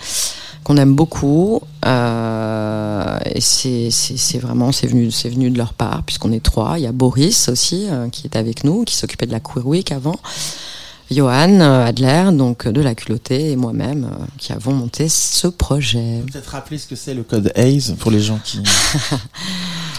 qu'on 0.67 0.79
aime 0.79 0.97
beaucoup. 0.97 1.61
Euh, 1.87 3.19
et 3.25 3.41
c'est 3.41 4.39
vraiment, 4.41 4.73
c'est 4.73 4.89
venu, 4.89 5.13
c'est 5.13 5.29
venu 5.29 5.49
de 5.49 5.57
leur 5.57 5.73
part, 5.73 6.03
puisqu'on 6.03 6.33
est 6.33 6.43
trois. 6.43 6.77
Il 6.81 6.83
y 6.83 6.89
a 6.89 6.93
Boris 6.93 7.49
aussi, 7.49 7.87
euh, 7.89 8.09
qui 8.09 8.27
est 8.27 8.35
avec 8.35 8.65
nous, 8.65 8.83
qui 8.83 8.97
s'occupait 8.97 9.27
de 9.27 9.33
la 9.33 9.39
Queer 9.39 9.65
Week 9.65 9.93
avant. 9.93 10.17
Johan 11.11 11.61
euh, 11.61 11.87
Adler, 11.87 12.31
donc 12.33 12.67
euh, 12.67 12.73
de 12.73 12.81
La 12.81 12.95
Culottée, 12.95 13.53
et 13.53 13.57
moi-même, 13.57 14.05
euh, 14.05 14.25
qui 14.39 14.53
avons 14.53 14.73
monté 14.73 15.09
ce 15.09 15.47
projet. 15.47 16.23
Peut-être 16.33 16.51
rappeler 16.51 16.79
ce 16.79 16.87
que 16.87 16.97
c'est 16.97 17.15
le 17.15 17.23
code 17.23 17.53
Haze 17.55 17.95
pour 17.99 18.11
les 18.11 18.21
gens 18.21 18.41
qui. 18.43 18.61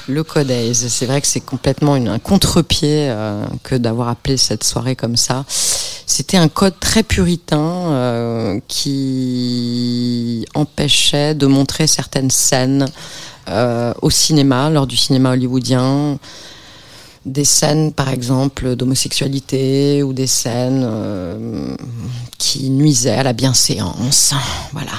Le 0.09 0.23
Codaise, 0.23 0.87
c'est 0.87 1.05
vrai 1.05 1.19
que 1.19 1.27
c'est 1.27 1.41
complètement 1.41 1.97
une, 1.97 2.07
un 2.07 2.17
contre-pied 2.17 3.09
euh, 3.09 3.43
que 3.63 3.75
d'avoir 3.75 4.07
appelé 4.07 4.37
cette 4.37 4.63
soirée 4.63 4.95
comme 4.95 5.17
ça. 5.17 5.43
C'était 5.49 6.37
un 6.37 6.47
code 6.47 6.79
très 6.79 7.03
puritain 7.03 7.59
euh, 7.59 8.59
qui 8.69 10.45
empêchait 10.55 11.35
de 11.35 11.45
montrer 11.45 11.87
certaines 11.87 12.31
scènes 12.31 12.85
au 14.01 14.09
cinéma, 14.09 14.69
lors 14.69 14.87
du 14.87 14.97
cinéma 14.97 15.31
hollywoodien. 15.31 16.17
Des 17.27 17.43
scènes, 17.43 17.91
par 17.91 18.07
exemple, 18.07 18.77
d'homosexualité 18.77 20.01
ou 20.01 20.13
des 20.13 20.27
scènes 20.27 20.83
euh, 20.85 21.75
qui 22.37 22.69
nuisaient 22.69 23.15
à 23.15 23.23
la 23.23 23.33
bienséance. 23.33 24.33
Voilà. 24.71 24.93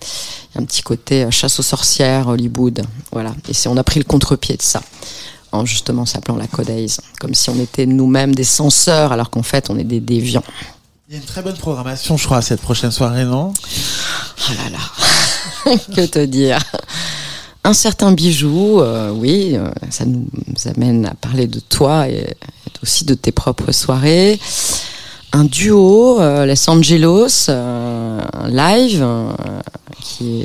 Il 0.00 0.54
y 0.54 0.58
a 0.58 0.62
un 0.62 0.64
petit 0.64 0.80
côté 0.80 1.24
euh, 1.24 1.30
chasse 1.30 1.60
aux 1.60 1.62
sorcières, 1.62 2.28
Hollywood. 2.28 2.82
Voilà. 3.12 3.34
Et 3.48 3.68
on 3.68 3.76
a 3.76 3.84
pris 3.84 4.00
le 4.00 4.04
contre-pied 4.04 4.56
de 4.56 4.62
ça. 4.62 4.82
En 5.52 5.66
justement 5.66 6.06
s'appelant 6.06 6.36
la 6.36 6.46
Codaise. 6.46 7.00
Comme 7.20 7.34
si 7.34 7.50
on 7.50 7.60
était 7.60 7.84
nous-mêmes 7.84 8.34
des 8.34 8.44
censeurs, 8.44 9.12
alors 9.12 9.28
qu'en 9.28 9.42
fait, 9.42 9.68
on 9.68 9.78
est 9.78 9.84
des 9.84 10.00
déviants. 10.00 10.42
Il 11.08 11.14
y 11.14 11.18
a 11.18 11.20
une 11.20 11.26
très 11.26 11.42
bonne 11.42 11.58
programmation, 11.58 12.16
je 12.16 12.24
crois, 12.24 12.38
à 12.38 12.42
cette 12.42 12.62
prochaine 12.62 12.92
soirée, 12.92 13.26
non? 13.26 13.52
Oh 13.52 14.52
là 14.56 14.70
là. 14.70 15.76
que 15.94 16.06
te 16.06 16.24
dire? 16.24 16.58
Un 17.66 17.72
certain 17.72 18.12
bijou, 18.12 18.82
euh, 18.82 19.10
oui, 19.10 19.52
euh, 19.54 19.70
ça 19.88 20.04
nous 20.04 20.26
amène 20.66 21.06
à 21.06 21.14
parler 21.14 21.46
de 21.46 21.60
toi 21.60 22.06
et, 22.08 22.36
aussi 22.82 23.06
de 23.06 23.14
tes 23.14 23.32
propres 23.32 23.72
soirées. 23.72 24.38
Un 25.32 25.44
duo, 25.44 26.20
euh, 26.20 26.44
Los 26.44 26.68
Angeles, 26.68 27.46
euh, 27.48 28.20
un 28.34 28.48
live 28.48 29.06
qui 30.02 30.44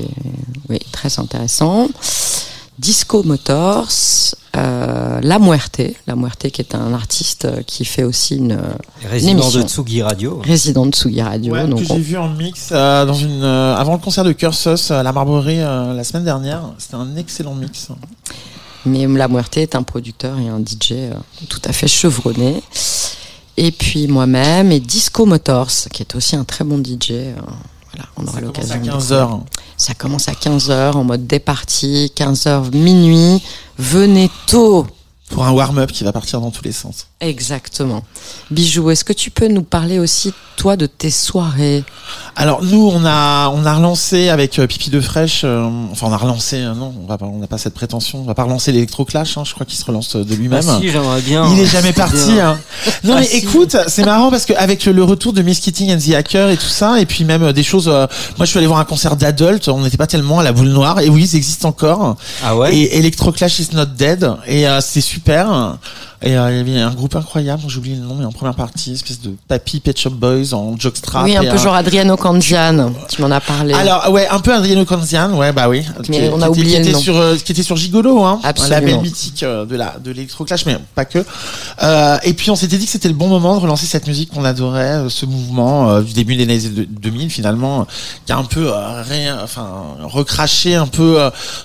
est 0.69 0.91
très 0.93 1.19
intéressant. 1.19 1.89
Disco 2.79 3.23
Motors, 3.23 3.89
euh, 4.55 5.19
La 5.21 5.37
Muerte, 5.37 5.81
La 6.07 6.15
Muerte 6.15 6.49
qui 6.49 6.61
est 6.61 6.73
un 6.75 6.93
artiste 6.93 7.43
euh, 7.45 7.61
qui 7.61 7.83
fait 7.83 8.03
aussi 8.03 8.37
une 8.37 8.53
euh, 8.53 8.61
Résident 9.09 9.41
émission. 9.41 9.59
de 9.63 9.67
Tsugi 9.67 10.01
Radio. 10.01 10.41
résident 10.43 10.85
de 10.85 10.91
Tsugi 10.91 11.21
Radio. 11.21 11.53
Ouais, 11.53 11.67
donc 11.67 11.79
que 11.85 11.91
on- 11.91 11.95
j'ai 11.95 12.01
vu 12.01 12.17
en 12.17 12.29
mix 12.29 12.69
euh, 12.71 13.05
dans 13.05 13.13
une 13.13 13.43
euh, 13.43 13.75
avant 13.75 13.93
le 13.93 13.99
concert 13.99 14.23
de 14.23 14.31
Cursus 14.31 14.91
à 14.91 15.03
la 15.03 15.11
Marborie 15.11 15.59
euh, 15.59 15.93
la 15.93 16.03
semaine 16.05 16.23
dernière. 16.23 16.61
C'était 16.77 16.95
un 16.95 17.17
excellent 17.17 17.53
mix. 17.53 17.89
Mais 18.85 19.05
La 19.07 19.27
Muerte 19.27 19.57
est 19.57 19.75
un 19.75 19.83
producteur 19.83 20.39
et 20.39 20.47
un 20.47 20.59
DJ 20.59 20.91
euh, 20.93 21.13
tout 21.49 21.61
à 21.65 21.73
fait 21.73 21.87
chevronné. 21.89 22.63
Et 23.57 23.71
puis 23.73 24.07
moi-même 24.07 24.71
et 24.71 24.79
Disco 24.79 25.25
Motors, 25.25 25.69
qui 25.91 26.01
est 26.01 26.15
aussi 26.15 26.37
un 26.37 26.45
très 26.45 26.63
bon 26.63 26.81
DJ. 26.81 27.11
Voilà, 27.99 28.09
on 28.17 28.23
aura 28.23 28.33
Ça 28.33 28.41
commence 28.41 28.45
l'occasion. 28.47 28.75
à 28.75 28.77
de 28.79 28.85
15 28.85 29.09
découvrir. 29.09 29.27
h 29.27 29.41
Ça 29.77 29.93
commence 29.93 30.27
à 30.29 30.31
15h 30.33 30.91
en 30.93 31.03
mode 31.03 31.27
départi, 31.27 32.11
15h 32.15 32.75
minuit. 32.75 33.43
Venez 33.77 34.29
tôt. 34.47 34.85
Pour 35.29 35.45
un 35.45 35.51
warm-up 35.51 35.91
qui 35.91 36.03
va 36.03 36.11
partir 36.11 36.41
dans 36.41 36.51
tous 36.51 36.63
les 36.63 36.71
sens. 36.71 37.07
Exactement. 37.21 38.03
Bijou, 38.51 38.89
est-ce 38.89 39.03
que 39.03 39.13
tu 39.13 39.29
peux 39.29 39.47
nous 39.47 39.61
parler 39.63 39.99
aussi, 39.99 40.33
toi, 40.55 40.75
de 40.75 40.85
tes 40.85 41.11
soirées? 41.11 41.83
Alors 42.35 42.63
nous, 42.63 42.89
on 42.93 43.05
a 43.05 43.49
on 43.49 43.65
a 43.65 43.73
relancé 43.75 44.29
avec 44.29 44.57
euh, 44.59 44.67
Pipi 44.67 44.89
de 44.89 45.01
Fraîche. 45.01 45.41
euh, 45.43 45.67
enfin, 45.91 46.07
on 46.07 46.13
a 46.13 46.17
relancé. 46.17 46.57
euh, 46.57 46.73
non, 46.73 46.93
on 47.03 47.05
va 47.07 47.17
pas, 47.17 47.25
on 47.25 47.37
n'a 47.39 47.47
pas 47.47 47.57
cette 47.57 47.73
prétention. 47.73 48.19
On 48.21 48.23
va 48.23 48.33
pas 48.35 48.43
relancer 48.43 48.71
l'électroclash. 48.71 49.37
Hein, 49.37 49.43
je 49.45 49.53
crois 49.53 49.65
qu'il 49.65 49.77
se 49.77 49.85
relance 49.85 50.15
de 50.15 50.35
lui-même. 50.35 50.63
Ah 50.67 50.77
si, 50.81 50.89
j'aimerais 50.89 51.21
bien. 51.21 51.47
Il 51.53 51.59
est 51.59 51.65
jamais 51.65 51.93
parti. 51.93 52.39
Hein. 52.39 52.57
Non 53.03 53.13
Ah, 53.17 53.19
mais 53.19 53.27
si. 53.27 53.37
écoute, 53.37 53.75
c'est 53.87 54.05
marrant 54.05 54.31
parce 54.31 54.45
qu'avec 54.45 54.85
le 54.85 55.03
retour 55.03 55.33
de 55.33 55.41
Miss 55.41 55.59
Keating 55.59 55.93
and 55.93 55.97
the 55.99 56.13
Hacker 56.15 56.49
et 56.49 56.57
tout 56.57 56.67
ça, 56.69 56.99
et 56.99 57.05
puis 57.05 57.23
même 57.25 57.43
euh, 57.43 57.53
des 57.53 57.63
choses. 57.63 57.87
euh, 57.89 58.07
moi, 58.37 58.45
je 58.45 58.51
suis 58.51 58.57
allé 58.57 58.67
voir 58.67 58.79
un 58.79 58.85
concert 58.85 59.15
d'adultes. 59.17 59.67
On 59.67 59.81
n'était 59.81 59.97
pas 59.97 60.07
tellement 60.07 60.39
à 60.39 60.43
la 60.43 60.53
boule 60.53 60.69
noire. 60.69 60.99
Et 61.01 61.09
oui, 61.09 61.27
ça 61.27 61.37
existe 61.37 61.65
encore. 61.65 62.15
Ah 62.43 62.55
ouais? 62.55 62.75
Et 62.75 62.97
Electroclash 62.97 63.59
is 63.59 63.69
not 63.73 63.85
dead. 63.85 64.31
Et 64.47 64.67
euh, 64.67 64.79
c'est 64.81 65.01
super 65.01 65.18
super. 65.19 65.79
Et 66.21 66.37
euh, 66.37 66.51
il 66.51 66.57
y 66.57 66.59
avait 66.59 66.81
un 66.81 66.93
groupe 66.93 67.15
incroyable, 67.15 67.63
j'ai 67.67 67.77
oublié 67.77 67.95
le 67.95 68.01
nom, 68.01 68.15
mais 68.15 68.25
en 68.25 68.31
première 68.33 68.53
partie, 68.55 68.91
espèce 68.91 69.21
de 69.21 69.33
Papy 69.47 69.79
Pet 69.79 69.97
Shop 69.97 70.09
Boys 70.09 70.53
en 70.53 70.77
jockstrap. 70.77 71.23
Oui, 71.23 71.37
un 71.37 71.45
peu 71.49 71.57
genre 71.57 71.73
Adriano 71.75 72.17
Candian. 72.17 72.91
Tu 73.07 73.21
m'en 73.21 73.31
as 73.31 73.39
parlé. 73.39 73.73
Alors 73.73 74.11
ouais, 74.11 74.27
un 74.27 74.39
peu 74.39 74.53
Adriano 74.53 74.83
Canzian, 74.83 75.33
ouais 75.37 75.53
bah 75.53 75.69
oui. 75.69 75.83
Mais 76.09 76.27
Qui- 76.27 76.29
on 76.33 76.37
qui 76.37 76.43
a 76.43 76.47
était- 76.47 76.47
oublié 76.49 76.65
qui 76.65 76.75
le 76.75 76.81
était 76.87 76.91
nom. 76.91 76.99
sur 76.99 77.15
euh, 77.17 77.35
qui 77.37 77.51
était 77.53 77.63
sur 77.63 77.77
Gigolo, 77.77 78.23
hein, 78.25 78.41
Absolument. 78.43 78.75
un 78.75 78.79
label 78.81 78.99
mythique 79.01 79.43
euh, 79.43 79.65
de 79.65 79.75
la 79.77 79.95
de 80.03 80.11
l'électroclash, 80.11 80.65
mais 80.65 80.77
pas 80.93 81.05
que. 81.05 81.23
Euh, 81.83 82.17
et 82.23 82.33
puis 82.33 82.51
on 82.51 82.55
s'était 82.57 82.77
dit 82.77 82.85
que 82.85 82.91
c'était 82.91 83.07
le 83.07 83.13
bon 83.13 83.29
moment 83.29 83.55
de 83.55 83.61
relancer 83.61 83.85
cette 83.85 84.05
musique 84.07 84.31
qu'on 84.31 84.43
adorait, 84.43 84.97
euh, 85.05 85.09
ce 85.09 85.25
mouvement 85.25 86.01
du 86.01 86.11
début 86.11 86.35
des 86.35 86.43
années 86.43 86.59
de- 86.59 86.83
2000 86.83 87.29
finalement, 87.29 87.87
qui 88.25 88.33
a 88.33 88.37
un 88.37 88.43
peu 88.43 88.69
ré- 88.69 89.31
enfin 89.41 89.69
recraché 90.03 90.75
un 90.75 90.87
peu 90.87 91.17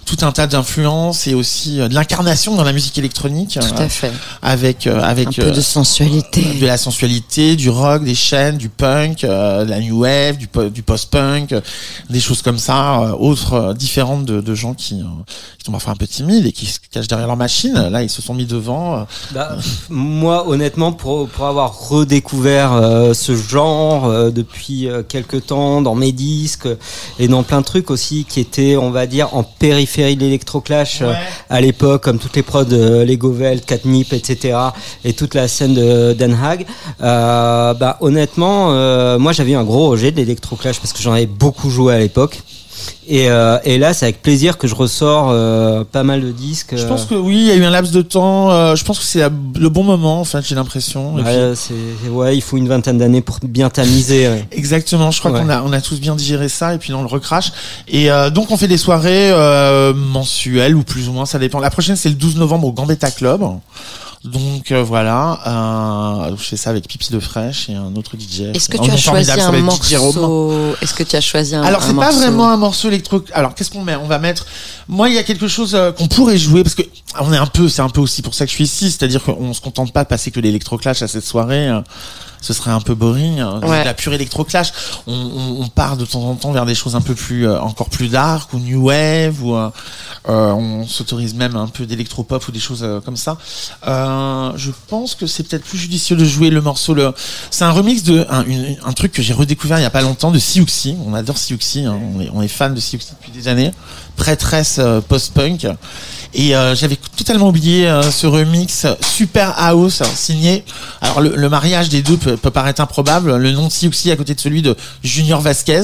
tout 0.07 0.19
un 0.23 0.31
tas 0.31 0.47
d'influences 0.47 1.27
et 1.27 1.35
aussi 1.35 1.79
de 1.79 1.93
l'incarnation 1.93 2.55
dans 2.55 2.63
la 2.65 2.73
musique 2.73 2.97
électronique, 2.99 3.59
Tout 3.61 3.83
à 3.83 3.89
fait. 3.89 4.13
Avec 4.45 4.86
euh, 4.86 5.01
avec 5.01 5.28
Un 5.28 5.32
peu 5.32 5.42
euh, 5.47 5.51
de 5.51 5.61
sensualité. 5.61 6.42
de 6.61 6.66
la 6.66 6.76
sensualité, 6.76 7.57
du 7.57 7.70
rock, 7.70 8.05
des 8.05 8.14
chaînes, 8.14 8.59
du 8.59 8.68
punk, 8.68 9.24
euh, 9.24 9.64
de 9.64 9.70
la 9.70 9.80
new 9.80 10.03
wave, 10.03 10.36
du, 10.36 10.49
du 10.70 10.82
post-punk, 10.82 11.53
euh, 11.53 11.61
des 12.11 12.20
choses 12.20 12.42
comme 12.42 12.59
ça, 12.59 13.01
euh, 13.01 13.12
autres 13.18 13.55
euh, 13.55 13.72
différentes 13.74 14.26
de, 14.26 14.42
de 14.42 14.55
gens 14.55 14.74
qui, 14.74 15.01
euh, 15.01 15.07
qui 15.59 15.64
sont 15.64 15.72
parfois 15.72 15.95
un 15.95 15.97
peu 15.97 16.07
timides 16.07 16.45
et 16.45 16.53
qui 16.53 16.66
se 16.66 16.78
cachent 16.92 17.09
derrière 17.09 17.26
leur 17.26 17.38
machine. 17.38 17.72
Là, 17.90 18.03
ils 18.03 18.11
se 18.11 18.20
sont 18.20 18.34
mis 18.34 18.45
devant. 18.45 18.99
euh, 18.99 19.03
Bah, 19.32 19.57
moi, 19.88 20.47
honnêtement, 20.47 20.92
pour, 20.92 21.26
pour 21.28 21.47
avoir 21.47 21.88
redécouvert 21.88 22.72
euh, 22.74 23.14
ce 23.14 23.34
genre 23.34 24.05
euh, 24.05 24.30
depuis 24.30 24.88
euh, 24.88 25.03
quelques 25.03 25.47
temps 25.47 25.80
dans 25.80 25.95
mes 25.95 26.12
disques 26.12 26.68
et 27.18 27.28
dans 27.28 27.42
plein 27.45 27.61
de 27.62 27.64
trucs 27.66 27.90
aussi 27.90 28.26
qui 28.28 28.40
étaient, 28.40 28.76
on 28.76 28.90
va 28.90 29.07
dire, 29.07 29.34
en 29.34 29.42
périphérie 29.42 30.16
de 30.16 30.20
l'électroclash 30.20 31.01
euh, 31.01 31.14
à 31.49 31.62
l'époque, 31.62 32.03
comme 32.03 32.18
toutes 32.18 32.36
les 32.36 32.42
prods 32.42 32.64
de 32.64 33.03
Legovel, 33.09 33.62
Catnip, 33.62 34.12
etc. 34.12 34.34
et 35.05 35.12
toute 35.12 35.35
la 35.35 35.49
scène 35.49 35.74
de 35.74 36.12
Den 36.12 36.35
Haag, 36.43 36.66
euh, 37.03 37.74
bah, 37.74 37.97
honnêtement, 38.01 38.68
euh, 38.72 39.18
moi 39.18 39.32
j'avais 39.32 39.53
eu 39.53 39.57
un 39.57 39.64
gros 39.64 39.89
rejet 39.91 40.11
de 40.11 40.16
l'électroclash 40.16 40.78
parce 40.80 40.93
que 40.93 41.03
j'en 41.03 41.12
avais 41.12 41.26
beaucoup 41.26 41.70
joué 41.70 41.95
à 41.95 41.99
l'époque. 41.99 42.43
Et, 43.07 43.30
euh, 43.30 43.59
et 43.64 43.78
là, 43.78 43.95
c'est 43.95 44.05
avec 44.07 44.20
plaisir 44.20 44.59
que 44.59 44.66
je 44.66 44.74
ressors 44.74 45.28
euh, 45.30 45.85
pas 45.85 46.03
mal 46.03 46.22
de 46.22 46.32
disques. 46.32 46.74
Je 46.76 46.85
pense 46.85 47.05
que 47.05 47.14
oui, 47.14 47.37
il 47.37 47.47
y 47.47 47.51
a 47.51 47.55
eu 47.55 47.64
un 47.64 47.70
laps 47.70 47.93
de 47.95 48.03
temps. 48.03 48.74
je 48.74 48.82
pense 48.85 48.99
que 48.99 49.05
c'est 49.05 49.20
le 49.22 49.68
bon 49.68 49.85
moment, 49.85 50.20
en 50.20 50.24
fait, 50.24 50.43
j'ai 50.47 50.55
l'impression. 50.55 51.14
Puis- 51.14 51.24
ouais, 51.24 52.11
ouais, 52.11 52.37
il 52.37 52.41
faut 52.43 52.57
une 52.57 52.68
vingtaine 52.68 52.99
d'années 52.99 53.20
pour 53.20 53.39
bien 53.43 53.70
tamiser. 53.70 54.28
ouais. 54.28 54.49
Exactement, 54.53 55.11
je 55.11 55.18
crois 55.20 55.30
Ouais. 55.30 55.41
qu'on 55.41 55.49
a, 55.51 55.62
on 55.62 55.72
a 55.72 55.80
tous 55.80 56.01
bien 56.01 56.14
digéré 56.16 56.49
ça 56.49 56.74
et 56.74 56.78
puis 56.78 56.93
là 56.93 56.99
on 56.99 57.03
le 57.03 57.09
recrache. 57.09 57.53
Et 57.89 58.09
donc 58.32 58.51
on 58.51 58.57
fait 58.57 58.68
des 58.68 58.78
soirées 58.78 59.32
mensuelles 59.95 60.74
ou 60.74 60.82
plus 60.82 61.09
ou 61.09 61.12
moins, 61.12 61.26
ça 61.26 61.39
dépend. 61.39 61.61
La 61.61 61.70
prochaine 61.70 61.97
c'est 61.97 62.09
le 62.09 62.14
12 62.16 62.37
novembre 62.37 62.66
au 62.68 62.72
Gambetta 62.72 63.11
Club. 63.11 63.43
Donc 64.25 64.72
euh, 64.72 64.83
voilà, 64.83 66.27
euh, 66.31 66.37
je 66.39 66.43
fais 66.43 66.57
ça 66.57 66.70
avec 66.70 66.89
Pipi 66.89 67.12
de 67.12 67.20
Fraîche 67.20 67.68
et 67.68 67.75
un 67.75 67.95
autre 67.95 68.16
DJ. 68.18 68.55
Est-ce 68.55 68.70
que 68.70 68.79
Un 68.79 68.81
tu 68.81 68.91
as 68.91 68.97
choisi 68.97 69.31
un 69.31 69.53
morceau 69.61 70.75
Est-ce 70.81 70.95
que 70.95 71.03
tu 71.03 71.14
as 71.14 71.20
choisi 71.20 71.55
un 71.55 71.62
Alors 71.62 71.83
c'est 71.83 71.95
pas 71.95 72.11
vraiment 72.11 72.49
un 72.49 72.57
morceau 72.57 72.89
électro. 72.89 73.22
Alors 73.35 73.55
qu'est-ce 73.55 73.70
qu'on 73.70 73.85
met? 73.85 73.97
On 73.97 74.07
va 74.07 74.18
mettre. 74.18 74.47
Moi 74.89 75.11
il 75.11 75.14
y 75.14 75.18
a 75.18 75.25
quelque 75.25 75.47
chose 75.47 75.75
euh, 75.75 75.93
qu'on 75.93 76.09
pourrait 76.09 76.39
jouer 76.39 76.62
parce 76.62 76.75
que 76.75 76.83
on 77.21 77.33
est 77.33 77.37
un 77.39 77.47
peu, 77.47 77.69
c'est 77.69 77.83
un 77.83 77.89
peu 77.89 78.01
aussi 78.01 78.23
pour 78.23 78.35
ça 78.35 78.45
que 78.45 78.51
je 78.51 78.55
suis 78.57 78.65
ici, 78.65 78.91
c'est-à-dire 78.91 79.23
qu'on 79.23 79.53
se 79.55 79.61
contente 79.61 79.93
pas 79.93 80.05
de 80.05 80.09
passer 80.09 80.31
que 80.31 80.41
l'électroclash 80.41 81.03
à 81.03 81.09
cette 81.09 81.25
soirée. 81.25 81.69
euh, 81.69 81.81
ce 82.41 82.53
serait 82.53 82.73
un 82.73 82.81
peu 82.83 82.95
boring. 82.95 83.39
euh, 83.41 83.59
Ouais. 83.61 83.85
La 83.85 83.95
pure 83.95 84.12
électroclash. 84.12 84.71
On, 85.07 85.15
on, 85.15 85.62
on 85.62 85.69
part 85.69 85.97
de 85.97 86.05
temps 86.05 86.25
en 86.25 86.35
temps 86.35 86.53
vers 86.53 86.67
des 86.67 86.75
choses 86.75 86.95
un 86.95 87.01
peu 87.01 87.15
plus, 87.15 87.49
euh, 87.49 87.59
encore 87.59 87.89
plus 87.89 88.09
dark 88.09 88.53
ou 88.53 88.59
new 88.59 88.89
wave 88.89 89.43
ou 89.43 89.55
euh, 89.57 89.71
euh, 90.29 90.53
on 90.53 90.87
s'autorise 90.87 91.33
même 91.35 91.57
un 91.57 91.69
peu 91.69 91.87
d'électropop 91.87 92.47
ou 92.47 92.53
des 92.53 92.61
choses 92.61 92.83
euh, 92.83 93.01
comme 93.01 93.17
ça. 93.17 93.39
Euh, 93.87 94.53
je 94.57 94.73
pense 94.89 95.15
que 95.15 95.27
c'est 95.27 95.43
peut-être 95.49 95.65
plus 95.65 95.79
judicieux 95.79 96.17
de 96.17 96.25
jouer 96.27 96.51
le 96.51 96.61
morceau. 96.61 96.93
Le... 96.93 97.15
C'est 97.51 97.65
un 97.65 97.71
remix 97.71 98.03
de 98.03 98.27
un, 98.29 98.45
une- 98.45 98.77
un 98.85 98.93
truc 98.93 99.12
que 99.12 99.23
j'ai 99.23 99.33
redécouvert 99.33 99.79
il 99.79 99.83
y 99.83 99.87
a 99.87 99.91
pas 99.91 100.03
longtemps 100.03 100.31
de 100.31 100.39
Siouxsie. 100.39 100.97
On 101.07 101.15
adore 101.15 101.39
Siouxsie. 101.39 101.87
Hein. 101.87 101.99
On, 102.15 102.21
est, 102.21 102.29
on 102.35 102.43
est 102.43 102.49
fan 102.49 102.75
de 102.75 102.81
Siouxsie 102.81 103.12
depuis 103.19 103.33
des 103.33 103.49
années. 103.49 103.71
Prêtresse 104.17 104.81
post-punk. 105.09 105.67
Et 106.35 106.55
euh, 106.57 106.74
j'avais 106.74 106.99
totalement 107.16 107.49
oublié 107.49 107.87
euh, 107.89 108.03
ce 108.11 108.26
remix 108.26 108.87
Super 109.01 109.55
House 109.57 110.01
hein, 110.03 110.07
signé. 110.14 110.64
Alors 111.01 111.20
le, 111.20 111.35
le 111.37 111.49
mariage 111.49 111.89
des 111.89 112.03
deux 112.03 112.16
peut, 112.16 112.37
peut 112.37 112.51
paraître 112.51 112.80
improbable. 112.80 113.37
Le 113.37 113.51
nom 113.53 113.68
de 113.68 113.72
Siouxsie 113.72 114.11
à 114.11 114.16
côté 114.16 114.35
de 114.35 114.41
celui 114.41 114.61
de 114.62 114.76
Junior 115.05 115.41
Vasquez 115.41 115.82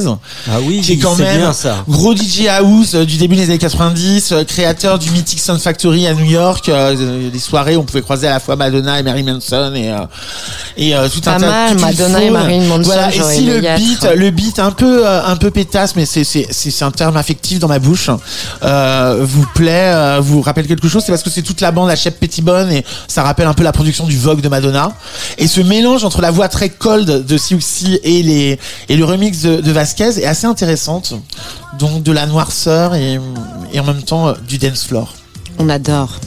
Ah 0.51 0.59
oui, 0.63 0.81
qui 0.81 0.95
est 0.95 0.97
quand 0.99 1.15
c'est 1.17 1.23
même 1.23 1.39
bien 1.39 1.53
ça. 1.53 1.85
gros 1.89 2.15
DJ 2.17 2.47
house 2.49 2.95
euh, 2.95 3.05
du 3.05 3.17
début 3.17 3.37
des 3.37 3.45
années 3.45 3.59
90, 3.59 4.33
euh, 4.33 4.45
créateur 4.45 4.99
du 4.99 5.11
mythique 5.11 5.41
Sound 5.41 5.61
Factory 5.61 6.07
à 6.09 6.15
New 6.15 6.25
York, 6.25 6.69
euh, 6.69 7.31
des 7.31 7.39
soirées 7.39 7.77
où 7.77 7.81
on 7.81 7.85
pouvait 7.85 8.03
croiser 8.03 8.27
à 8.27 8.31
la 8.33 8.41
fois 8.41 8.57
Madonna 8.57 8.99
et 8.99 9.03
Mary 9.03 9.23
Manson 9.23 9.73
et 9.77 9.91
euh, 9.91 9.99
et 10.77 10.95
euh, 10.97 11.09
tout 11.09 11.21
Pas 11.21 11.35
un 11.35 11.39
tas 11.41 11.47
mal, 11.47 11.73
une 11.75 11.81
Madonna 11.81 12.23
et. 12.23 12.31
Marilyn 12.31 12.65
Manson, 12.67 12.83
Voilà, 12.83 13.15
et 13.15 13.21
si 13.23 13.45
le 13.45 13.63
être. 13.65 13.77
beat, 13.79 14.05
le 14.17 14.31
beat 14.31 14.59
un 14.59 14.73
peu 14.73 15.07
euh, 15.07 15.25
un 15.25 15.37
peu 15.37 15.51
pétasse, 15.51 15.95
mais 15.97 16.07
c'est 16.07 16.25
c'est 16.25 16.47
c'est 16.51 16.71
c'est 16.71 16.85
un 16.85 16.91
terme 16.91 17.17
affectif 17.17 17.59
dans 17.61 17.69
ma 17.69 17.79
bouche. 17.79 18.11
Euh, 18.63 19.19
vous 19.21 19.47
plaît, 19.55 19.93
euh, 19.95 20.21
rappelle 20.43 20.67
quelque 20.67 20.89
chose, 20.89 21.03
c'est 21.05 21.13
parce 21.13 21.23
que 21.23 21.31
c'est 21.31 21.43
toute 21.43 21.61
la 21.61 21.73
bande 21.73 21.89
la 21.89 21.97
Shep 21.97 22.19
Pettibone 22.19 22.71
et 22.71 22.85
ça 23.09 23.23
rappelle 23.23 23.47
un 23.47 23.55
peu 23.55 23.63
la 23.63 23.73
production 23.73 24.07
du 24.07 24.19
Vogue 24.19 24.41
de 24.41 24.49
Madonna. 24.49 24.93
Et 25.39 25.47
ce 25.47 25.61
mélange 25.61 26.05
entre 26.05 26.21
la 26.21 26.31
voix 26.31 26.49
très 26.49 26.69
cold 26.69 27.27
de 27.27 27.37
Siouxsie 27.37 27.99
et 28.03 28.23
les 28.23 28.59
et 28.89 28.97
le 28.97 29.05
remix 29.05 29.43
de, 29.43 29.61
de 29.61 29.73
Vasquez 29.73 30.19
est 30.21 30.27
assez 30.27 30.47
intéressante. 30.47 31.15
Donc 31.79 32.03
de 32.03 32.13
la 32.13 32.27
noirceur 32.27 32.95
et 32.95 33.19
et 33.73 33.81
en 33.81 33.85
même 33.85 34.03
temps 34.03 34.29
euh, 34.29 34.35
du 34.47 34.59
dance 34.59 34.85
floor. 34.85 35.15
On 35.59 35.69
adore. 35.69 36.19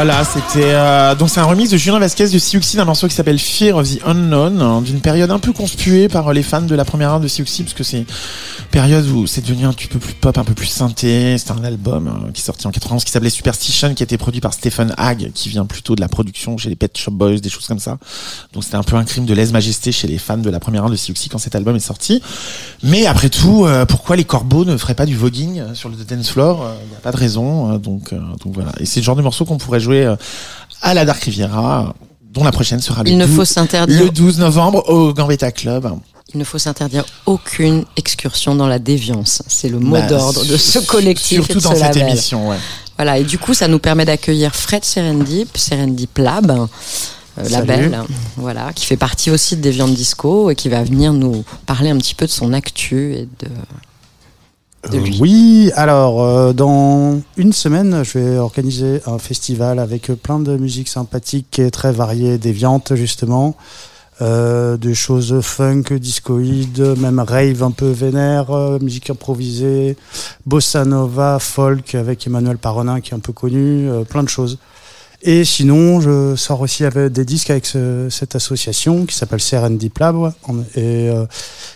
Voilà, 0.00 0.22
c'était 0.22 0.74
euh, 0.74 1.16
donc 1.16 1.28
c'est 1.28 1.40
un 1.40 1.44
remix 1.44 1.70
de 1.70 1.76
Julien 1.76 1.98
Vasquez 1.98 2.28
de 2.28 2.38
Siouxsie 2.38 2.76
d'un 2.76 2.84
morceau 2.84 3.08
qui 3.08 3.16
s'appelle 3.16 3.40
Fear 3.40 3.78
of 3.78 3.88
the 3.90 3.98
Unknown, 4.06 4.62
hein, 4.62 4.80
d'une 4.80 5.00
période 5.00 5.32
un 5.32 5.40
peu 5.40 5.52
conspuée 5.52 6.06
par 6.06 6.32
les 6.32 6.44
fans 6.44 6.62
de 6.62 6.76
la 6.76 6.84
première 6.84 7.10
heure 7.10 7.18
de 7.18 7.26
Siouxsie 7.26 7.64
parce 7.64 7.74
que 7.74 7.82
c'est 7.82 7.98
une 7.98 8.04
période 8.70 9.04
où 9.08 9.26
c'est 9.26 9.40
devenu 9.40 9.64
un 9.64 9.72
petit 9.72 9.88
peu 9.88 9.98
plus 9.98 10.14
pop, 10.14 10.38
un 10.38 10.44
peu 10.44 10.54
plus 10.54 10.68
synthé. 10.68 11.36
C'est 11.36 11.50
un 11.50 11.64
album 11.64 12.06
euh, 12.06 12.30
qui 12.30 12.40
est 12.40 12.44
sorti 12.44 12.68
en 12.68 12.70
91 12.70 13.02
qui 13.02 13.10
s'appelait 13.10 13.28
Superstition, 13.28 13.92
qui 13.92 14.04
a 14.04 14.04
été 14.04 14.18
produit 14.18 14.40
par 14.40 14.54
Stephen 14.54 14.94
Hagg, 14.96 15.32
qui 15.34 15.48
vient 15.48 15.66
plutôt 15.66 15.96
de 15.96 16.00
la 16.00 16.08
production 16.08 16.56
chez 16.58 16.68
les 16.68 16.76
Pet 16.76 16.96
Shop 16.96 17.10
Boys, 17.10 17.38
des 17.38 17.50
choses 17.50 17.66
comme 17.66 17.80
ça. 17.80 17.98
Donc 18.54 18.64
c'était 18.64 18.76
un 18.76 18.82
peu 18.82 18.96
un 18.96 19.04
crime 19.04 19.26
de 19.26 19.34
lèse-majesté 19.34 19.92
chez 19.92 20.08
les 20.08 20.16
fans 20.16 20.38
de 20.38 20.48
la 20.48 20.58
première 20.58 20.84
heure 20.84 20.90
de 20.90 20.96
Siouxsie 20.96 21.28
quand 21.28 21.36
cet 21.38 21.54
album 21.54 21.76
est 21.76 21.80
sorti. 21.80 22.22
Mais 22.82 23.06
après 23.06 23.28
tout, 23.28 23.66
euh, 23.66 23.84
pourquoi 23.84 24.16
les 24.16 24.24
corbeaux 24.24 24.64
ne 24.64 24.76
feraient 24.78 24.94
pas 24.94 25.04
du 25.06 25.14
voguing 25.16 25.58
euh, 25.60 25.74
sur 25.74 25.90
le 25.90 25.96
dance 25.96 26.30
floor 26.30 26.66
Il 26.84 26.88
n'y 26.90 26.96
a 26.96 27.00
pas 27.00 27.12
de 27.12 27.18
raison. 27.18 27.74
euh, 27.74 27.78
donc, 27.78 28.12
euh, 28.12 28.18
donc 28.42 28.54
voilà. 28.54 28.72
Et 28.80 28.86
c'est 28.86 29.00
le 29.00 29.04
genre 29.04 29.16
de 29.16 29.22
morceau 29.22 29.44
qu'on 29.44 29.58
pourrait 29.58 29.80
jouer 29.80 30.04
euh, 30.06 30.16
à 30.80 30.94
la 30.94 31.04
Dark 31.04 31.22
Riviera, 31.22 31.94
dont 32.32 32.42
la 32.42 32.50
prochaine 32.52 32.80
sera 32.80 33.02
le, 33.02 33.10
Il 33.10 33.18
ne 33.18 33.26
12, 33.26 33.36
faut 33.36 33.44
s'interdire 33.44 34.02
le 34.02 34.08
12 34.10 34.38
novembre 34.38 34.88
au 34.88 35.12
Gambetta 35.12 35.52
Club. 35.52 35.92
Il 36.32 36.38
ne 36.38 36.44
faut 36.44 36.58
s'interdire 36.58 37.04
aucune 37.26 37.84
excursion 37.96 38.54
dans 38.54 38.66
la 38.66 38.78
déviance. 38.78 39.42
C'est 39.46 39.68
le 39.68 39.78
mot 39.78 39.92
Bah, 39.96 40.02
d'ordre 40.06 40.44
de 40.46 40.56
ce 40.56 40.78
collectif 40.78 41.38
Surtout 41.44 41.52
et 41.52 41.54
de 41.56 41.60
dans 41.60 41.70
ce 41.72 41.76
cette 41.76 41.94
label. 41.96 42.12
émission, 42.12 42.48
ouais. 42.48 42.56
Voilà, 42.96 43.18
et 43.18 43.24
du 43.24 43.38
coup, 43.38 43.52
ça 43.54 43.68
nous 43.68 43.78
permet 43.78 44.04
d'accueillir 44.06 44.54
Fred 44.54 44.84
Serendip, 44.84 45.56
Serendip 45.56 46.16
Lab, 46.18 46.50
euh. 46.50 46.66
Label, 47.50 48.02
voilà, 48.36 48.72
qui 48.72 48.86
fait 48.86 48.96
partie 48.96 49.30
aussi 49.30 49.56
de 49.56 49.62
Deviant 49.62 49.88
Disco 49.88 50.50
et 50.50 50.54
qui 50.54 50.68
va 50.68 50.82
venir 50.82 51.12
nous 51.12 51.44
parler 51.66 51.90
un 51.90 51.98
petit 51.98 52.14
peu 52.14 52.26
de 52.26 52.30
son 52.30 52.52
actu 52.52 53.14
et 53.14 53.22
de. 53.24 53.48
Euh, 54.92 54.98
lui. 55.00 55.18
oui, 55.20 55.72
alors 55.74 56.22
euh, 56.22 56.52
dans 56.52 57.20
une 57.36 57.52
semaine, 57.52 58.04
je 58.04 58.18
vais 58.18 58.38
organiser 58.38 59.02
un 59.06 59.18
festival 59.18 59.80
avec 59.80 60.06
plein 60.22 60.38
de 60.38 60.56
musique 60.56 60.88
sympathique 60.88 61.58
et 61.58 61.70
très 61.70 61.92
variée, 61.92 62.38
déviante 62.38 62.94
justement. 62.94 63.56
Euh, 64.20 64.76
des 64.76 64.94
choses 64.94 65.40
funk, 65.42 65.84
discoïdes, 65.92 66.96
même 66.98 67.20
rave 67.20 67.62
un 67.62 67.70
peu 67.70 67.88
vénère, 67.88 68.50
euh, 68.50 68.80
musique 68.80 69.10
improvisée, 69.10 69.96
bossa 70.44 70.84
nova, 70.84 71.38
folk 71.38 71.94
avec 71.94 72.26
Emmanuel 72.26 72.58
Paronin 72.58 73.00
qui 73.00 73.12
est 73.12 73.14
un 73.14 73.20
peu 73.20 73.32
connu, 73.32 73.88
euh, 73.88 74.02
plein 74.02 74.24
de 74.24 74.28
choses. 74.28 74.58
Et 75.22 75.44
sinon, 75.44 76.00
je 76.00 76.36
sors 76.36 76.60
aussi 76.60 76.84
avec 76.84 77.12
des 77.12 77.24
disques 77.24 77.50
avec 77.50 77.66
ce- 77.66 78.08
cette 78.08 78.36
association 78.36 79.04
qui 79.04 79.16
s'appelle 79.16 79.40
CRN 79.40 79.76
Lab. 79.98 80.14
ouais. 80.16 80.30
Et 80.76 81.08
euh, 81.10 81.24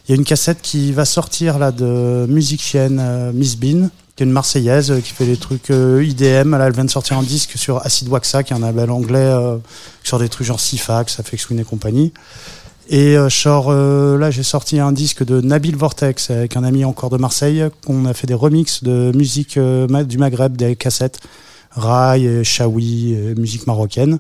il 0.07 0.11
y 0.11 0.13
a 0.13 0.17
une 0.17 0.25
cassette 0.25 0.59
qui 0.63 0.93
va 0.93 1.05
sortir 1.05 1.59
là 1.59 1.73
de 1.73 2.25
musicienne 2.29 2.99
euh, 3.01 3.33
Miss 3.33 3.57
Bean, 3.57 3.89
qui 4.15 4.23
est 4.23 4.27
une 4.27 4.31
Marseillaise 4.33 4.93
euh, 4.93 5.01
qui 5.01 5.11
fait 5.13 5.27
des 5.27 5.37
trucs 5.37 5.71
euh, 5.71 6.05
IDM. 6.05 6.53
Là, 6.57 6.67
elle 6.69 6.73
vient 6.73 6.85
de 6.85 6.91
sortir 6.91 7.19
un 7.19 7.25
disque 7.25 7.55
sur 7.57 7.85
Acid 7.85 8.07
Waxa, 8.09 8.45
qui 8.45 8.53
est 8.53 8.57
un 8.57 8.61
label 8.61 8.91
anglais 8.93 9.35
sur 10.05 10.21
des 10.21 10.29
trucs 10.29 10.47
genre 10.47 10.61
Sifax, 10.61 11.19
Afex 11.19 11.45
Twin 11.47 11.59
et 11.59 11.65
compagnie. 11.65 12.13
Et 12.91 13.15
je 13.15 13.29
sors, 13.29 13.73
là, 13.73 14.31
j'ai 14.31 14.43
sorti 14.43 14.79
un 14.79 14.93
disque 14.93 15.25
de 15.25 15.41
Nabil 15.41 15.77
Vortex 15.77 16.31
avec 16.31 16.57
un 16.57 16.63
ami 16.65 16.85
encore 16.85 17.11
de 17.11 17.17
Marseille, 17.17 17.65
qu'on 17.87 18.05
a 18.07 18.13
fait 18.15 18.27
des 18.27 18.35
remixes 18.35 18.83
de 18.85 19.13
musique 19.17 19.59
du 19.59 20.19
Maghreb, 20.19 20.57
des 20.57 20.77
cassettes, 20.77 21.19
rail, 21.75 22.27
et 22.27 22.45
chaoui, 22.45 23.13
et 23.13 23.35
musique 23.35 23.67
marocaine, 23.67 24.19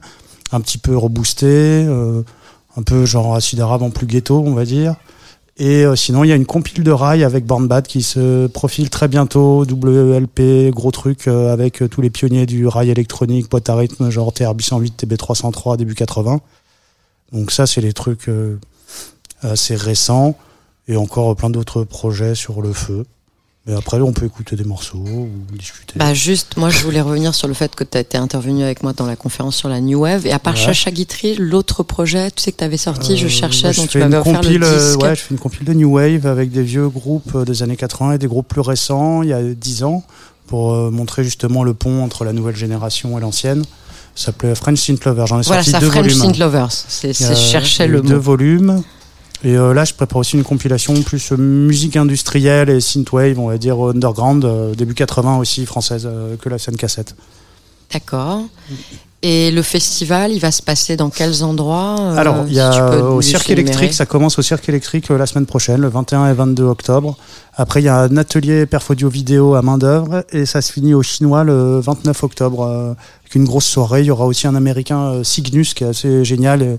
un 0.52 0.60
petit 0.60 0.78
peu 0.78 0.96
reboosté, 0.96 1.46
euh, 1.46 2.22
un 2.76 2.82
peu 2.82 3.04
genre 3.04 3.34
acide 3.34 3.60
arabe 3.60 3.82
en 3.82 3.90
plus 3.90 4.06
ghetto, 4.06 4.42
on 4.44 4.54
va 4.54 4.64
dire. 4.64 4.96
Et 5.58 5.84
euh, 5.84 5.96
sinon, 5.96 6.24
il 6.24 6.28
y 6.28 6.32
a 6.32 6.36
une 6.36 6.46
compile 6.46 6.82
de 6.82 6.90
rail 6.90 7.24
avec 7.24 7.44
Born 7.44 7.68
Bad 7.68 7.86
qui 7.86 8.02
se 8.02 8.46
profile 8.46 8.88
très 8.88 9.06
bientôt, 9.06 9.64
WLP, 9.64 10.70
gros 10.70 10.90
truc, 10.90 11.28
euh, 11.28 11.52
avec 11.52 11.82
euh, 11.82 11.88
tous 11.88 12.00
les 12.00 12.08
pionniers 12.08 12.46
du 12.46 12.66
rail 12.66 12.90
électronique, 12.90 13.50
boîte 13.50 13.68
à 13.68 13.76
rythme, 13.76 14.08
genre 14.08 14.32
TR-808, 14.32 15.04
TB303, 15.04 15.76
début 15.76 15.94
80. 15.94 16.40
Donc 17.32 17.50
ça, 17.50 17.66
c'est 17.66 17.82
les 17.82 17.92
trucs 17.92 18.28
euh, 18.28 18.58
assez 19.42 19.76
récents, 19.76 20.36
et 20.88 20.96
encore 20.96 21.36
plein 21.36 21.50
d'autres 21.50 21.84
projets 21.84 22.34
sur 22.34 22.62
le 22.62 22.72
feu. 22.72 23.04
Mais 23.66 23.74
après, 23.76 24.00
on 24.00 24.12
peut 24.12 24.26
écouter 24.26 24.56
des 24.56 24.64
morceaux 24.64 24.96
ou 24.98 25.28
discuter. 25.56 25.92
Bah 25.96 26.14
juste, 26.14 26.56
moi 26.56 26.68
je 26.68 26.82
voulais 26.82 27.00
revenir 27.00 27.32
sur 27.32 27.46
le 27.46 27.54
fait 27.54 27.72
que 27.76 27.84
tu 27.84 27.96
as 27.96 28.00
été 28.00 28.18
intervenu 28.18 28.64
avec 28.64 28.82
moi 28.82 28.92
dans 28.92 29.06
la 29.06 29.14
conférence 29.14 29.54
sur 29.54 29.68
la 29.68 29.80
New 29.80 30.00
Wave. 30.00 30.26
Et 30.26 30.32
à 30.32 30.40
part 30.40 30.54
Ouais. 30.54 30.60
Chacha 30.60 30.90
Guitry, 30.90 31.36
l'autre 31.36 31.84
projet, 31.84 32.32
tu 32.32 32.42
sais 32.42 32.50
que 32.50 32.56
tu 32.58 32.64
avais 32.64 32.76
sorti, 32.76 33.16
je 33.16 33.26
Euh, 33.26 33.28
cherchais, 33.28 33.68
ouais, 33.68 33.72
je 33.72 33.80
dont 33.82 33.86
tu 33.86 33.98
m'avais 33.98 34.10
une 34.10 34.18
offert 34.20 34.34
compile, 34.40 34.58
le 34.58 34.66
euh, 34.66 34.86
disque. 34.88 35.02
Ouais, 35.02 35.14
je 35.14 35.20
fais 35.20 35.30
une 35.34 35.38
compile 35.38 35.64
de 35.64 35.74
New 35.74 35.92
Wave 35.96 36.26
avec 36.26 36.50
des 36.50 36.62
vieux 36.64 36.88
groupes 36.88 37.36
euh, 37.36 37.44
des 37.44 37.62
années 37.62 37.76
80 37.76 38.14
et 38.14 38.18
des 38.18 38.26
groupes 38.26 38.48
plus 38.48 38.60
récents, 38.62 39.22
il 39.22 39.28
y 39.28 39.32
a 39.32 39.40
10 39.40 39.84
ans, 39.84 40.02
pour 40.48 40.72
euh, 40.72 40.90
montrer 40.90 41.22
justement 41.22 41.62
le 41.62 41.72
pont 41.72 42.02
entre 42.02 42.24
la 42.24 42.32
nouvelle 42.32 42.56
génération 42.56 43.16
et 43.16 43.20
l'ancienne. 43.20 43.62
Ça 44.16 44.26
s'appelait 44.26 44.56
French 44.56 44.80
Synth 44.80 45.04
Lover. 45.04 45.24
J'en 45.28 45.38
ai 45.38 45.44
Voilà, 45.44 45.62
sorti 45.62 45.70
ça 45.70 45.78
deux 45.78 45.86
French 45.88 46.02
volumes. 46.06 46.18
Synth 46.20 46.38
Lovers. 46.38 46.68
C'est, 46.72 47.12
c'est- 47.12 47.28
je 47.34 47.40
cherchais 47.40 47.86
le 47.86 48.00
eu 48.00 48.02
Deux 48.02 48.16
mot. 48.16 48.20
volumes. 48.20 48.82
Et 49.44 49.56
euh, 49.56 49.74
là, 49.74 49.84
je 49.84 49.92
prépare 49.92 50.18
aussi 50.18 50.36
une 50.36 50.44
compilation 50.44 50.94
plus 51.02 51.32
euh, 51.32 51.36
musique 51.36 51.96
industrielle 51.96 52.68
et 52.68 52.80
synthwave, 52.80 53.38
on 53.40 53.48
va 53.48 53.58
dire 53.58 53.80
underground, 53.80 54.44
euh, 54.44 54.74
début 54.74 54.94
80 54.94 55.38
aussi 55.38 55.66
française 55.66 56.08
que 56.40 56.48
la 56.48 56.58
scène 56.58 56.76
cassette. 56.76 57.16
D'accord. 57.92 58.42
Et 59.24 59.52
le 59.52 59.62
festival, 59.62 60.32
il 60.32 60.40
va 60.40 60.50
se 60.50 60.62
passer 60.62 60.96
dans 60.96 61.08
quels 61.08 61.44
endroits 61.44 61.96
euh, 62.00 62.16
Alors, 62.16 62.44
il 62.48 62.54
y 62.54 62.60
a 62.60 62.92
au 63.04 63.22
Cirque 63.22 63.50
électrique, 63.50 63.94
ça 63.94 64.04
commence 64.04 64.36
au 64.36 64.42
Cirque 64.42 64.68
électrique 64.68 65.12
euh, 65.12 65.16
la 65.16 65.26
semaine 65.26 65.46
prochaine, 65.46 65.80
le 65.80 65.88
21 65.88 66.28
et 66.28 66.32
22 66.32 66.64
octobre. 66.64 67.16
Après, 67.54 67.80
il 67.80 67.84
y 67.84 67.88
a 67.88 67.98
un 67.98 68.16
atelier 68.16 68.66
perf 68.66 68.90
audio 68.90 69.08
vidéo 69.08 69.54
à 69.54 69.62
main 69.62 69.78
d'œuvre 69.78 70.24
et 70.32 70.44
ça 70.44 70.60
se 70.60 70.72
finit 70.72 70.92
au 70.92 71.04
Chinois 71.04 71.44
le 71.44 71.78
29 71.78 72.20
octobre 72.24 72.62
euh, 72.62 72.94
avec 73.20 73.34
une 73.36 73.44
grosse 73.44 73.66
soirée. 73.66 74.00
Il 74.00 74.06
y 74.06 74.10
aura 74.10 74.26
aussi 74.26 74.48
un 74.48 74.56
Américain, 74.56 74.98
euh, 74.98 75.22
Cygnus, 75.22 75.72
qui 75.74 75.84
est 75.84 75.88
assez 75.88 76.24
génial. 76.24 76.78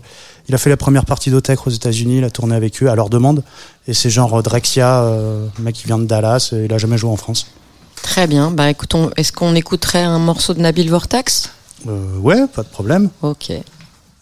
Il 0.49 0.55
a 0.55 0.57
fait 0.57 0.69
la 0.69 0.75
première 0.75 1.05
partie 1.05 1.31
d'Otech 1.31 1.65
aux 1.65 1.69
États-Unis, 1.69 2.17
il 2.17 2.23
a 2.25 2.29
tourné 2.29 2.55
avec 2.55 2.83
eux 2.83 2.89
à 2.89 2.95
leur 2.95 3.09
demande. 3.09 3.41
Et 3.87 3.93
c'est 3.93 4.09
genre 4.09 4.43
Drexia, 4.43 4.99
un 4.99 5.61
mec 5.61 5.75
qui 5.75 5.85
vient 5.85 5.97
de 5.97 6.05
Dallas, 6.05 6.49
et 6.51 6.65
il 6.65 6.73
a 6.73 6.77
jamais 6.77 6.97
joué 6.97 7.09
en 7.09 7.15
France. 7.15 7.47
Très 8.01 8.27
bien. 8.27 8.51
Bah 8.51 8.69
écoutons, 8.69 9.11
est-ce 9.15 9.31
qu'on 9.31 9.55
écouterait 9.55 10.03
un 10.03 10.19
morceau 10.19 10.53
de 10.53 10.59
Nabil 10.59 10.89
Vortex? 10.89 11.49
Euh, 11.87 12.17
ouais, 12.17 12.47
pas 12.47 12.63
de 12.63 12.67
problème. 12.67 13.09
Ok. 13.21 13.51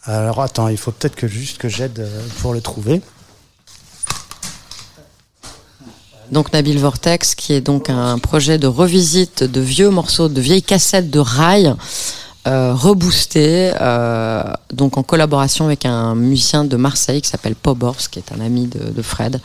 Alors 0.04 0.42
attends, 0.42 0.68
il 0.68 0.78
faut 0.78 0.92
peut-être 0.92 1.16
que 1.16 1.28
juste 1.28 1.58
que 1.58 1.70
j'aide 1.70 2.00
euh, 2.00 2.22
pour 2.42 2.54
le 2.54 2.62
trouver. 2.62 3.02
Donc 6.32 6.54
Nabil 6.54 6.80
Vortex, 6.80 7.36
qui 7.36 7.54
est 7.54 7.62
donc 7.62 7.90
un 7.90 8.18
projet 8.18 8.58
de 8.58 8.66
revisite 8.66 9.44
de 9.44 9.60
vieux 9.60 9.90
morceaux, 9.90 10.30
de 10.30 10.40
vieilles 10.40 10.64
cassettes 10.64 11.12
de 11.12 11.20
rail, 11.20 11.76
euh, 12.48 12.74
reboostés, 12.74 13.74
euh, 13.80 14.44
donc 14.74 14.98
en 14.98 15.04
collaboration 15.04 15.66
avec 15.66 15.86
un 15.86 16.16
musicien 16.16 16.64
de 16.64 16.78
Marseille 16.78 17.22
qui 17.22 17.30
s'appelle 17.30 17.56
Pobors, 17.56 17.98
qui 18.10 18.18
est 18.18 18.32
un 18.32 18.40
ami 18.40 18.68
de, 18.68 18.92
de 18.92 19.02
Fred. 19.02 19.42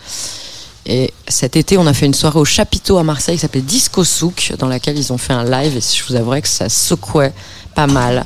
Et 0.87 1.12
cet 1.27 1.57
été, 1.57 1.77
on 1.77 1.87
a 1.89 1.93
fait 1.93 2.07
une 2.07 2.14
soirée 2.14 2.39
au 2.39 2.45
chapiteau 2.45 2.97
à 2.99 3.03
Marseille 3.03 3.35
qui 3.35 3.41
s'appelait 3.41 3.61
Disco 3.61 4.05
Souk, 4.05 4.55
dans 4.57 4.69
laquelle 4.69 4.97
ils 4.97 5.12
ont 5.12 5.19
fait 5.19 5.33
un 5.33 5.45
live, 5.45 5.77
et 5.77 5.81
je 5.81 6.05
vous 6.09 6.14
avouerai 6.14 6.41
que 6.41 6.49
ça 6.49 6.69
secouait 6.69 7.35
pas 7.77 7.87
mal 7.87 8.24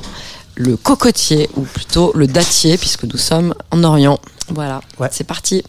le 0.55 0.77
cocotier, 0.77 1.49
ou 1.55 1.61
plutôt 1.61 2.11
le 2.15 2.25
dattier, 2.27 2.77
puisque 2.77 3.03
nous 3.03 3.17
sommes 3.17 3.53
en 3.71 3.83
Orient. 3.83 4.19
Voilà, 4.49 4.81
Ouais. 4.99 5.07
c'est 5.11 5.23
parti. 5.25 5.63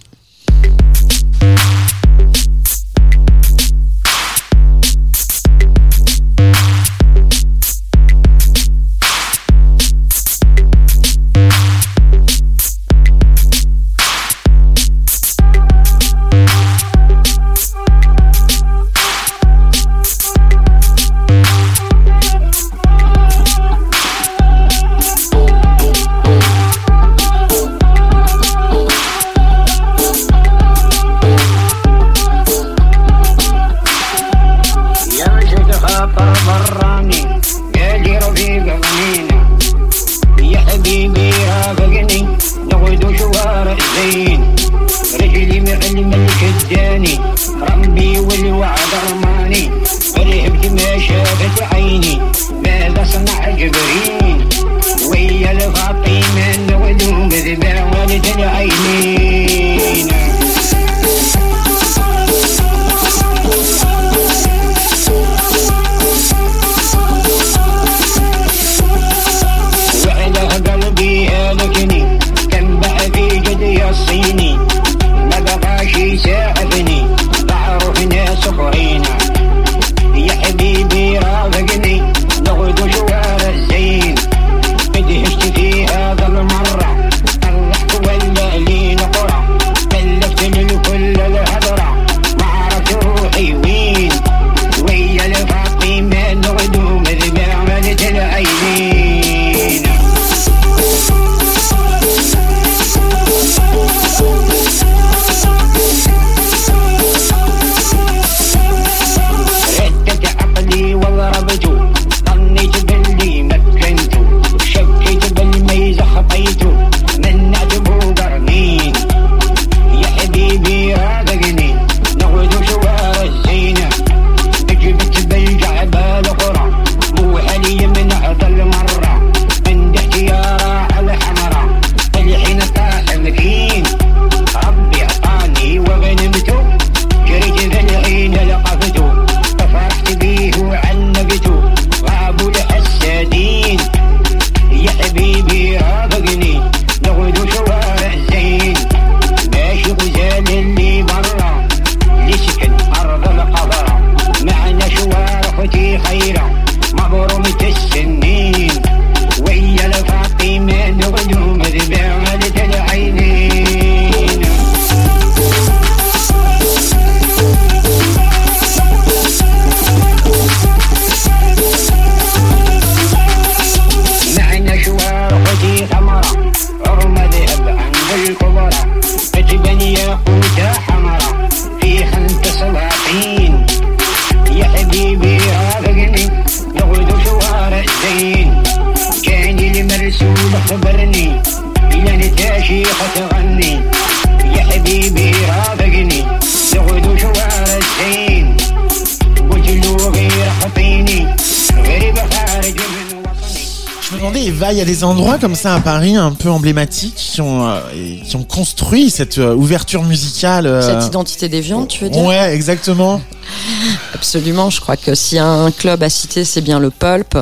Comme 205.52 205.60
ça 205.60 205.74
à 205.74 205.80
Paris 205.80 206.16
un 206.16 206.32
peu 206.32 206.48
emblématiques 206.48 207.14
qui 207.14 207.42
ont, 207.42 207.68
euh, 207.68 207.80
qui 208.26 208.36
ont 208.36 208.42
construit 208.42 209.10
cette 209.10 209.36
euh, 209.36 209.54
ouverture 209.54 210.02
musicale. 210.02 210.66
euh, 210.66 210.80
Cette 210.80 211.06
identité 211.06 211.50
des 211.50 211.60
viandes, 211.60 211.88
tu 211.88 212.04
veux 212.04 212.08
dire? 212.08 212.24
Ouais, 212.24 212.54
exactement. 212.54 213.20
Absolument, 214.14 214.70
je 214.70 214.80
crois 214.80 214.96
que 214.96 215.14
s'il 215.14 215.36
y 215.36 215.40
a 215.40 215.46
un 215.46 215.70
club 215.70 216.02
à 216.02 216.08
citer, 216.08 216.46
c'est 216.46 216.62
bien 216.62 216.78
le 216.78 216.88
Pulp. 216.88 217.36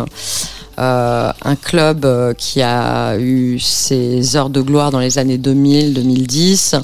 Un 0.77 1.57
club 1.63 2.35
qui 2.37 2.63
a 2.63 3.17
eu 3.17 3.61
ses 3.61 4.35
heures 4.35 4.51
de 4.51 4.61
gloire 4.61 4.91
dans 4.91 4.99
les 4.99 5.19
années 5.19 5.39
2000-2010. 5.39 6.81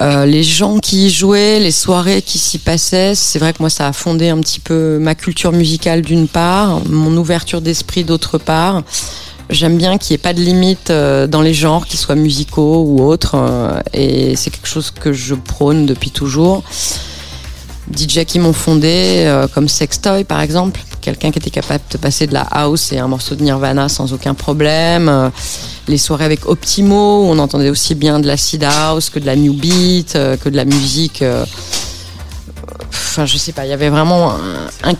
Euh, 0.00 0.24
les 0.24 0.42
gens 0.42 0.78
qui 0.78 1.06
y 1.06 1.10
jouaient, 1.10 1.60
les 1.60 1.72
soirées 1.72 2.22
qui 2.22 2.38
s'y 2.38 2.56
passaient, 2.56 3.14
c'est 3.14 3.38
vrai 3.38 3.52
que 3.52 3.58
moi 3.60 3.68
ça 3.68 3.86
a 3.86 3.92
fondé 3.92 4.30
un 4.30 4.38
petit 4.38 4.60
peu 4.60 4.98
ma 4.98 5.14
culture 5.14 5.52
musicale 5.52 6.00
d'une 6.00 6.26
part, 6.26 6.80
mon 6.88 7.14
ouverture 7.18 7.60
d'esprit 7.60 8.02
d'autre 8.02 8.38
part. 8.38 8.82
J'aime 9.50 9.76
bien 9.76 9.98
qu'il 9.98 10.14
n'y 10.14 10.20
ait 10.20 10.22
pas 10.22 10.32
de 10.32 10.40
limite 10.40 10.90
euh, 10.90 11.26
dans 11.26 11.42
les 11.42 11.54
genres, 11.54 11.84
qu'ils 11.84 11.98
soient 11.98 12.14
musicaux 12.14 12.84
ou 12.86 13.02
autres, 13.02 13.34
euh, 13.34 13.80
et 13.92 14.36
c'est 14.36 14.50
quelque 14.50 14.68
chose 14.68 14.92
que 14.92 15.12
je 15.12 15.34
prône 15.34 15.86
depuis 15.86 16.12
toujours. 16.12 16.62
DJ 17.92 18.24
qui 18.24 18.38
m'ont 18.38 18.52
fondé, 18.52 19.24
euh, 19.26 19.48
comme 19.48 19.68
Sextoy 19.68 20.22
par 20.22 20.40
exemple, 20.40 20.80
quelqu'un 21.00 21.32
qui 21.32 21.40
était 21.40 21.50
capable 21.50 21.82
de 21.90 21.98
passer 21.98 22.28
de 22.28 22.32
la 22.32 22.42
house 22.42 22.92
et 22.92 23.00
un 23.00 23.08
morceau 23.08 23.34
de 23.34 23.42
Nirvana 23.42 23.88
sans 23.88 24.12
aucun 24.12 24.34
problème. 24.34 25.32
Les 25.88 25.98
soirées 25.98 26.26
avec 26.26 26.46
Optimo, 26.46 27.24
où 27.24 27.30
on 27.30 27.38
entendait 27.40 27.70
aussi 27.70 27.96
bien 27.96 28.20
de 28.20 28.28
l'acid 28.28 28.62
house 28.62 29.10
que 29.10 29.18
de 29.18 29.26
la 29.26 29.34
new 29.34 29.52
beat, 29.52 30.12
que 30.12 30.48
de 30.48 30.56
la 30.56 30.64
musique. 30.64 31.24
Enfin, 32.92 33.26
je 33.26 33.36
sais 33.36 33.50
pas, 33.50 33.66
il 33.66 33.70
y 33.70 33.72
avait 33.72 33.88
vraiment 33.88 34.32
un 34.84 34.94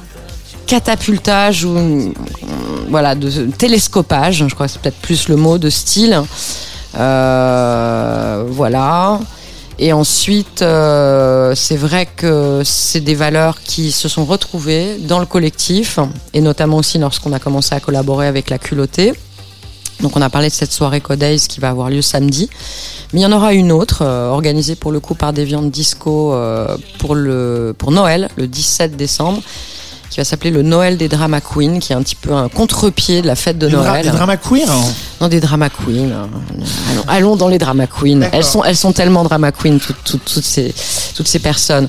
catapultage 0.71 1.65
ou 1.65 2.15
voilà 2.91 3.17
de 3.17 3.29
télescopage, 3.51 4.45
je 4.49 4.55
crois 4.55 4.67
que 4.67 4.73
c'est 4.73 4.81
peut-être 4.81 5.01
plus 5.03 5.29
le 5.29 5.35
mot 5.35 5.59
de 5.59 5.69
style. 5.69 6.23
Euh, 6.97 8.45
voilà. 8.49 9.19
Et 9.81 9.93
ensuite, 9.93 10.63
euh, 10.63 11.57
c'est 11.57 11.77
vrai 11.77 12.07
que 12.07 12.63
c'est 12.65 13.01
des 13.01 13.17
valeurs 13.17 13.61
qui 13.63 13.91
se 13.91 14.09
sont 14.09 14.25
retrouvées 14.25 14.99
dans 14.99 15.19
le 15.19 15.27
collectif, 15.27 15.99
et 16.35 16.41
notamment 16.41 16.77
aussi 16.77 16.99
lorsqu'on 16.99 17.33
a 17.33 17.41
commencé 17.41 17.75
à 17.75 17.81
collaborer 17.81 18.29
avec 18.29 18.49
la 18.49 18.59
culottée. 18.59 19.13
Donc 20.01 20.17
on 20.17 20.23
a 20.23 20.31
parlé 20.31 20.51
de 20.51 20.55
cette 20.55 20.73
soirée 20.73 21.01
Codays 21.01 21.41
qui 21.49 21.59
va 21.59 21.71
avoir 21.71 21.91
lieu 21.91 22.01
samedi. 22.01 22.49
Mais 23.13 23.21
il 23.21 23.23
y 23.25 23.27
en 23.27 23.33
aura 23.33 23.55
une 23.55 23.73
autre, 23.73 24.03
euh, 24.03 24.29
organisée 24.29 24.77
pour 24.77 24.93
le 24.93 25.01
coup 25.01 25.17
par 25.17 25.33
des 25.33 25.45
viandes 25.45 25.73
disco 25.73 26.33
pour, 27.01 27.17
le, 27.17 27.75
pour 27.77 27.91
Noël, 27.91 28.29
le 28.37 28.47
17 28.47 28.97
décembre, 28.97 29.43
qui 30.11 30.19
va 30.19 30.25
s'appeler 30.25 30.51
le 30.51 30.63
Noël 30.63 30.97
des 30.97 31.09
Drama 31.09 31.41
Queens, 31.41 31.79
qui 31.79 31.93
est 31.93 31.97
un 31.97 32.03
petit 32.03 32.17
peu 32.17 32.33
un 32.33 32.49
contre-pied 32.49 33.23
de 33.23 33.27
la 33.29 33.37
fête 33.37 33.59
de 33.59 33.67
Des, 33.69 33.73
dra- 33.75 33.91
Noël. 33.91 34.03
des 34.05 34.11
drama 34.11 34.35
hein. 34.35 34.81
Non, 35.21 35.29
des 35.29 35.41
drama 35.41 35.71
queens. 35.71 36.11
Allons, 36.91 37.05
allons 37.07 37.37
dans 37.37 37.49
les 37.49 37.59
drama 37.59 37.87
queens. 37.87 38.29
Elles 38.33 38.45
sont, 38.45 38.65
elles 38.65 38.77
sont 38.77 38.93
tellement 38.93 39.23
drama 39.23 39.53
queens, 39.53 39.79
toutes, 40.05 40.29
ces, 40.45 40.75
toutes 41.15 41.29
ces 41.29 41.39
personnes. 41.39 41.89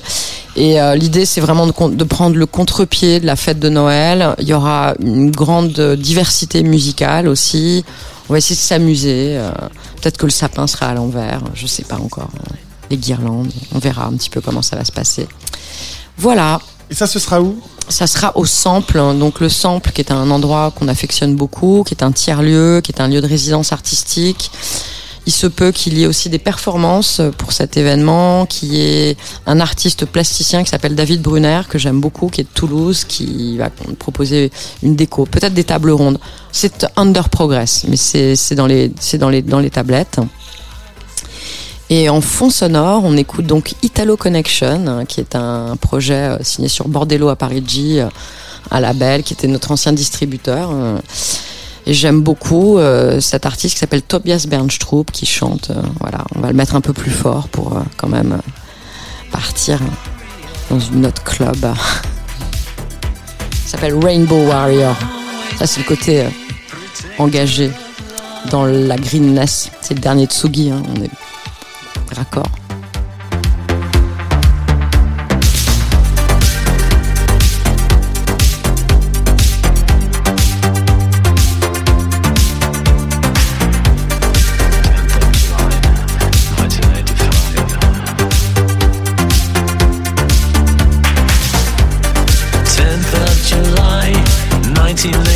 Et 0.54 0.80
euh, 0.80 0.94
l'idée, 0.94 1.26
c'est 1.26 1.40
vraiment 1.40 1.66
de, 1.66 2.04
prendre 2.04 2.36
le 2.36 2.46
contre-pied 2.46 3.18
de 3.20 3.26
la 3.26 3.36
fête 3.36 3.58
de 3.58 3.68
Noël. 3.68 4.34
Il 4.38 4.46
y 4.46 4.54
aura 4.54 4.94
une 5.00 5.30
grande 5.30 5.72
diversité 5.98 6.62
musicale 6.62 7.26
aussi. 7.26 7.84
On 8.28 8.34
va 8.34 8.38
essayer 8.38 8.54
de 8.56 8.60
s'amuser. 8.60 9.36
euh, 9.38 9.50
Peut-être 10.00 10.16
que 10.18 10.26
le 10.26 10.30
sapin 10.32 10.66
sera 10.66 10.86
à 10.86 10.94
l'envers. 10.94 11.40
Je 11.54 11.66
sais 11.66 11.84
pas 11.84 11.96
encore. 11.96 12.28
Les 12.90 12.96
guirlandes. 12.98 13.50
On 13.74 13.78
verra 13.78 14.06
un 14.06 14.12
petit 14.12 14.30
peu 14.30 14.40
comment 14.40 14.62
ça 14.62 14.76
va 14.76 14.84
se 14.84 14.92
passer. 14.92 15.26
Voilà. 16.18 16.60
Et 16.92 16.94
ça, 16.94 17.06
ce 17.06 17.18
sera 17.18 17.40
où 17.40 17.56
Ça 17.88 18.06
sera 18.06 18.36
au 18.36 18.44
Sample, 18.44 18.98
hein. 18.98 19.14
donc 19.14 19.40
le 19.40 19.48
Sample 19.48 19.92
qui 19.92 20.02
est 20.02 20.12
un 20.12 20.30
endroit 20.30 20.74
qu'on 20.76 20.88
affectionne 20.88 21.34
beaucoup, 21.34 21.84
qui 21.86 21.94
est 21.94 22.02
un 22.02 22.12
tiers-lieu, 22.12 22.82
qui 22.84 22.92
est 22.92 23.00
un 23.00 23.08
lieu 23.08 23.22
de 23.22 23.26
résidence 23.26 23.72
artistique. 23.72 24.50
Il 25.24 25.32
se 25.32 25.46
peut 25.46 25.72
qu'il 25.72 25.96
y 25.96 26.02
ait 26.02 26.06
aussi 26.06 26.28
des 26.28 26.38
performances 26.38 27.22
pour 27.38 27.52
cet 27.52 27.78
événement, 27.78 28.44
qui 28.44 28.78
est 28.78 29.16
un 29.46 29.58
artiste 29.58 30.04
plasticien 30.04 30.64
qui 30.64 30.68
s'appelle 30.68 30.94
David 30.94 31.22
Brunner, 31.22 31.62
que 31.66 31.78
j'aime 31.78 31.98
beaucoup, 31.98 32.28
qui 32.28 32.42
est 32.42 32.44
de 32.44 32.50
Toulouse, 32.52 33.04
qui 33.04 33.56
va 33.56 33.70
proposer 33.98 34.50
une 34.82 34.94
déco, 34.94 35.24
peut-être 35.24 35.54
des 35.54 35.64
tables 35.64 35.92
rondes. 35.92 36.18
C'est 36.50 36.86
under 36.96 37.30
progress, 37.30 37.86
mais 37.88 37.96
c'est 37.96 38.54
dans 38.54 38.66
les 38.66 38.90
dans 38.90 39.60
les 39.60 39.70
tablettes. 39.70 40.20
Et 41.94 42.08
en 42.08 42.22
fond 42.22 42.48
sonore, 42.48 43.02
on 43.04 43.18
écoute 43.18 43.44
donc 43.44 43.74
Italo 43.82 44.16
Connection, 44.16 44.86
hein, 44.86 45.04
qui 45.04 45.20
est 45.20 45.36
un 45.36 45.76
projet 45.76 46.14
euh, 46.14 46.38
signé 46.42 46.68
sur 46.68 46.88
Bordello 46.88 47.28
à 47.28 47.36
Parigi, 47.36 48.00
euh, 48.00 48.08
un 48.70 48.80
label 48.80 49.22
qui 49.22 49.34
était 49.34 49.46
notre 49.46 49.72
ancien 49.72 49.92
distributeur. 49.92 50.70
euh. 50.72 50.98
Et 51.84 51.92
j'aime 51.92 52.22
beaucoup 52.22 52.78
euh, 52.78 53.20
cet 53.20 53.44
artiste 53.44 53.74
qui 53.74 53.80
s'appelle 53.80 54.00
Tobias 54.00 54.46
Bernstrup 54.48 55.10
qui 55.12 55.26
chante. 55.26 55.68
euh, 55.68 55.82
voilà, 56.00 56.24
on 56.34 56.40
va 56.40 56.48
le 56.48 56.54
mettre 56.54 56.76
un 56.76 56.80
peu 56.80 56.94
plus 56.94 57.10
fort 57.10 57.48
pour 57.48 57.76
euh, 57.76 57.80
quand 57.98 58.08
même 58.08 58.32
euh, 58.32 58.50
partir 59.30 59.78
dans 60.70 60.80
une 60.80 61.04
autre 61.04 61.22
club. 61.22 61.58
Ça 63.66 63.72
s'appelle 63.72 64.02
Rainbow 64.02 64.46
Warrior. 64.46 64.96
Ça 65.58 65.66
c'est 65.66 65.80
le 65.80 65.86
côté 65.86 66.22
euh, 66.22 66.28
engagé 67.18 67.70
dans 68.50 68.64
la 68.64 68.96
greenness. 68.96 69.70
C'est 69.82 69.92
le 69.92 70.00
dernier 70.00 70.24
Tsugi, 70.24 70.70
hein, 70.70 70.82
raccord. 72.14 72.62
July, 93.44 94.12
1985. 94.74 95.31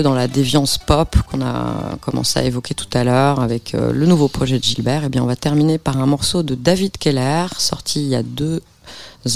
Dans 0.00 0.14
la 0.14 0.28
déviance 0.28 0.78
pop 0.78 1.14
qu'on 1.30 1.42
a 1.42 1.96
commencé 2.00 2.38
à 2.38 2.44
évoquer 2.44 2.74
tout 2.74 2.88
à 2.94 3.04
l'heure 3.04 3.40
avec 3.40 3.74
euh, 3.74 3.92
le 3.92 4.06
nouveau 4.06 4.28
projet 4.28 4.58
de 4.58 4.64
Gilbert, 4.64 5.04
et 5.04 5.08
bien 5.10 5.22
on 5.22 5.26
va 5.26 5.36
terminer 5.36 5.76
par 5.76 5.98
un 5.98 6.06
morceau 6.06 6.42
de 6.42 6.54
David 6.54 6.96
Keller 6.96 7.46
sorti 7.58 8.00
il 8.00 8.08
y 8.08 8.14
a 8.14 8.22
deux 8.22 8.62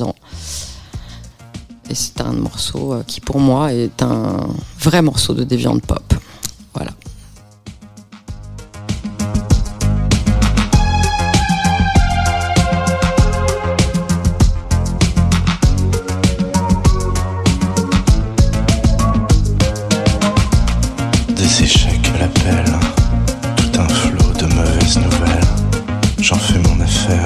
ans. 0.00 0.14
Et 1.90 1.94
c'est 1.94 2.20
un 2.22 2.32
morceau 2.32 2.94
euh, 2.94 3.02
qui 3.06 3.20
pour 3.20 3.38
moi 3.38 3.74
est 3.74 4.02
un 4.02 4.48
vrai 4.80 5.02
morceau 5.02 5.34
de 5.34 5.44
déviante 5.44 5.84
pop. 5.84 6.14
Voilà. 6.72 6.92
J'en 26.28 26.34
fais 26.34 26.58
mon 26.58 26.80
affaire, 26.80 27.22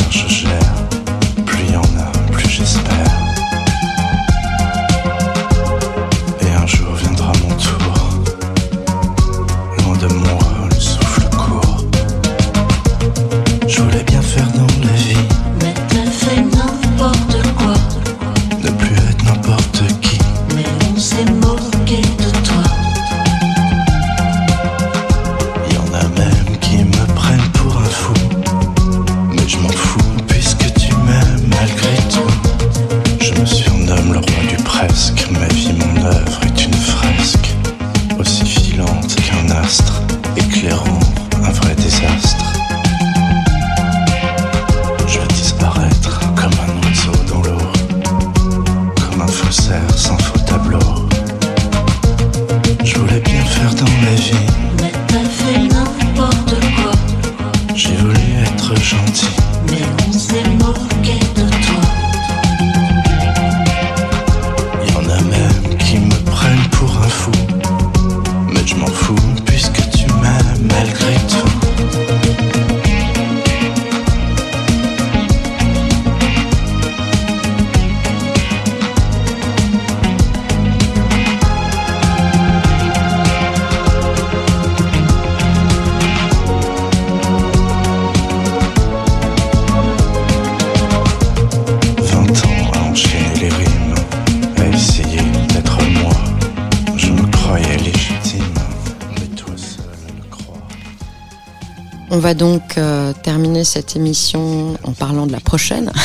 va 102.21 102.35
donc 102.35 102.77
euh, 102.77 103.13
terminer 103.23 103.65
cette 103.65 103.97
émission 103.97 104.77
en 104.85 104.93
parlant 104.93 105.27
de 105.27 105.33
la 105.33 105.41
prochaine. 105.41 105.93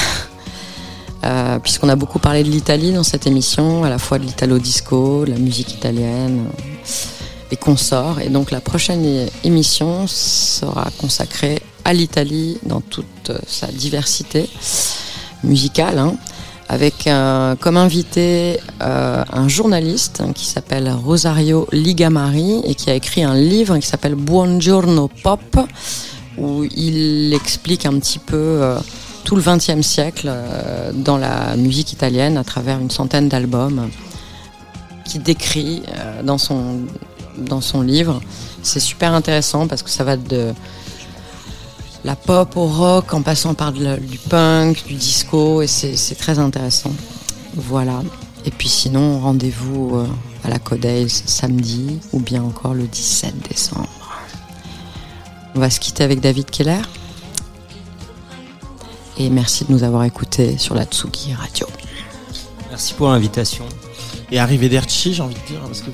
Euh, 1.23 1.57
Puisqu'on 1.57 1.89
a 1.89 1.95
beaucoup 1.95 2.19
parlé 2.19 2.43
de 2.43 2.51
l'Italie 2.51 2.93
dans 2.93 3.01
cette 3.01 3.25
émission, 3.25 3.83
à 3.83 3.89
la 3.89 3.97
fois 3.97 4.19
de 4.19 4.25
l'italo-disco, 4.25 5.25
de 5.25 5.31
la 5.31 5.39
musique 5.39 5.73
italienne 5.73 6.45
euh, 6.45 7.49
et 7.49 7.55
consorts. 7.55 8.19
Et 8.19 8.29
donc 8.29 8.51
la 8.51 8.61
prochaine 8.61 9.27
émission 9.43 10.05
sera 10.05 10.87
consacrée 10.99 11.63
à 11.83 11.93
l'Italie 11.93 12.59
dans 12.63 12.79
toute 12.79 13.31
sa 13.47 13.65
diversité 13.67 14.47
musicale, 15.43 15.97
hein, 15.97 16.15
avec 16.67 17.09
comme 17.59 17.77
invité 17.77 18.59
euh, 18.81 19.23
un 19.31 19.47
journaliste 19.47 20.23
qui 20.33 20.45
s'appelle 20.45 20.91
Rosario 20.91 21.67
Ligamari 21.71 22.61
et 22.65 22.75
qui 22.75 22.89
a 22.89 22.95
écrit 22.95 23.23
un 23.23 23.35
livre 23.35 23.77
qui 23.77 23.87
s'appelle 23.87 24.15
Buongiorno 24.15 25.09
Pop, 25.23 25.57
où 26.37 26.63
il 26.75 27.33
explique 27.33 27.85
un 27.85 27.97
petit 27.99 28.19
peu 28.19 28.35
euh, 28.35 28.79
tout 29.23 29.35
le 29.35 29.41
XXe 29.41 29.81
siècle 29.81 30.27
euh, 30.27 30.91
dans 30.93 31.17
la 31.17 31.55
musique 31.55 31.93
italienne 31.93 32.37
à 32.37 32.43
travers 32.43 32.79
une 32.79 32.91
centaine 32.91 33.29
d'albums 33.29 33.89
qui 35.05 35.19
décrit 35.19 35.83
euh, 35.87 36.23
dans 36.23 36.37
son 36.37 36.81
dans 37.37 37.61
son 37.61 37.81
livre. 37.81 38.21
C'est 38.63 38.79
super 38.79 39.13
intéressant 39.13 39.67
parce 39.67 39.83
que 39.83 39.89
ça 39.89 40.03
va 40.03 40.15
de 40.15 40.53
la 42.05 42.15
pop 42.15 42.55
au 42.55 42.67
rock 42.67 43.15
en 43.15 43.23
passant 43.23 43.55
par 43.55 43.73
du 43.73 44.19
punk, 44.29 44.85
du 44.85 44.93
disco 44.93 45.63
et 45.63 45.67
c'est 45.67 46.15
très 46.15 46.37
intéressant. 46.37 46.93
Voilà. 47.55 48.03
Et 48.45 48.51
puis 48.51 48.69
sinon, 48.69 49.19
rendez-vous 49.19 49.97
euh, 49.97 50.07
à 50.43 50.49
la 50.49 50.59
Codays 50.59 51.09
samedi 51.09 51.99
ou 52.13 52.19
bien 52.19 52.43
encore 52.43 52.75
le 52.75 52.83
17 52.83 53.49
décembre. 53.49 53.89
On 55.55 55.59
va 55.59 55.71
se 55.71 55.79
quitter 55.79 56.03
avec 56.03 56.19
David 56.19 56.51
Keller. 56.51 56.81
Et 59.17 59.31
merci 59.31 59.65
de 59.65 59.71
nous 59.71 59.83
avoir 59.83 60.03
écoutés 60.03 60.59
sur 60.59 60.75
la 60.75 60.85
Tsugi 60.85 61.33
Radio. 61.33 61.65
Merci 62.69 62.93
pour 62.93 63.07
l'invitation. 63.07 63.65
Et 64.31 64.39
arrivederci, 64.39 65.13
j'ai 65.13 65.21
envie 65.21 65.35
de 65.35 65.47
dire. 65.47 65.59
Parce 65.61 65.81
que 65.81 65.91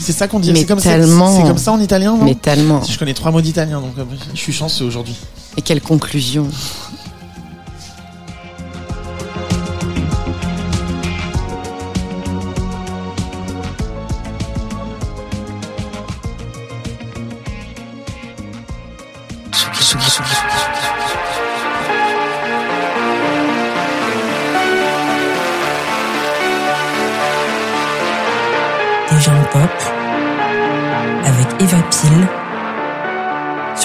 c'est 0.00 0.12
ça 0.12 0.28
qu'on 0.28 0.40
dit. 0.40 0.52
Mais 0.52 0.60
C'est 0.60 0.66
comme, 0.66 0.80
ça- 0.80 0.90
tellement. 0.90 1.36
c'est 1.36 1.42
comme 1.46 1.58
ça 1.58 1.72
en 1.72 1.80
italien, 1.80 2.16
non? 2.16 2.24
Mais 2.24 2.34
tellement. 2.34 2.82
Je 2.84 2.98
connais 2.98 3.14
trois 3.14 3.30
mots 3.30 3.40
d'italien, 3.40 3.80
donc 3.80 3.92
euh, 3.98 4.04
je 4.34 4.38
suis 4.38 4.52
chanceux 4.52 4.84
aujourd'hui. 4.84 5.14
Et 5.56 5.62
quelle 5.62 5.80
conclusion 5.80 6.46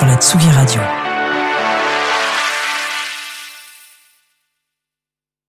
sur 0.04 0.10
la 0.10 0.16
Tsugi 0.18 0.50
Radio. 0.52 1.03